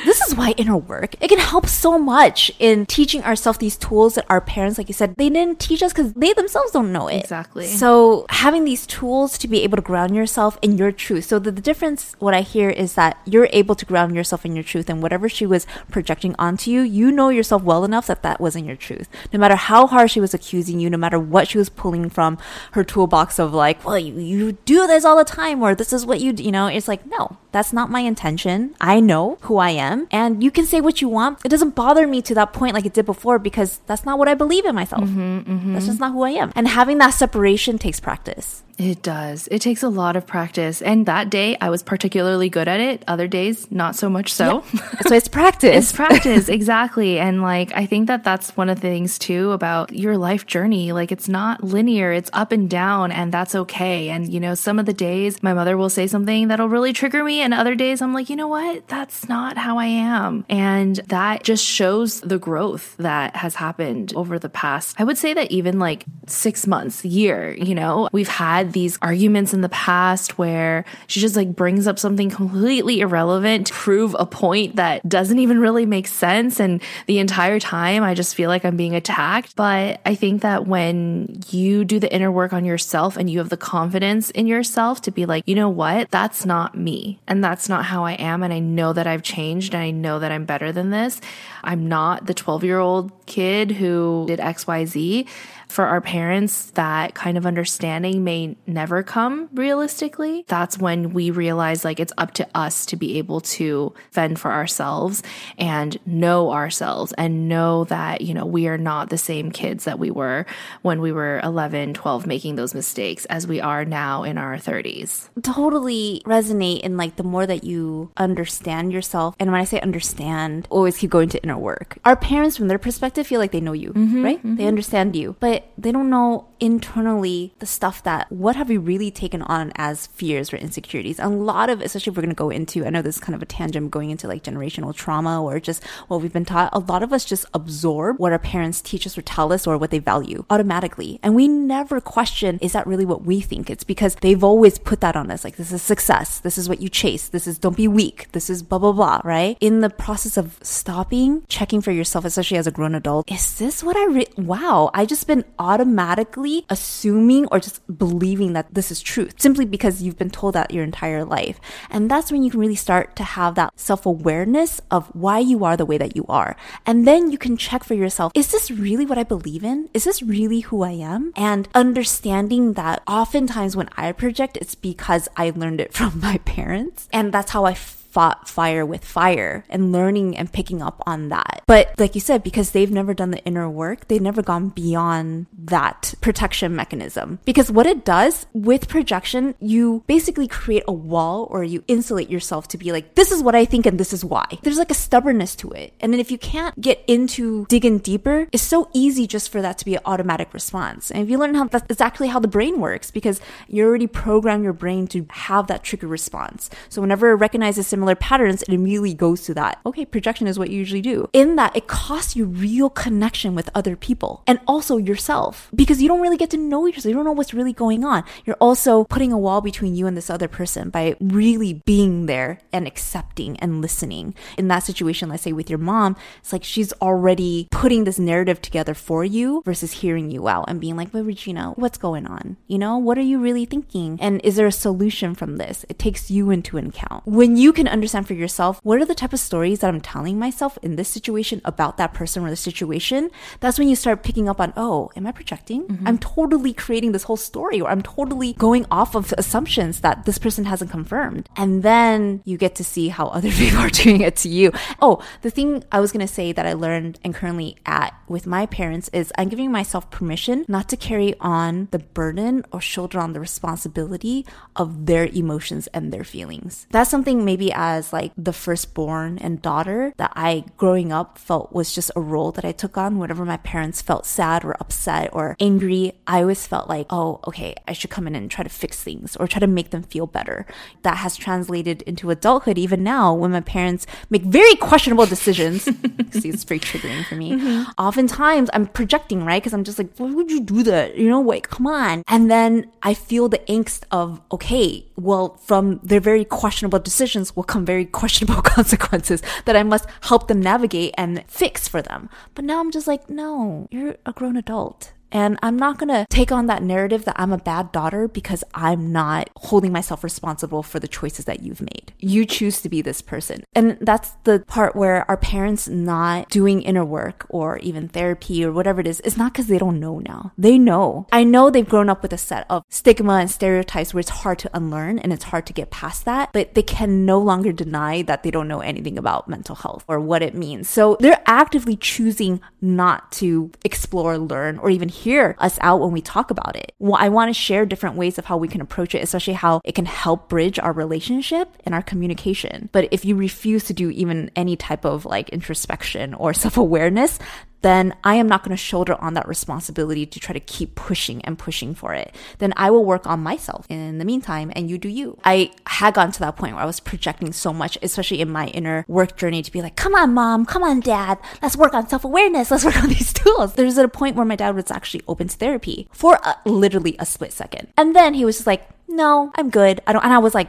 This 0.05 0.21
is 0.21 0.35
why 0.35 0.55
inner 0.57 0.77
work 0.77 1.15
it 1.21 1.29
can 1.29 1.39
help 1.39 1.67
so 1.67 1.99
much 1.99 2.51
in 2.59 2.87
teaching 2.87 3.23
ourselves 3.23 3.59
these 3.59 3.77
tools 3.77 4.15
that 4.15 4.27
our 4.29 4.41
parents, 4.41 4.79
like 4.79 4.89
you 4.89 4.95
said, 4.95 5.15
they 5.17 5.29
didn't 5.29 5.61
teach 5.61 5.83
us 5.83 5.93
because 5.93 6.13
they 6.15 6.33
themselves 6.33 6.71
don't 6.73 6.93
know 6.93 7.09
it. 7.09 7.21
Exactly. 7.21 7.67
So 7.67 8.27
having 8.31 8.65
these 8.65 8.87
tools 8.87 9.39
to 9.39 9.49
be 9.49 9.63
able 9.63 9.77
to 9.77 9.83
ground 9.83 10.15
yourself 10.15 10.59
in 10.63 10.79
your 10.79 10.93
truth. 10.93 11.25
So 11.25 11.39
the, 11.39 11.51
the 11.51 11.61
difference, 11.61 12.15
what 12.19 12.35
I 12.35 12.43
hear 12.43 12.71
is 12.71 12.95
that 12.95 13.19
you're 13.25 13.49
able 13.53 13.75
to 13.75 13.85
ground 13.85 14.15
yourself 14.15 14.45
in 14.45 14.55
your 14.55 14.65
truth, 14.65 14.89
and 14.89 15.03
whatever 15.03 15.29
she 15.29 15.47
was 15.47 15.67
projecting 15.91 16.35
onto 16.39 16.71
you, 16.71 16.83
you 16.83 17.11
know 17.11 17.29
yourself 17.29 17.63
well 17.63 17.85
enough 17.85 18.07
that 18.07 18.23
that 18.23 18.41
wasn't 18.41 18.67
your 18.67 18.77
truth. 18.77 19.09
No 19.33 19.39
matter 19.39 19.57
how 19.57 19.87
hard 19.87 20.11
she 20.11 20.21
was 20.21 20.35
accusing 20.35 20.81
you, 20.81 20.91
no 20.91 20.99
matter 20.99 21.19
what 21.19 21.49
she 21.49 21.59
was 21.59 21.69
pulling 21.69 22.11
from 22.11 22.39
her 22.73 22.85
toolbox 22.85 23.39
of 23.39 23.53
like, 23.53 23.85
well, 23.85 23.99
you, 23.99 24.19
you 24.19 24.53
do 24.65 24.87
this 24.87 25.05
all 25.05 25.17
the 25.17 25.25
time, 25.25 25.63
or 25.63 25.75
this 25.75 25.93
is 25.93 26.07
what 26.07 26.21
you, 26.21 26.33
you 26.37 26.53
know, 26.53 26.67
it's 26.67 26.89
like, 26.89 27.07
no, 27.07 27.37
that's 27.57 27.73
not 27.73 27.91
my 27.91 28.01
intention. 28.01 28.75
I 28.83 29.01
know 29.01 29.39
who 29.41 29.57
I 29.57 29.71
am, 29.71 30.09
and 30.11 30.45
you 30.45 30.51
can 30.51 30.67
say 30.67 30.83
what 30.83 31.01
you 31.01 31.09
want. 31.09 31.39
It 31.43 31.49
doesn't 31.49 31.75
bother 31.75 32.07
me 32.07 32.21
to 32.29 32.35
that 32.35 32.53
point 32.53 32.75
like 32.75 32.85
it 32.85 32.93
did 32.93 33.07
before 33.07 33.39
because 33.39 33.81
that's 33.87 34.05
not 34.05 34.19
what 34.19 34.29
I 34.29 34.35
believe 34.35 34.67
in 34.67 34.75
myself. 34.75 35.05
Mm-hmm, 35.05 35.39
mm-hmm. 35.39 35.73
That's 35.73 35.87
just 35.87 35.99
not 35.99 36.13
who 36.13 36.21
I 36.23 36.33
am. 36.33 36.53
And 36.55 36.69
having 36.69 36.99
that 36.99 37.15
separation 37.15 37.79
takes 37.79 37.99
practice. 37.99 38.63
It 38.79 39.03
does. 39.03 39.49
It 39.51 39.63
takes 39.63 39.83
a 39.83 39.89
lot 39.89 40.17
of 40.17 40.27
practice, 40.27 40.83
and 40.83 41.07
that 41.07 41.31
day 41.31 41.57
I 41.59 41.71
was 41.71 41.83
particularly 41.83 42.51
good 42.51 42.69
at 42.69 42.79
it. 42.79 43.03
Other 43.09 43.27
days, 43.27 43.71
not 43.71 43.97
so 43.97 44.11
much 44.11 44.35
so. 44.35 44.65
So 45.01 45.15
it's 45.15 45.29
practice. 45.41 45.77
It's 45.77 45.93
practice, 45.93 46.51
exactly. 46.51 47.19
And 47.19 47.41
like, 47.41 47.73
I 47.75 47.87
think 47.87 48.09
that 48.09 48.23
that's 48.23 48.55
one 48.55 48.69
of 48.69 48.83
the 48.83 48.87
things 48.87 49.19
too 49.19 49.53
about 49.53 49.95
your 49.95 50.19
life 50.19 50.45
journey. 50.45 50.93
Like, 50.93 51.11
it's 51.11 51.27
not 51.27 51.65
linear, 51.65 52.13
it's 52.13 52.29
up 52.35 52.53
and 52.53 52.69
down, 52.69 53.13
and 53.13 53.33
that's 53.33 53.55
okay. 53.55 54.11
And, 54.11 54.31
you 54.31 54.41
know, 54.41 54.55
some 54.55 54.79
of 54.79 54.85
the 54.85 54.93
days 54.93 55.43
my 55.43 55.55
mother 55.55 55.79
will 55.79 55.89
say 55.89 56.07
something 56.07 56.49
that'll 56.49 56.69
really 56.69 56.93
trigger 56.93 57.25
me, 57.25 57.41
and 57.47 57.55
other 57.55 57.77
days 57.77 58.03
I'm 58.03 58.13
like, 58.13 58.29
you 58.29 58.35
know 58.35 58.49
what? 58.49 58.89
That's 58.89 59.29
not 59.29 59.57
how 59.57 59.79
I 59.79 59.87
am. 59.87 60.45
And 60.49 60.97
that 61.07 61.45
just 61.45 61.65
shows 61.65 62.21
the 62.21 62.41
growth 62.41 62.97
that 62.97 63.37
has 63.37 63.55
happened 63.55 64.13
over 64.17 64.37
the 64.41 64.49
past, 64.49 64.97
I 64.99 65.05
would 65.05 65.17
say 65.17 65.33
that 65.33 65.53
even 65.53 65.79
like 65.79 66.05
six 66.27 66.67
months, 66.67 67.05
year, 67.05 67.53
you 67.53 67.77
know, 67.77 68.09
we've 68.11 68.27
had 68.27 68.73
these 68.73 68.99
arguments 69.01 69.55
in 69.55 69.61
the 69.61 69.69
past 69.69 70.39
where 70.39 70.85
she 71.07 71.21
just 71.21 71.37
like 71.37 71.55
brings 71.55 71.87
up 71.87 72.01
something 72.01 72.31
completely 72.31 72.99
irrelevant 72.99 73.69
to 73.69 73.73
prove 73.73 74.17
a 74.19 74.27
point 74.27 74.75
that 74.75 75.09
doesn't 75.09 75.39
even 75.39 75.61
really 75.61 75.87
make 75.87 76.09
sense. 76.09 76.59
And 76.59 76.83
the 77.07 77.21
entire 77.21 77.61
time 77.61 78.03
I 78.03 78.15
just 78.15 78.35
feel 78.35 78.49
like 78.49 78.65
I'm 78.65 78.77
being 78.77 78.97
attacked. 78.97 79.55
But 79.55 80.01
I 80.05 80.17
think 80.17 80.43
that 80.43 80.67
when 80.67 81.41
you 81.51 81.85
do 81.85 82.01
the 82.01 82.13
inner 82.13 82.33
work 82.33 82.53
on 82.53 82.65
yourself 82.65 83.17
and 83.17 83.31
you 83.31 83.39
have 83.39 83.51
the 83.51 83.57
confidence 83.57 84.31
in 84.33 84.49
yourself 84.49 85.01
to 85.03 85.13
be 85.13 85.27
like, 85.27 85.45
you 85.47 85.55
know 85.55 85.69
what? 85.69 86.11
That's 86.11 86.45
not 86.45 86.77
me. 86.77 87.21
And 87.29 87.36
that's 87.43 87.69
not 87.69 87.85
how 87.85 88.05
I 88.05 88.13
am. 88.13 88.43
And 88.43 88.53
I 88.53 88.59
know 88.59 88.93
that 88.93 89.07
I've 89.07 89.23
changed 89.23 89.75
and 89.75 89.83
I 89.83 89.91
know 89.91 90.19
that 90.19 90.33
I'm 90.33 90.45
better 90.45 90.73
than 90.73 90.91
this. 90.91 91.21
I'm 91.65 91.89
not 91.89 92.27
the 92.27 92.35
12 92.35 92.65
year 92.65 92.79
old 92.79 93.13
kid 93.27 93.73
who 93.73 94.25
did 94.27 94.39
XYZ 94.39 95.27
for 95.77 95.85
our 95.85 96.01
parents, 96.01 96.71
that 96.71 97.15
kind 97.15 97.37
of 97.37 97.45
understanding 97.45 98.25
may 98.25 98.57
never 98.67 99.03
come 99.03 99.47
realistically. 99.53 100.43
That's 100.49 100.79
when 100.79 101.13
we 101.13 101.31
realize 101.31 101.85
like 101.85 102.01
it's 102.01 102.15
up 102.17 102.33
to 102.35 102.49
us 102.55 102.87
to 102.87 102.97
be 102.97 103.19
able 103.19 103.43
to 103.43 103.93
fend 104.11 104.41
for 104.41 104.51
ourselves 104.51 105.23
and 105.59 105.99
know 106.07 106.51
ourselves 106.51 107.13
and 107.19 107.51
know 107.51 107.85
that, 107.85 108.23
you 108.23 108.33
know, 108.33 108.47
we 108.47 108.69
are 108.69 108.79
not 108.79 109.11
the 109.11 109.19
same 109.19 109.51
kids 109.51 109.85
that 109.85 109.99
we 109.99 110.11
were 110.11 110.47
when 110.81 111.03
we 111.03 111.13
were 111.13 111.41
11, 111.45 111.93
12, 111.93 112.27
making 112.27 112.57
those 112.57 112.73
mistakes 112.73 113.27
as 113.27 113.47
we 113.47 113.61
are 113.61 113.85
now 113.85 114.23
in 114.23 114.39
our 114.39 114.57
30s. 114.57 115.29
totally 115.43 116.23
resonate 116.25 116.81
in 116.81 116.97
like 116.97 117.17
the 117.17 117.23
more 117.23 117.47
that 117.47 117.65
you 117.65 118.11
understand 118.17 118.95
yourself. 118.95 119.37
And 119.39 119.53
when 119.53 119.61
I 119.61 119.65
say 119.65 119.79
understand, 119.83 120.69
always 120.71 120.97
keep 120.97 121.11
going 121.11 121.29
to 121.29 121.43
inner 121.43 121.59
work. 121.59 121.99
Our 122.07 122.17
parents, 122.17 122.57
from 122.57 122.69
their 122.69 122.79
perspective, 122.79 123.27
feel 123.27 123.41
like 123.41 123.53
they 123.53 123.61
know 123.61 123.75
you, 123.75 123.93
mm-hmm, 123.93 124.25
right? 124.25 124.43
They 124.43 124.49
mm-hmm. 124.49 124.67
understand 124.67 125.15
you, 125.15 125.37
but 125.39 125.66
they 125.79 125.93
don't 125.93 126.11
know 126.11 126.47
internally 126.61 127.55
the 127.59 127.67
stuff 127.67 128.03
that 128.05 128.31
what 128.31 128.57
have 128.57 128.69
we 128.69 128.77
really 128.77 129.11
taken 129.11 129.43
on 129.43 129.73
as 129.77 130.07
fears 130.09 130.53
or 130.53 130.57
insecurities. 130.57 131.19
And 131.19 131.35
a 131.35 131.37
lot 131.37 131.69
of, 131.69 131.81
especially 131.81 132.11
if 132.11 132.17
we're 132.17 132.23
going 132.23 132.35
to 132.35 132.37
go 132.37 132.51
into, 132.51 132.85
I 132.85 132.91
know 132.91 133.03
this 133.03 133.17
is 133.17 133.21
kind 133.21 133.35
of 133.35 133.43
a 133.43 133.47
tangent 133.47 133.91
going 133.91 134.11
into 134.11 134.29
like 134.29 134.43
generational 134.43 134.95
trauma 134.95 135.43
or 135.43 135.61
just 135.61 135.85
what 136.09 136.23
we've 136.23 136.33
been 136.33 136.45
taught. 136.45 136.71
A 136.73 136.79
lot 136.79 137.03
of 137.03 137.13
us 137.13 137.25
just 137.25 137.47
absorb 137.55 138.19
what 138.19 138.33
our 138.33 138.39
parents 138.39 138.81
teach 138.81 139.07
us 139.07 139.17
or 139.19 139.23
tell 139.23 139.53
us 139.53 139.67
or 139.67 139.77
what 139.79 139.91
they 139.91 139.99
value 139.99 140.45
automatically. 140.51 141.19
And 141.23 141.35
we 141.35 141.49
never 141.49 142.01
question, 142.01 142.59
is 142.61 142.73
that 142.73 142.87
really 142.87 143.05
what 143.05 143.25
we 143.25 143.41
think? 143.41 143.71
It's 143.71 143.85
because 143.85 144.15
they've 144.17 144.45
always 144.45 144.79
put 144.79 145.01
that 145.01 145.17
on 145.17 145.31
us. 145.31 145.45
Like, 145.45 145.57
this 145.57 145.73
is 145.73 145.83
success. 145.83 146.41
This 146.41 146.59
is 146.59 146.69
what 146.69 146.81
you 146.81 146.89
chase. 146.89 147.29
This 147.29 147.47
is 147.47 147.59
don't 147.59 147.77
be 147.77 147.89
weak. 147.89 148.33
This 148.33 148.49
is 148.49 148.63
blah, 148.63 148.79
blah, 148.79 148.93
blah, 148.93 149.21
right? 149.25 149.57
In 149.61 149.81
the 149.81 149.91
process 149.91 150.37
of 150.37 150.59
stopping, 150.63 151.45
checking 151.49 151.81
for 151.81 151.93
yourself, 151.93 152.25
especially 152.25 152.59
as 152.59 152.67
a 152.67 152.71
grown 152.71 152.95
adult, 152.95 153.31
is 153.31 153.59
this 153.59 153.83
what 153.83 153.97
I 153.97 154.07
re- 154.07 154.27
wow, 154.37 154.91
I 154.95 155.07
just 155.07 155.27
been 155.27 155.45
automatically 155.59 156.46
assuming 156.69 157.47
or 157.47 157.61
just 157.61 157.81
believing 157.99 158.53
that 158.53 158.73
this 158.73 158.91
is 158.91 159.01
truth 159.01 159.35
simply 159.41 159.65
because 159.65 160.03
you've 160.03 160.19
been 160.19 160.31
told 160.31 160.55
that 160.55 160.71
your 160.71 160.85
entire 160.85 161.25
life. 161.25 161.61
And 161.91 162.11
that's 162.11 162.31
when 162.31 162.43
you 162.43 162.51
can 162.51 162.61
really 162.61 162.75
start 162.77 163.17
to 163.17 163.25
have 163.25 163.55
that 163.55 163.73
self 163.79 164.07
awareness 164.07 164.81
of 164.91 165.09
why 165.15 165.39
you 165.39 165.65
are 165.65 165.77
the 165.77 165.87
way 165.87 165.99
that 165.99 166.17
you 166.17 166.25
are. 166.29 166.57
And 166.85 167.07
then 167.07 167.31
you 167.31 167.39
can 167.39 167.57
check 167.57 167.85
for 167.85 167.95
yourself, 167.95 168.33
is 168.35 168.53
this 168.53 168.71
really 168.71 169.07
what 169.07 169.19
I 169.19 169.25
believe 169.25 169.65
in? 169.65 169.89
Is 169.95 170.05
this 170.05 170.23
really 170.23 170.61
who 170.61 170.83
I 170.83 170.93
am? 170.93 171.33
And 171.37 171.69
understanding 171.75 172.75
that 172.75 173.03
oftentimes 173.07 173.77
when 173.77 173.89
I 173.97 174.13
project, 174.13 174.57
it's 174.57 174.75
because 174.75 175.29
I 175.37 175.51
learned 175.51 175.81
it 175.81 175.93
from 175.99 176.21
my 176.21 176.39
parents. 176.39 177.09
And 177.13 177.33
that's 177.33 177.53
how 177.53 177.65
I 177.65 177.75
fought 178.17 178.49
fire 178.49 178.87
with 178.87 179.05
fire 179.05 179.63
and 179.69 179.93
learning 179.93 180.35
and 180.39 180.51
picking 180.51 180.81
up 180.81 181.03
on 181.07 181.29
that. 181.29 181.63
But 181.67 181.93
like 181.99 182.15
you 182.15 182.21
said, 182.23 182.43
because 182.43 182.71
they've 182.71 182.91
never 182.91 183.13
done 183.13 183.31
the 183.31 183.45
inner 183.45 183.69
work, 183.69 184.09
they've 184.09 184.23
never 184.23 184.41
gone 184.41 184.71
beyond 184.71 185.49
that 185.53 186.15
protection 186.23 186.75
mechanism. 186.75 187.41
Because 187.45 187.71
what 187.71 187.85
it 187.85 188.07
does 188.07 188.47
with 188.55 188.89
projection, 188.89 189.55
you 189.61 190.03
basically 190.07 190.49
create 190.49 190.85
a 190.89 190.95
wall 190.95 191.47
or 191.51 191.63
you 191.63 191.85
insulate 191.89 192.31
yourself 192.31 192.69
to 192.69 192.79
be 192.79 192.91
like, 192.91 193.17
this 193.17 193.31
is 193.31 193.43
what 193.43 193.55
I 193.55 193.67
think 193.67 193.85
and 193.85 194.01
this 194.01 194.15
is 194.15 194.25
why. 194.25 194.47
There's 194.63 194.79
like 194.79 194.91
a 194.91 194.95
stubbornness 194.95 195.55
to 195.57 195.73
it. 195.73 195.93
And 196.01 196.11
then 196.11 196.19
if 196.19 196.31
you 196.31 196.39
can't 196.39 196.81
get 196.81 197.05
into 197.07 197.67
digging 197.67 197.99
deeper, 197.99 198.49
it's 198.51 198.63
so 198.63 198.89
easy 198.95 199.27
just 199.27 199.53
for 199.53 199.61
that 199.61 199.77
to 199.77 199.85
be 199.85 199.97
an 199.97 200.01
automatic 200.07 200.55
response. 200.55 201.11
And 201.11 201.23
if 201.23 201.29
you 201.29 201.37
learn 201.37 201.55
how 201.55 201.65
that's 201.65 201.85
exactly 201.91 202.29
how 202.29 202.41
the 202.41 202.49
brain 202.49 202.81
works, 202.81 203.11
because 203.11 203.43
you 203.69 203.85
already 203.85 204.07
program 204.07 204.65
your 204.65 204.73
brain 204.73 205.07
to 205.09 205.27
have 205.29 205.67
that 205.67 205.85
trigger 205.85 206.07
response. 206.07 206.71
So 206.89 207.03
whenever 207.03 207.29
it 207.33 207.35
recognizes 207.35 207.87
similar 207.87 208.06
patterns, 208.15 208.63
it 208.63 208.73
immediately 208.73 209.15
goes 209.15 209.43
to 209.43 209.55
that. 209.55 209.81
Okay, 209.85 210.05
projection 210.05 210.47
is 210.47 210.59
what 210.59 210.71
you 210.71 210.79
usually 210.79 211.03
do. 211.03 211.29
In 211.33 211.57
that, 211.57 211.77
it 211.77 211.87
costs 211.87 212.37
you 212.37 212.45
real 212.45 212.89
connection 212.89 213.55
with 213.55 213.71
other 213.75 213.97
people 213.97 214.43
and 214.47 214.61
also 214.67 214.97
yourself 214.97 215.71
because 215.75 216.01
you 216.01 216.09
don't 216.09 216.21
really 216.21 216.37
get 216.37 216.51
to 216.51 216.57
know 216.57 216.87
yourself. 216.87 217.07
You 217.07 217.15
don't 217.15 217.25
know 217.25 217.33
what's 217.33 217.55
really 217.55 217.73
going 217.73 218.05
on. 218.05 218.25
You're 218.45 218.57
also 218.61 219.05
putting 219.05 219.33
a 219.33 219.39
wall 219.39 219.61
between 219.61 219.95
you 219.97 220.07
and 220.07 220.17
this 220.17 220.31
other 220.31 220.49
person 220.49 220.91
by 220.91 221.17
really 221.21 221.83
being 221.85 222.27
there 222.27 222.59
and 222.73 222.87
accepting 222.87 223.57
and 223.59 223.81
listening. 223.83 224.35
In 224.57 224.69
that 224.69 224.81
situation, 224.81 225.29
let's 225.29 225.43
say 225.43 225.53
with 225.53 225.71
your 225.71 225.79
mom, 225.79 226.17
it's 226.39 226.53
like 226.53 226.65
she's 226.65 226.93
already 226.95 227.69
putting 227.71 228.05
this 228.05 228.19
narrative 228.19 228.63
together 228.63 228.95
for 228.95 229.25
you 229.25 229.63
versus 229.65 229.93
hearing 229.93 230.31
you 230.31 230.49
out 230.49 230.67
and 230.69 230.81
being 230.81 230.97
like, 230.97 231.13
but 231.13 231.25
Regina, 231.25 231.73
what's 231.77 231.99
going 231.99 232.27
on? 232.27 232.57
You 232.67 232.79
know, 232.79 232.99
what 232.99 233.19
are 233.19 233.23
you 233.23 233.39
really 233.39 233.65
thinking? 233.65 234.19
And 234.21 234.41
is 234.45 234.57
there 234.57 234.67
a 234.67 234.73
solution 234.73 235.35
from 235.35 235.57
this? 235.57 235.85
It 235.89 235.99
takes 235.99 236.31
you 236.31 236.51
into 236.51 236.79
account. 236.79 237.27
When 237.27 237.57
you 237.57 237.73
can 237.73 237.86
understand 237.89 238.27
for 238.27 238.35
yourself, 238.35 238.81
what 238.83 239.01
are 239.01 239.05
the 239.05 239.15
type 239.15 239.33
of 239.33 239.41
stories 239.41 239.81
that 239.81 239.89
I'm 239.89 240.01
telling 240.01 240.39
myself 240.39 240.79
in 240.83 240.97
this 240.97 241.09
situation 241.09 241.61
about 241.65 241.97
that 241.97 242.15
person 242.15 242.45
or 242.45 242.51
the 242.51 242.57
situation? 242.57 243.31
That's 243.61 243.79
when 243.79 243.89
you 243.89 243.97
start 243.97 244.23
picking 244.23 244.49
up 244.49 244.61
on, 244.61 244.73
oh, 244.77 245.11
am 245.17 245.27
I 245.27 245.33
projecting? 245.33 245.87
Mm-hmm. 245.87 246.09
I'm 246.09 246.19
totally 246.19 246.73
creating 246.73 247.13
this 247.13 247.25
whole 247.25 247.37
story 247.37 247.81
or 247.81 247.91
I'm 247.91 248.03
totally 248.03 248.53
going 248.55 248.87
off 248.91 249.15
of 249.15 249.33
assumptions 249.39 250.01
that 250.01 250.25
this 250.25 250.39
person 250.39 250.65
hasn't 250.65 250.91
confirmed. 250.91 251.49
And 251.57 251.83
then 251.83 252.43
you 252.45 252.57
get 252.57 252.75
to 252.77 252.85
see 252.85 253.09
how 253.09 253.29
other 253.29 253.51
people 253.61 253.81
are 253.81 253.91
doing 253.91 254.21
it 254.21 254.37
to 254.37 254.49
you. 254.49 254.73
Oh, 255.01 255.23
the 255.43 255.51
thing 255.51 255.85
I 255.93 256.01
was 256.01 256.13
going 256.13 256.27
to 256.27 256.33
say 256.33 256.53
that 256.53 256.67
I 256.67 256.73
learned 256.73 257.19
and 257.25 257.35
currently 257.35 257.77
at 257.87 258.15
with 258.29 258.47
my 258.47 258.67
parents 258.67 259.09
is 259.13 259.33
I'm 259.39 259.49
giving 259.49 259.71
myself 259.71 260.11
permission 260.11 260.65
not 260.69 260.89
to 260.89 260.97
carry 260.97 261.35
on 261.41 261.89
the 261.91 261.99
burden 261.99 262.65
or 262.73 262.81
shoulder 262.81 263.19
on 263.21 263.33
the 263.33 263.41
responsibility 263.41 264.47
of 264.75 265.07
their 265.07 265.27
emotions 265.27 265.87
and 265.89 266.13
their 266.13 266.25
feelings. 266.25 266.87
That's 266.91 267.11
something 267.11 267.45
maybe 267.45 267.73
as 267.77 268.13
like 268.13 268.33
the 268.37 268.53
firstborn 268.53 269.39
and 269.39 269.63
daughter 269.63 270.13
that 270.17 270.33
I 270.35 270.65
growing 270.77 271.13
up 271.13 271.39
felt 271.39 271.73
was 271.73 271.95
just 271.95 272.11
a 272.17 272.21
role 272.21 272.51
that 272.53 272.65
I 272.65 272.73
took 272.73 272.97
on 272.97 273.19
whenever 273.19 273.45
my 273.45 273.59
parents 273.59 274.03
felt 274.03 274.27
sad 274.27 274.65
or 274.65 274.77
upset 274.81 275.31
or 275.33 275.57
angry. 275.61 276.15
I 276.27 276.41
always 276.41 276.67
felt 276.67 276.89
like, 276.89 277.07
oh, 277.11 277.41
okay, 277.47 277.75
I 277.87 277.93
should 277.93 278.11
come 278.11 278.27
in 278.27 278.35
and 278.35 278.51
try 278.51 278.65
to 278.65 278.71
fix 278.71 279.03
things 279.03 279.37
or 279.37 279.47
try 279.47 279.61
to 279.61 279.67
make 279.67 279.91
them 279.91 280.03
feel 280.03 280.27
better. 280.27 280.67
That 281.03 281.19
has 281.19 281.37
translated 281.37 282.03
into 282.03 282.31
adulthood 282.31 282.79
even 282.79 283.05
now 283.05 283.35
when 283.35 283.53
my 283.53 283.61
parents 283.61 284.07
make 284.31 284.43
very 284.43 284.75
questionable 284.77 285.27
decisions. 285.27 285.83
See, 286.33 286.49
it's 286.49 286.65
very 286.65 286.81
triggering 286.81 287.25
for 287.27 287.37
me. 287.37 287.53
Mm-hmm. 287.53 287.91
Oftentimes 287.99 288.71
I'm 288.73 288.87
projecting, 288.87 289.45
right? 289.45 289.63
Because 289.63 289.75
I'm 289.75 289.85
just 289.85 289.99
like, 289.99 290.17
why 290.17 290.33
would 290.33 290.51
you 290.51 290.61
do 290.61 290.83
that? 290.85 291.17
You 291.17 291.29
know, 291.29 291.41
wait, 291.41 291.69
come 291.69 291.87
on. 291.87 292.23
And 292.27 292.51
then 292.51 292.91
I 293.03 293.15
feel 293.15 293.49
the 293.49 293.59
angst 293.61 294.05
of, 294.11 294.41
okay, 294.51 295.06
well, 295.17 295.57
from 295.57 295.99
their 296.03 296.21
very 296.21 296.45
questionable 296.45 296.99
decisions 296.99 297.57
will 297.57 297.65
come 297.65 297.85
very 297.85 298.05
questionable 298.05 298.63
consequences 298.77 299.43
that 299.65 299.77
I 299.77 299.83
must 299.83 300.07
help 300.23 300.49
them 300.49 300.61
navigate 300.61 301.15
and 301.17 301.45
fix 301.49 301.89
for 301.89 302.03
them. 302.03 302.29
But 302.55 302.65
now 302.65 302.81
I'm 302.81 302.91
just 302.91 303.07
like, 303.07 303.29
no, 303.31 303.89
you're 303.91 304.17
a 304.27 304.33
grown 304.33 304.57
adult. 304.57 305.13
And 305.37 305.59
I'm 305.63 305.77
not 305.77 305.99
going 305.99 306.09
to 306.09 306.27
take 306.31 306.51
on 306.51 306.65
that 306.69 306.83
narrative 306.83 307.27
that 307.27 307.39
I'm 307.39 307.53
a 307.53 307.59
bad 307.59 307.93
daughter 307.93 308.27
because 308.27 308.65
I'm 308.73 309.13
not 309.13 309.51
holding 309.57 309.93
myself 309.93 310.25
responsible 310.25 310.83
for 310.83 310.99
the 310.99 311.07
choices 311.07 311.45
that 311.45 311.63
you've 311.63 311.83
made. 311.83 312.15
You 312.19 312.47
choose 312.47 312.81
to 312.81 312.89
be 312.89 313.03
this 313.03 313.21
person. 313.21 313.63
And 313.75 313.99
that's 314.01 314.31
the 314.45 314.65
part 314.67 314.97
where 314.97 315.31
our 315.31 315.37
parents 315.37 315.89
not 315.89 316.49
doing 316.49 316.81
inner 316.81 317.05
work 317.05 317.45
or 317.51 317.77
even 317.81 318.09
therapy 318.09 318.65
or 318.65 318.73
whatever 318.73 319.03
it 319.03 319.07
is, 319.07 319.21
it's 319.25 319.37
not 319.37 319.53
because 319.53 319.67
they 319.67 319.77
don't 319.77 320.01
know 320.01 320.21
now. 320.21 320.53
They 320.57 320.79
know. 320.79 321.27
I 321.31 321.45
know 321.45 321.69
they've 321.69 321.87
grown 321.87 322.09
up 322.09 322.23
with 322.23 322.33
a 322.33 322.39
set 322.39 322.65
of 322.71 322.85
stigma 322.89 323.35
and 323.35 323.51
stereotypes 323.51 324.15
where 324.15 324.23
it's 324.23 324.31
hard 324.31 324.59
to 324.61 324.71
unlearn 324.75 325.19
and 325.19 325.35
it's 325.35 325.45
hard 325.45 325.67
to 325.67 325.75
get 325.75 325.91
past 325.91 326.25
that, 326.25 326.55
but 326.55 326.73
they 326.73 326.83
can 326.83 327.27
no 327.27 327.39
longer 327.39 327.73
deny 327.73 328.23
that 328.23 328.43
they 328.43 328.51
don't 328.51 328.69
know 328.69 328.81
anything 328.81 329.19
about 329.19 329.51
mental 329.51 329.75
health 329.75 330.03
or 330.09 330.19
what 330.19 330.43
it 330.43 330.55
means. 330.55 330.89
So 330.89 331.19
they're 331.21 331.43
actively 331.45 331.97
choosing 331.97 332.63
not 332.81 333.33
to 333.33 333.71
explore, 333.85 334.39
learn, 334.39 334.79
or 334.79 334.89
even 334.89 335.11
hear 335.11 335.26
us 335.59 335.79
out 335.81 336.01
when 336.01 336.13
we 336.13 336.21
talk 336.21 336.51
about 336.51 336.77
it. 336.77 336.93
Well, 336.99 337.17
I 337.19 337.29
want 337.29 337.49
to 337.49 337.55
share 337.55 337.87
different 337.87 338.17
ways 338.17 338.39
of 338.39 338.45
how 338.45 338.57
we 338.57 338.69
can 338.69 338.81
approach 338.81 339.15
it, 339.15 339.23
especially 339.23 339.55
how 339.55 339.81
it 339.85 339.95
can 339.95 340.07
help 340.07 340.49
bridge 340.49 340.79
our 340.79 340.93
relationship 340.93 341.69
and 341.85 341.95
our 341.95 342.03
communication. 342.03 342.89
But 342.93 343.09
if 343.11 343.25
you 343.25 343.37
refuse 343.37 343.85
to 343.85 343.95
do 343.95 344.11
even 344.11 344.51
any 344.57 344.77
type 344.77 345.05
of 345.05 345.25
like 345.25 345.49
introspection 345.51 346.35
or 346.35 346.55
self 346.55 346.77
awareness, 346.77 347.39
then 347.83 348.15
I 348.25 348.35
am 348.37 348.49
not 348.49 348.63
going 348.63 348.77
to 348.77 348.77
shoulder 348.77 349.15
on 349.21 349.35
that 349.35 349.47
responsibility 349.47 350.27
to 350.27 350.41
try 350.41 350.53
to 350.53 350.61
keep 350.61 350.95
pushing 350.95 351.43
and 351.43 351.59
pushing 351.59 351.95
for 351.95 352.15
it. 352.15 352.35
Then 352.59 352.73
I 352.77 352.91
will 352.91 353.05
work 353.05 353.27
on 353.27 353.41
myself 353.41 353.87
in 353.89 354.19
the 354.19 354.25
meantime 354.25 354.73
and 354.75 354.91
you 354.91 354.99
do 354.99 355.09
you. 355.09 355.39
I 355.45 355.73
had 355.87 356.15
gotten 356.15 356.33
to 356.33 356.41
that 356.41 356.57
point 356.57 356.75
where 356.75 356.83
I 356.83 356.87
was 356.87 357.01
projecting 357.01 357.53
so 357.53 357.73
much, 357.73 357.99
especially 358.03 358.41
in 358.41 358.51
my 358.51 358.69
inner 358.69 359.05
work 359.09 359.37
journey 359.37 359.63
to 359.63 359.73
be 359.73 359.83
like, 359.83 359.97
come 359.97 360.15
on, 360.15 360.35
mom, 360.35 360.67
come 360.67 360.83
on, 360.83 361.01
dad, 361.01 361.39
let's 361.63 361.77
work 361.77 361.95
on 361.95 362.09
self 362.09 362.25
awareness, 362.25 362.71
let's 362.71 362.85
work 362.85 363.03
on 363.03 363.09
these 363.09 363.33
tools. 363.33 363.75
There's 363.75 363.99
a 363.99 364.09
point 364.09 364.37
where 364.37 364.47
my 364.47 364.57
dad 364.57 364.75
was 364.75 364.91
actually 364.91 365.23
open 365.29 365.49
to 365.49 365.57
therapy 365.57 366.09
for 366.13 366.39
a, 366.45 366.57
literally 366.65 367.17
a 367.19 367.27
split 367.27 367.53
second. 367.53 367.89
And 367.97 368.17
then 368.17 368.35
he 368.35 368.45
was 368.45 368.57
just 368.57 368.67
like, 368.67 368.89
no, 369.09 369.53
I'm 369.55 369.71
good. 369.71 370.01
I 370.07 370.13
don't, 370.13 370.25
and 370.25 370.33
I 370.33 370.39
was 370.39 370.55
like, 370.55 370.69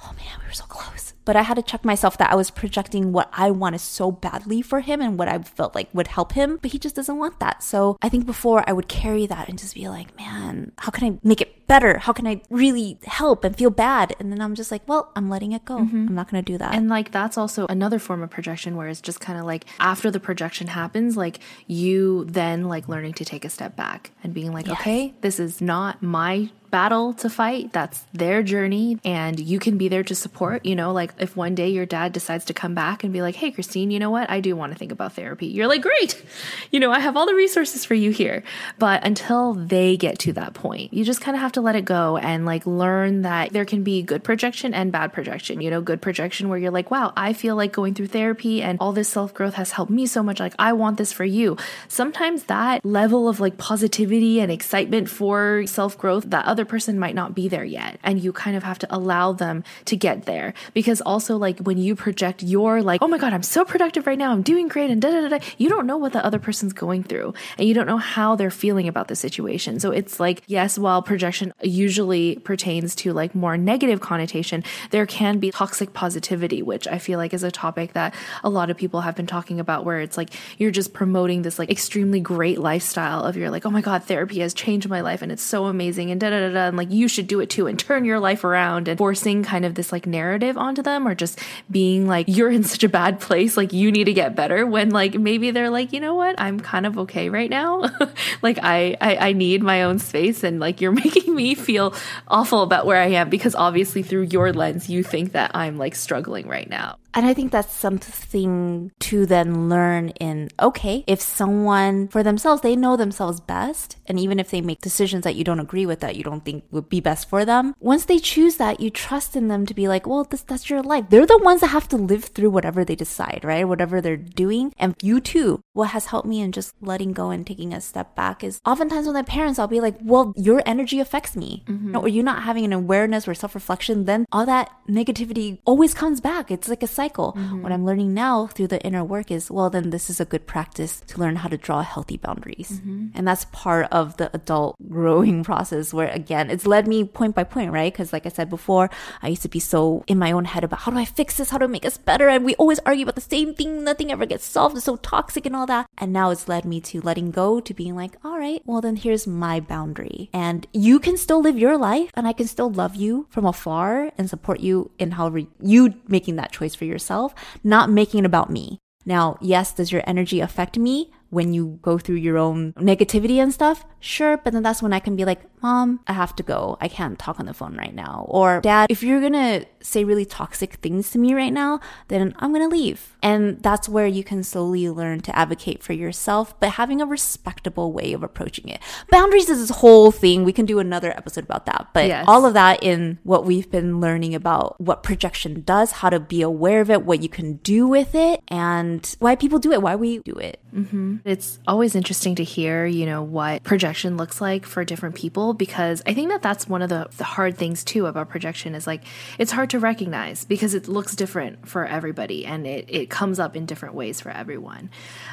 oh 0.00 0.12
man, 0.16 0.38
we 0.40 0.46
were 0.46 0.52
so 0.52 0.64
close 0.64 0.95
but 1.26 1.36
I 1.36 1.42
had 1.42 1.54
to 1.54 1.62
check 1.62 1.84
myself 1.84 2.16
that 2.18 2.32
I 2.32 2.34
was 2.34 2.50
projecting 2.50 3.12
what 3.12 3.28
I 3.32 3.50
wanted 3.50 3.80
so 3.80 4.10
badly 4.10 4.62
for 4.62 4.80
him 4.80 5.02
and 5.02 5.18
what 5.18 5.28
I 5.28 5.38
felt 5.40 5.74
like 5.74 5.88
would 5.92 6.06
help 6.06 6.32
him, 6.32 6.58
but 6.62 6.70
he 6.70 6.78
just 6.78 6.96
doesn't 6.96 7.18
want 7.18 7.40
that. 7.40 7.62
So 7.62 7.98
I 8.00 8.08
think 8.08 8.24
before 8.24 8.64
I 8.66 8.72
would 8.72 8.88
carry 8.88 9.26
that 9.26 9.48
and 9.48 9.58
just 9.58 9.74
be 9.74 9.88
like, 9.88 10.16
man, 10.16 10.72
how 10.78 10.90
can 10.90 11.12
I 11.12 11.18
make 11.22 11.42
it 11.42 11.66
better? 11.66 11.98
How 11.98 12.12
can 12.12 12.26
I 12.26 12.40
really 12.48 12.98
help 13.04 13.44
and 13.44 13.56
feel 13.56 13.70
bad? 13.70 14.14
And 14.20 14.30
then 14.30 14.40
I'm 14.40 14.54
just 14.54 14.70
like, 14.70 14.88
well, 14.88 15.10
I'm 15.16 15.28
letting 15.28 15.52
it 15.52 15.64
go. 15.64 15.78
Mm-hmm. 15.78 16.06
I'm 16.08 16.14
not 16.14 16.30
going 16.30 16.42
to 16.42 16.52
do 16.52 16.56
that. 16.58 16.74
And 16.74 16.88
like 16.88 17.10
that's 17.10 17.36
also 17.36 17.66
another 17.66 17.98
form 17.98 18.22
of 18.22 18.30
projection 18.30 18.76
where 18.76 18.88
it's 18.88 19.00
just 19.00 19.20
kind 19.20 19.38
of 19.38 19.44
like 19.44 19.66
after 19.80 20.10
the 20.10 20.20
projection 20.20 20.68
happens, 20.68 21.16
like 21.16 21.40
you 21.66 22.24
then 22.26 22.68
like 22.68 22.88
learning 22.88 23.14
to 23.14 23.24
take 23.24 23.44
a 23.44 23.50
step 23.50 23.74
back 23.74 24.12
and 24.22 24.32
being 24.32 24.52
like, 24.52 24.68
yes. 24.68 24.80
okay, 24.80 25.14
this 25.22 25.40
is 25.40 25.60
not 25.60 26.02
my 26.02 26.50
battle 26.76 27.14
to 27.14 27.30
fight. 27.30 27.72
That's 27.72 28.04
their 28.12 28.42
journey. 28.42 28.98
And 29.02 29.40
you 29.40 29.58
can 29.58 29.78
be 29.78 29.88
there 29.88 30.04
to 30.04 30.14
support. 30.14 30.66
You 30.66 30.76
know, 30.76 30.92
like 30.92 31.14
if 31.18 31.34
one 31.34 31.54
day 31.54 31.70
your 31.70 31.86
dad 31.86 32.12
decides 32.12 32.44
to 32.46 32.52
come 32.52 32.74
back 32.74 33.02
and 33.02 33.14
be 33.14 33.22
like, 33.22 33.34
hey, 33.34 33.50
Christine, 33.50 33.90
you 33.90 33.98
know 33.98 34.10
what? 34.10 34.28
I 34.28 34.40
do 34.40 34.54
want 34.54 34.74
to 34.74 34.78
think 34.78 34.92
about 34.92 35.14
therapy. 35.14 35.46
You're 35.46 35.68
like, 35.68 35.80
great. 35.80 36.22
You 36.70 36.80
know, 36.80 36.92
I 36.92 36.98
have 36.98 37.16
all 37.16 37.24
the 37.24 37.34
resources 37.34 37.86
for 37.86 37.94
you 37.94 38.10
here. 38.10 38.42
But 38.78 39.06
until 39.06 39.54
they 39.54 39.96
get 39.96 40.18
to 40.18 40.34
that 40.34 40.52
point, 40.52 40.92
you 40.92 41.02
just 41.02 41.22
kind 41.22 41.34
of 41.34 41.40
have 41.40 41.52
to 41.52 41.62
let 41.62 41.76
it 41.76 41.86
go 41.86 42.18
and 42.18 42.44
like 42.44 42.66
learn 42.66 43.22
that 43.22 43.54
there 43.54 43.64
can 43.64 43.82
be 43.82 44.02
good 44.02 44.22
projection 44.22 44.74
and 44.74 44.92
bad 44.92 45.14
projection. 45.14 45.62
You 45.62 45.70
know, 45.70 45.80
good 45.80 46.02
projection 46.02 46.50
where 46.50 46.58
you're 46.58 46.70
like, 46.70 46.90
wow, 46.90 47.14
I 47.16 47.32
feel 47.32 47.56
like 47.56 47.72
going 47.72 47.94
through 47.94 48.08
therapy 48.08 48.62
and 48.62 48.76
all 48.80 48.92
this 48.92 49.08
self 49.08 49.32
growth 49.32 49.54
has 49.54 49.70
helped 49.70 49.92
me 49.92 50.04
so 50.04 50.22
much. 50.22 50.40
Like, 50.40 50.54
I 50.58 50.74
want 50.74 50.98
this 50.98 51.10
for 51.10 51.24
you. 51.24 51.56
Sometimes 51.88 52.44
that 52.44 52.84
level 52.84 53.30
of 53.30 53.40
like 53.40 53.56
positivity 53.56 54.40
and 54.40 54.52
excitement 54.52 55.08
for 55.08 55.64
self 55.66 55.96
growth 55.96 56.24
that 56.28 56.44
other 56.44 56.65
person 56.68 56.98
might 56.98 57.14
not 57.14 57.34
be 57.34 57.48
there 57.48 57.64
yet. 57.64 57.98
And 58.02 58.20
you 58.20 58.32
kind 58.32 58.56
of 58.56 58.62
have 58.62 58.78
to 58.80 58.94
allow 58.94 59.32
them 59.32 59.64
to 59.86 59.96
get 59.96 60.24
there. 60.24 60.54
Because 60.74 61.00
also, 61.00 61.36
like, 61.36 61.58
when 61.60 61.78
you 61.78 61.94
project 61.94 62.42
your, 62.42 62.82
like, 62.82 63.02
oh 63.02 63.08
my 63.08 63.18
God, 63.18 63.32
I'm 63.32 63.42
so 63.42 63.64
productive 63.64 64.06
right 64.06 64.18
now, 64.18 64.32
I'm 64.32 64.42
doing 64.42 64.68
great, 64.68 64.90
and 64.90 65.00
da 65.00 65.10
da 65.10 65.28
da, 65.28 65.38
you 65.58 65.68
don't 65.68 65.86
know 65.86 65.96
what 65.96 66.12
the 66.12 66.24
other 66.24 66.38
person's 66.38 66.72
going 66.72 67.02
through. 67.02 67.34
And 67.58 67.68
you 67.68 67.74
don't 67.74 67.86
know 67.86 67.98
how 67.98 68.36
they're 68.36 68.50
feeling 68.50 68.88
about 68.88 69.08
the 69.08 69.16
situation. 69.16 69.80
So 69.80 69.90
it's 69.90 70.20
like, 70.20 70.42
yes, 70.46 70.78
while 70.78 71.02
projection 71.02 71.52
usually 71.62 72.36
pertains 72.36 72.94
to 72.96 73.12
like 73.12 73.34
more 73.34 73.56
negative 73.56 74.00
connotation, 74.00 74.64
there 74.90 75.06
can 75.06 75.38
be 75.38 75.50
toxic 75.50 75.92
positivity, 75.92 76.62
which 76.62 76.86
I 76.88 76.98
feel 76.98 77.18
like 77.18 77.34
is 77.34 77.42
a 77.42 77.50
topic 77.50 77.92
that 77.92 78.14
a 78.42 78.50
lot 78.50 78.70
of 78.70 78.76
people 78.76 79.02
have 79.02 79.14
been 79.14 79.26
talking 79.26 79.60
about, 79.60 79.84
where 79.84 80.00
it's 80.00 80.16
like 80.16 80.30
you're 80.58 80.70
just 80.70 80.92
promoting 80.92 81.42
this 81.42 81.58
like 81.58 81.70
extremely 81.70 82.20
great 82.20 82.58
lifestyle 82.58 83.22
of 83.24 83.36
you're 83.36 83.50
like, 83.50 83.66
oh 83.66 83.70
my 83.70 83.80
God, 83.80 84.04
therapy 84.04 84.40
has 84.40 84.54
changed 84.54 84.88
my 84.88 85.00
life 85.00 85.22
and 85.22 85.32
it's 85.32 85.42
so 85.42 85.66
amazing 85.66 86.10
and 86.10 86.20
da 86.20 86.30
da 86.30 86.40
da 86.40 86.52
da, 86.56 86.66
and 86.68 86.76
like 86.76 86.90
you 86.90 87.08
should 87.08 87.26
do 87.26 87.40
it 87.40 87.50
too 87.50 87.66
and 87.66 87.78
turn 87.78 88.04
your 88.04 88.18
life 88.18 88.44
around 88.44 88.88
and 88.88 88.98
forcing 88.98 89.42
kind 89.42 89.64
of 89.64 89.74
this 89.74 89.92
like 89.92 90.06
narrative 90.06 90.58
onto 90.58 90.82
them 90.82 91.06
or 91.06 91.14
just 91.14 91.38
being 91.70 92.06
like, 92.06 92.26
you're 92.28 92.50
in 92.50 92.64
such 92.64 92.84
a 92.84 92.88
bad 92.88 93.20
place, 93.20 93.56
like 93.56 93.72
you 93.72 93.92
need 93.92 94.04
to 94.04 94.12
get 94.12 94.34
better 94.34 94.66
when 94.66 94.90
like 94.90 95.14
maybe 95.14 95.50
they're 95.50 95.70
like, 95.70 95.92
you 95.92 96.00
know 96.00 96.14
what, 96.14 96.34
I'm 96.38 96.60
kind 96.60 96.86
of 96.86 96.98
okay 96.98 97.28
right 97.28 97.50
now. 97.50 97.84
like 98.42 98.58
I, 98.62 98.96
I, 99.00 99.16
I 99.28 99.32
need 99.32 99.62
my 99.62 99.82
own 99.82 99.98
space 99.98 100.42
and 100.44 100.60
like 100.60 100.80
you're 100.80 100.92
making 101.06 101.34
me 101.34 101.54
feel 101.54 101.94
awful 102.28 102.62
about 102.62 102.86
where 102.86 103.00
I 103.00 103.08
am 103.08 103.30
because 103.30 103.54
obviously 103.54 104.02
through 104.02 104.22
your 104.22 104.52
lens, 104.52 104.88
you 104.88 105.02
think 105.02 105.32
that 105.32 105.52
I'm 105.54 105.76
like 105.76 105.94
struggling 105.94 106.48
right 106.48 106.68
now. 106.68 106.98
And 107.16 107.24
I 107.24 107.32
think 107.32 107.50
that's 107.50 107.74
something 107.74 108.92
to 109.00 109.24
then 109.24 109.70
learn 109.70 110.10
in 110.20 110.50
okay, 110.60 111.02
if 111.06 111.18
someone 111.22 112.08
for 112.08 112.22
themselves, 112.22 112.60
they 112.60 112.76
know 112.76 112.94
themselves 112.94 113.40
best, 113.40 113.96
and 114.04 114.20
even 114.20 114.38
if 114.38 114.50
they 114.50 114.60
make 114.60 114.82
decisions 114.82 115.24
that 115.24 115.34
you 115.34 115.42
don't 115.42 115.58
agree 115.58 115.86
with 115.86 116.00
that 116.00 116.16
you 116.16 116.22
don't 116.22 116.44
think 116.44 116.64
would 116.70 116.90
be 116.90 117.00
best 117.00 117.30
for 117.30 117.46
them, 117.46 117.74
once 117.80 118.04
they 118.04 118.18
choose 118.18 118.56
that, 118.56 118.80
you 118.80 118.90
trust 118.90 119.34
in 119.34 119.48
them 119.48 119.64
to 119.64 119.72
be 119.72 119.88
like, 119.88 120.06
well, 120.06 120.24
this, 120.24 120.42
that's 120.42 120.68
your 120.68 120.82
life. 120.82 121.06
They're 121.08 121.24
the 121.24 121.38
ones 121.38 121.62
that 121.62 121.68
have 121.68 121.88
to 121.88 121.96
live 121.96 122.24
through 122.24 122.50
whatever 122.50 122.84
they 122.84 122.94
decide, 122.94 123.40
right? 123.44 123.66
Whatever 123.66 124.02
they're 124.02 124.18
doing. 124.18 124.74
And 124.78 124.94
you 125.00 125.18
too, 125.20 125.62
what 125.72 125.90
has 125.90 126.06
helped 126.06 126.28
me 126.28 126.42
in 126.42 126.52
just 126.52 126.74
letting 126.82 127.14
go 127.14 127.30
and 127.30 127.46
taking 127.46 127.72
a 127.72 127.80
step 127.80 128.14
back 128.14 128.44
is 128.44 128.60
oftentimes 128.66 129.06
with 129.06 129.14
my 129.14 129.22
parents, 129.22 129.58
I'll 129.58 129.68
be 129.68 129.80
like, 129.80 129.96
well, 130.02 130.34
your 130.36 130.62
energy 130.66 131.00
affects 131.00 131.34
me. 131.34 131.64
Mm-hmm. 131.66 131.96
Or 131.96 132.08
you're 132.08 132.22
not 132.22 132.42
having 132.42 132.66
an 132.66 132.74
awareness 132.74 133.26
or 133.26 133.32
self 133.32 133.54
reflection, 133.54 134.04
then 134.04 134.26
all 134.30 134.44
that 134.44 134.70
negativity 134.86 135.60
always 135.64 135.94
comes 135.94 136.20
back. 136.20 136.50
It's 136.50 136.68
like 136.68 136.82
a 136.82 136.86
cycle 136.86 137.05
cycle. 137.06 137.34
Mm-hmm. 137.38 137.62
What 137.62 137.72
I'm 137.72 137.84
learning 137.84 138.14
now 138.14 138.46
through 138.48 138.68
the 138.68 138.82
inner 138.82 139.04
work 139.04 139.30
is, 139.30 139.50
well, 139.50 139.70
then 139.70 139.90
this 139.90 140.10
is 140.10 140.20
a 140.20 140.24
good 140.24 140.46
practice 140.46 141.02
to 141.06 141.20
learn 141.20 141.36
how 141.36 141.48
to 141.48 141.56
draw 141.56 141.82
healthy 141.82 142.16
boundaries. 142.16 142.70
Mm-hmm. 142.72 143.14
And 143.14 143.26
that's 143.28 143.46
part 143.52 143.86
of 143.92 144.16
the 144.16 144.28
adult 144.34 144.76
growing 144.88 145.44
process 145.44 145.94
where, 145.94 146.08
again, 146.08 146.50
it's 146.50 146.66
led 146.66 146.88
me 146.88 147.04
point 147.04 147.34
by 147.34 147.44
point, 147.44 147.70
right? 147.72 147.92
Because, 147.92 148.12
like 148.12 148.26
I 148.26 148.30
said 148.30 148.50
before, 148.50 148.90
I 149.22 149.28
used 149.28 149.42
to 149.42 149.48
be 149.48 149.60
so 149.60 150.04
in 150.06 150.18
my 150.18 150.32
own 150.32 150.46
head 150.46 150.64
about 150.64 150.80
how 150.80 150.90
do 150.90 150.98
I 150.98 151.04
fix 151.04 151.36
this? 151.36 151.50
How 151.50 151.58
do 151.58 151.64
I 151.64 151.68
make 151.68 151.86
us 151.86 151.98
better? 151.98 152.28
And 152.28 152.44
we 152.44 152.54
always 152.56 152.80
argue 152.80 153.04
about 153.04 153.14
the 153.14 153.30
same 153.36 153.54
thing. 153.54 153.84
Nothing 153.84 154.10
ever 154.10 154.26
gets 154.26 154.44
solved. 154.44 154.76
It's 154.76 154.84
so 154.84 154.96
toxic 154.96 155.46
and 155.46 155.54
all 155.54 155.66
that. 155.66 155.86
And 155.98 156.12
now 156.12 156.30
it's 156.30 156.48
led 156.48 156.64
me 156.64 156.80
to 156.90 157.00
letting 157.00 157.30
go, 157.30 157.60
to 157.60 157.74
being 157.74 157.94
like, 157.94 158.16
all 158.24 158.38
right, 158.38 158.62
well, 158.66 158.80
then 158.80 158.96
here's 158.96 159.26
my 159.26 159.60
boundary. 159.60 160.28
And 160.32 160.66
you 160.72 160.98
can 160.98 161.16
still 161.16 161.40
live 161.40 161.58
your 161.58 161.78
life 161.78 162.10
and 162.14 162.26
I 162.26 162.32
can 162.32 162.46
still 162.46 162.70
love 162.70 162.96
you 162.96 163.26
from 163.30 163.46
afar 163.46 164.10
and 164.18 164.28
support 164.28 164.60
you 164.60 164.90
in 164.98 165.12
how 165.12 165.28
re- 165.28 165.48
you 165.60 165.94
making 166.08 166.36
that 166.36 166.52
choice 166.52 166.74
for 166.74 166.84
yourself 166.84 166.95
yourself, 166.96 167.34
not 167.62 167.90
making 167.90 168.20
it 168.20 168.26
about 168.26 168.50
me. 168.50 168.80
Now, 169.04 169.36
yes, 169.40 169.72
does 169.72 169.92
your 169.92 170.02
energy 170.06 170.40
affect 170.40 170.78
me? 170.78 171.12
When 171.30 171.52
you 171.52 171.78
go 171.82 171.98
through 171.98 172.16
your 172.16 172.38
own 172.38 172.72
negativity 172.74 173.36
and 173.42 173.52
stuff, 173.52 173.84
sure, 174.00 174.36
but 174.36 174.52
then 174.52 174.62
that's 174.62 174.82
when 174.82 174.92
I 174.92 175.00
can 175.00 175.16
be 175.16 175.24
like, 175.24 175.40
Mom, 175.62 176.00
I 176.06 176.12
have 176.12 176.36
to 176.36 176.42
go. 176.42 176.76
I 176.80 176.88
can't 176.88 177.18
talk 177.18 177.40
on 177.40 177.46
the 177.46 177.54
phone 177.54 177.76
right 177.76 177.94
now. 177.94 178.26
Or, 178.28 178.60
Dad, 178.60 178.86
if 178.90 179.02
you're 179.02 179.20
gonna 179.20 179.64
say 179.80 180.04
really 180.04 180.24
toxic 180.24 180.74
things 180.74 181.10
to 181.10 181.18
me 181.18 181.34
right 181.34 181.52
now, 181.52 181.80
then 182.08 182.34
I'm 182.38 182.52
gonna 182.52 182.68
leave. 182.68 183.16
And 183.22 183.62
that's 183.62 183.88
where 183.88 184.06
you 184.06 184.22
can 184.22 184.44
slowly 184.44 184.88
learn 184.88 185.20
to 185.20 185.36
advocate 185.36 185.82
for 185.82 185.92
yourself, 185.92 186.58
but 186.60 186.70
having 186.70 187.00
a 187.00 187.06
respectable 187.06 187.92
way 187.92 188.12
of 188.12 188.22
approaching 188.22 188.68
it. 188.68 188.80
Boundaries 189.10 189.48
is 189.48 189.60
this 189.60 189.78
whole 189.78 190.12
thing. 190.12 190.44
We 190.44 190.52
can 190.52 190.66
do 190.66 190.78
another 190.78 191.10
episode 191.10 191.44
about 191.44 191.66
that. 191.66 191.88
But 191.92 192.06
yes. 192.06 192.24
all 192.28 192.46
of 192.46 192.54
that 192.54 192.82
in 192.82 193.18
what 193.24 193.44
we've 193.44 193.70
been 193.70 194.00
learning 194.00 194.34
about 194.34 194.80
what 194.80 195.02
projection 195.02 195.62
does, 195.62 195.92
how 195.92 196.10
to 196.10 196.20
be 196.20 196.42
aware 196.42 196.80
of 196.80 196.90
it, 196.90 197.02
what 197.02 197.22
you 197.22 197.28
can 197.28 197.56
do 197.56 197.88
with 197.88 198.14
it, 198.14 198.42
and 198.48 199.16
why 199.18 199.34
people 199.34 199.58
do 199.58 199.72
it, 199.72 199.82
why 199.82 199.96
we 199.96 200.18
do 200.18 200.34
it. 200.34 200.60
Mm-hmm. 200.74 201.15
Mm-hmm. 201.16 201.28
It's 201.28 201.58
always 201.66 201.94
interesting 201.94 202.34
to 202.36 202.44
hear, 202.44 202.86
you 202.86 203.06
know, 203.06 203.22
what 203.22 203.62
projection 203.62 204.16
looks 204.16 204.40
like 204.40 204.66
for 204.66 204.84
different 204.84 205.14
people 205.14 205.54
because 205.54 206.02
I 206.06 206.14
think 206.14 206.30
that 206.30 206.42
that's 206.42 206.68
one 206.68 206.82
of 206.82 206.88
the, 206.88 207.08
the 207.16 207.24
hard 207.24 207.56
things 207.56 207.84
too 207.84 208.06
about 208.06 208.28
projection 208.28 208.74
is 208.74 208.86
like 208.86 209.02
it's 209.38 209.52
hard 209.52 209.70
to 209.70 209.78
recognize 209.78 210.44
because 210.44 210.74
it 210.74 210.88
looks 210.88 211.16
different 211.16 211.68
for 211.68 211.86
everybody 211.86 212.46
and 212.46 212.66
it, 212.66 212.86
it 212.88 213.10
comes 213.10 213.38
up 213.38 213.56
in 213.56 213.66
different 213.66 213.94
ways 213.94 214.20
for 214.20 214.30
everyone. 214.30 214.90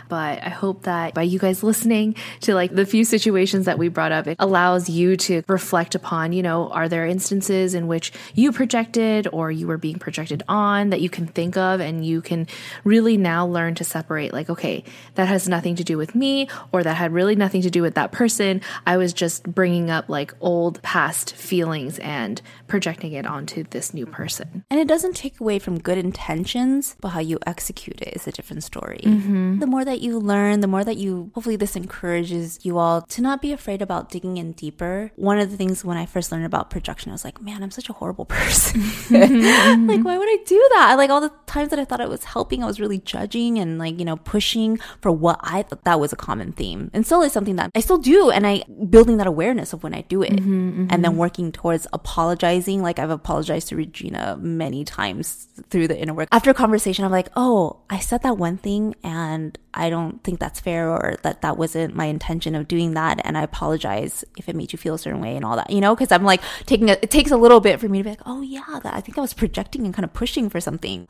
But 0.09 0.43
I 0.43 0.49
hope 0.49 0.83
that 0.83 1.13
by 1.13 1.23
you 1.23 1.39
guys 1.39 1.63
listening 1.63 2.15
to 2.41 2.53
like 2.53 2.73
the 2.73 2.85
few 2.85 3.05
situations 3.05 3.65
that 3.65 3.77
we 3.77 3.87
brought 3.87 4.11
up, 4.11 4.27
it 4.27 4.37
allows 4.39 4.89
you 4.89 5.17
to 5.17 5.43
reflect 5.47 5.95
upon, 5.95 6.33
you 6.33 6.43
know, 6.43 6.69
are 6.69 6.89
there 6.89 7.05
instances 7.05 7.73
in 7.73 7.87
which 7.87 8.11
you 8.35 8.51
projected 8.51 9.27
or 9.31 9.51
you 9.51 9.67
were 9.67 9.77
being 9.77 9.99
projected 9.99 10.43
on 10.47 10.89
that 10.89 11.01
you 11.01 11.09
can 11.09 11.27
think 11.27 11.57
of 11.57 11.79
and 11.79 12.05
you 12.05 12.21
can 12.21 12.47
really 12.83 13.17
now 13.17 13.45
learn 13.45 13.75
to 13.75 13.83
separate 13.83 14.33
like, 14.33 14.49
okay, 14.49 14.83
that 15.15 15.27
has 15.27 15.47
nothing 15.47 15.72
to 15.75 15.83
do 15.83 15.97
with 15.97 16.15
me 16.15 16.47
or 16.71 16.83
that 16.83 16.95
had 16.95 17.11
really 17.11 17.35
nothing 17.35 17.61
to 17.61 17.69
do 17.69 17.81
with 17.81 17.95
that 17.95 18.11
person. 18.11 18.61
I 18.85 18.97
was 18.97 19.13
just 19.13 19.43
bringing 19.43 19.89
up 19.89 20.09
like 20.09 20.33
old 20.41 20.81
past 20.81 21.33
feelings 21.35 21.99
and 21.99 22.41
projecting 22.73 23.13
it 23.13 23.23
onto 23.23 23.61
this 23.69 23.93
new 23.93 24.03
person. 24.03 24.65
And 24.71 24.79
it 24.79 24.87
doesn't 24.87 25.15
take 25.15 25.39
away 25.39 25.59
from 25.59 25.77
good 25.77 25.99
intentions, 25.99 26.95
but 26.99 27.09
how 27.09 27.19
you 27.19 27.37
execute 27.45 28.01
it 28.01 28.15
is 28.15 28.25
a 28.25 28.31
different 28.31 28.63
story. 28.63 29.01
Mm-hmm. 29.03 29.59
The 29.59 29.67
more 29.67 29.85
that 29.85 30.01
you 30.01 30.17
learn, 30.17 30.61
the 30.61 30.67
more 30.67 30.83
that 30.83 30.97
you, 30.97 31.29
hopefully, 31.35 31.55
this 31.55 31.75
encourages 31.75 32.65
you 32.65 32.79
all 32.79 33.03
to 33.03 33.21
not 33.21 33.43
be 33.43 33.53
afraid 33.53 33.83
about 33.83 34.09
digging 34.09 34.37
in 34.37 34.53
deeper. 34.53 35.11
One 35.17 35.37
of 35.37 35.51
the 35.51 35.55
things 35.55 35.85
when 35.85 35.97
I 35.97 36.07
first 36.07 36.31
learned 36.31 36.47
about 36.47 36.71
projection, 36.71 37.11
I 37.11 37.13
was 37.13 37.23
like, 37.23 37.39
man, 37.43 37.61
I'm 37.61 37.69
such 37.69 37.89
a 37.91 37.93
horrible 37.93 38.25
person. 38.39 38.81
Mm-hmm. 38.81 39.87
like, 39.87 40.03
why 40.03 40.17
would 40.17 40.27
I 40.27 40.37
do 40.43 40.67
that? 40.73 40.95
Like, 40.97 41.11
all 41.11 41.21
the 41.21 41.31
times 41.45 41.69
that 41.69 41.77
I 41.77 41.85
thought 41.85 42.01
it 42.01 42.09
was 42.09 42.23
helping, 42.23 42.63
I 42.63 42.65
was 42.65 42.79
really 42.79 42.97
judging 42.97 43.59
and 43.59 43.77
like, 43.77 43.99
you 43.99 44.05
know, 44.05 44.17
pushing 44.17 44.79
for 44.99 45.11
what 45.11 45.39
I 45.43 45.61
thought 45.61 45.83
that 45.83 45.99
was 45.99 46.11
a 46.11 46.15
common 46.15 46.53
theme. 46.53 46.89
And 46.91 47.05
still 47.05 47.21
is 47.21 47.33
something 47.33 47.57
that 47.57 47.69
I 47.75 47.81
still 47.81 47.99
do. 47.99 48.31
And 48.31 48.47
I 48.47 48.63
building 48.89 49.17
that 49.17 49.27
awareness 49.27 49.73
of 49.73 49.83
when 49.83 49.93
I 49.93 50.01
do 50.01 50.23
it 50.23 50.37
mm-hmm, 50.37 50.69
mm-hmm. 50.69 50.87
and 50.89 51.05
then 51.05 51.17
working 51.17 51.51
towards 51.51 51.85
apologizing. 51.93 52.62
Like 52.67 52.99
I've 52.99 53.09
apologized 53.09 53.69
to 53.69 53.75
Regina 53.75 54.37
many 54.39 54.83
times 54.83 55.47
through 55.69 55.87
the 55.87 55.99
inner 55.99 56.13
work. 56.13 56.29
After 56.31 56.49
a 56.49 56.53
conversation, 56.53 57.05
I'm 57.05 57.11
like, 57.11 57.29
oh, 57.35 57.79
I 57.89 57.99
said 57.99 58.23
that 58.23 58.37
one 58.37 58.57
thing 58.57 58.95
and 59.03 59.57
I 59.73 59.89
don't 59.89 60.23
think 60.23 60.39
that's 60.39 60.59
fair 60.59 60.89
or 60.89 61.15
that 61.23 61.41
that 61.41 61.57
wasn't 61.57 61.95
my 61.95 62.05
intention 62.05 62.55
of 62.55 62.67
doing 62.67 62.93
that. 62.93 63.19
And 63.23 63.37
I 63.37 63.43
apologize 63.43 64.23
if 64.37 64.47
it 64.47 64.55
made 64.55 64.71
you 64.71 64.77
feel 64.77 64.93
a 64.93 64.99
certain 64.99 65.21
way 65.21 65.35
and 65.35 65.43
all 65.43 65.55
that, 65.55 65.69
you 65.69 65.81
know, 65.81 65.95
because 65.95 66.11
I'm 66.11 66.23
like 66.23 66.41
taking 66.65 66.89
a, 66.89 66.93
it 66.93 67.11
takes 67.11 67.31
a 67.31 67.37
little 67.37 67.59
bit 67.59 67.79
for 67.79 67.89
me 67.89 67.99
to 67.99 68.03
be 68.03 68.09
like, 68.11 68.21
oh 68.25 68.41
yeah, 68.41 68.79
that, 68.83 68.93
I 68.93 69.01
think 69.01 69.17
I 69.17 69.21
was 69.21 69.33
projecting 69.33 69.85
and 69.85 69.93
kind 69.93 70.05
of 70.05 70.13
pushing 70.13 70.49
for 70.49 70.59
something 70.59 71.07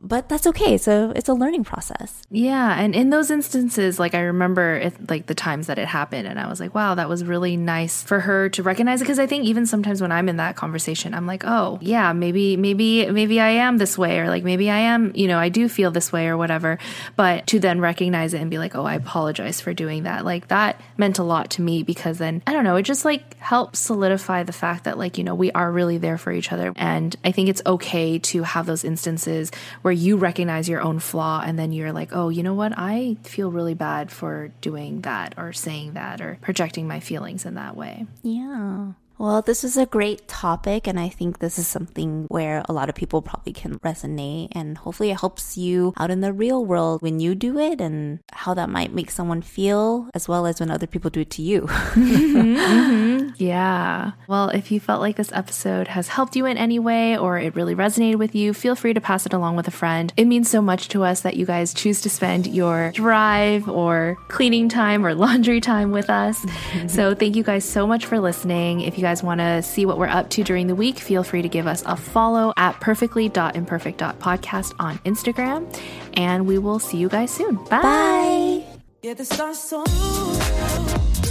but 0.00 0.28
that's 0.28 0.46
okay. 0.46 0.76
So 0.76 1.12
it's 1.16 1.28
a 1.28 1.34
learning 1.34 1.64
process. 1.64 2.22
Yeah. 2.30 2.78
And 2.78 2.94
in 2.94 3.10
those 3.10 3.30
instances, 3.30 3.98
like 3.98 4.14
I 4.14 4.20
remember 4.20 4.76
it, 4.76 5.10
like 5.10 5.26
the 5.26 5.34
times 5.34 5.66
that 5.68 5.78
it 5.78 5.88
happened, 5.88 6.28
and 6.28 6.38
I 6.38 6.46
was 6.46 6.60
like, 6.60 6.74
wow, 6.74 6.94
that 6.94 7.08
was 7.08 7.24
really 7.24 7.56
nice 7.56 8.02
for 8.02 8.20
her 8.20 8.48
to 8.50 8.62
recognize 8.62 9.00
it. 9.00 9.06
Cause 9.06 9.18
I 9.18 9.26
think 9.26 9.44
even 9.44 9.64
sometimes 9.64 10.02
when 10.02 10.12
I'm 10.12 10.28
in 10.28 10.36
that 10.36 10.56
conversation, 10.56 11.14
I'm 11.14 11.26
like, 11.26 11.44
oh, 11.46 11.78
yeah, 11.80 12.12
maybe, 12.12 12.56
maybe, 12.56 13.10
maybe 13.10 13.40
I 13.40 13.50
am 13.50 13.78
this 13.78 13.96
way, 13.96 14.18
or 14.18 14.28
like 14.28 14.44
maybe 14.44 14.70
I 14.70 14.78
am, 14.78 15.12
you 15.14 15.26
know, 15.26 15.38
I 15.38 15.48
do 15.48 15.68
feel 15.68 15.90
this 15.90 16.12
way 16.12 16.28
or 16.28 16.36
whatever. 16.36 16.78
But 17.16 17.46
to 17.48 17.58
then 17.58 17.80
recognize 17.80 18.34
it 18.34 18.42
and 18.42 18.50
be 18.50 18.58
like, 18.58 18.74
oh, 18.74 18.84
I 18.84 18.94
apologize 18.96 19.60
for 19.62 19.72
doing 19.72 20.02
that, 20.02 20.24
like 20.24 20.48
that 20.48 20.80
meant 20.98 21.18
a 21.18 21.24
lot 21.24 21.50
to 21.52 21.62
me 21.62 21.82
because 21.82 22.18
then 22.18 22.42
I 22.46 22.52
don't 22.52 22.64
know, 22.64 22.76
it 22.76 22.82
just 22.82 23.04
like 23.06 23.38
helps 23.38 23.78
solidify 23.78 24.42
the 24.42 24.52
fact 24.52 24.84
that, 24.84 24.98
like, 24.98 25.16
you 25.16 25.24
know, 25.24 25.34
we 25.34 25.50
are 25.52 25.70
really 25.70 25.96
there 25.96 26.18
for 26.18 26.30
each 26.30 26.52
other. 26.52 26.72
And 26.76 27.16
I 27.24 27.32
think 27.32 27.48
it's 27.48 27.62
okay 27.64 28.18
to 28.18 28.42
have 28.42 28.66
those 28.66 28.84
instances 28.84 29.50
where 29.80 29.93
you 29.94 30.16
recognize 30.16 30.68
your 30.68 30.80
own 30.80 30.98
flaw 30.98 31.42
and 31.44 31.58
then 31.58 31.72
you're 31.72 31.92
like, 31.92 32.10
oh, 32.12 32.28
you 32.28 32.42
know 32.42 32.54
what? 32.54 32.72
I 32.76 33.16
feel 33.22 33.50
really 33.50 33.74
bad 33.74 34.10
for 34.10 34.48
doing 34.60 35.02
that 35.02 35.34
or 35.36 35.52
saying 35.52 35.94
that 35.94 36.20
or 36.20 36.38
projecting 36.42 36.86
my 36.86 37.00
feelings 37.00 37.44
in 37.44 37.54
that 37.54 37.76
way. 37.76 38.06
Yeah. 38.22 38.92
Well, 39.18 39.42
this 39.42 39.64
is 39.64 39.76
a 39.76 39.86
great 39.86 40.26
topic, 40.28 40.86
and 40.86 40.98
I 40.98 41.08
think 41.08 41.38
this 41.38 41.58
is 41.58 41.66
something 41.66 42.26
where 42.28 42.64
a 42.68 42.72
lot 42.72 42.88
of 42.88 42.94
people 42.94 43.22
probably 43.22 43.52
can 43.52 43.78
resonate, 43.78 44.48
and 44.52 44.76
hopefully 44.78 45.10
it 45.10 45.20
helps 45.20 45.56
you 45.56 45.94
out 45.96 46.10
in 46.10 46.20
the 46.20 46.32
real 46.32 46.64
world 46.64 47.02
when 47.02 47.20
you 47.20 47.34
do 47.34 47.58
it 47.58 47.80
and 47.80 48.20
how 48.32 48.54
that 48.54 48.68
might 48.68 48.92
make 48.92 49.10
someone 49.10 49.42
feel, 49.42 50.08
as 50.14 50.26
well 50.26 50.46
as 50.46 50.60
when 50.60 50.70
other 50.70 50.86
people 50.86 51.10
do 51.10 51.20
it 51.20 51.30
to 51.30 51.42
you. 51.42 51.62
mm-hmm, 51.94 52.56
mm-hmm. 52.56 53.30
Yeah. 53.36 54.12
Well, 54.28 54.48
if 54.50 54.70
you 54.70 54.80
felt 54.80 55.00
like 55.00 55.16
this 55.16 55.32
episode 55.32 55.88
has 55.88 56.08
helped 56.08 56.36
you 56.36 56.46
in 56.46 56.56
any 56.56 56.78
way 56.78 57.16
or 57.16 57.38
it 57.38 57.54
really 57.54 57.74
resonated 57.74 58.16
with 58.16 58.34
you, 58.34 58.52
feel 58.52 58.74
free 58.74 58.94
to 58.94 59.00
pass 59.00 59.26
it 59.26 59.32
along 59.32 59.56
with 59.56 59.68
a 59.68 59.72
friend. 59.72 60.12
It 60.16 60.26
means 60.26 60.50
so 60.50 60.60
much 60.60 60.88
to 60.88 61.04
us 61.04 61.20
that 61.22 61.36
you 61.36 61.46
guys 61.46 61.74
choose 61.74 62.00
to 62.02 62.10
spend 62.10 62.46
your 62.46 62.92
drive 62.92 63.68
or 63.68 64.16
cleaning 64.28 64.68
time 64.68 65.04
or 65.04 65.14
laundry 65.24 65.60
time 65.60 65.90
with 65.90 66.10
us. 66.10 66.44
so, 66.88 67.14
thank 67.14 67.36
you 67.36 67.42
guys 67.42 67.64
so 67.64 67.86
much 67.86 68.06
for 68.06 68.18
listening. 68.20 68.80
If 68.80 68.98
you 68.98 69.02
guys 69.02 69.13
want 69.22 69.40
to 69.40 69.62
see 69.62 69.86
what 69.86 69.98
we're 69.98 70.06
up 70.06 70.30
to 70.30 70.42
during 70.42 70.66
the 70.66 70.74
week, 70.74 70.98
feel 70.98 71.22
free 71.22 71.42
to 71.42 71.48
give 71.48 71.66
us 71.66 71.82
a 71.86 71.96
follow 71.96 72.52
at 72.56 72.80
perfectly.imperfect.podcast 72.80 74.74
on 74.78 74.98
Instagram. 74.98 75.66
And 76.14 76.46
we 76.46 76.58
will 76.58 76.78
see 76.78 76.98
you 76.98 77.08
guys 77.08 77.30
soon. 77.30 77.56
Bye. 77.56 77.82
Bye. 77.82 78.64
Yeah, 79.02 79.14
the 79.14 79.24
stars 79.24 79.58
so 79.58 79.84
Yeah, 79.84 79.94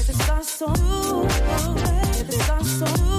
the 0.03 0.13
stars 2.31 2.79
so 2.79 3.12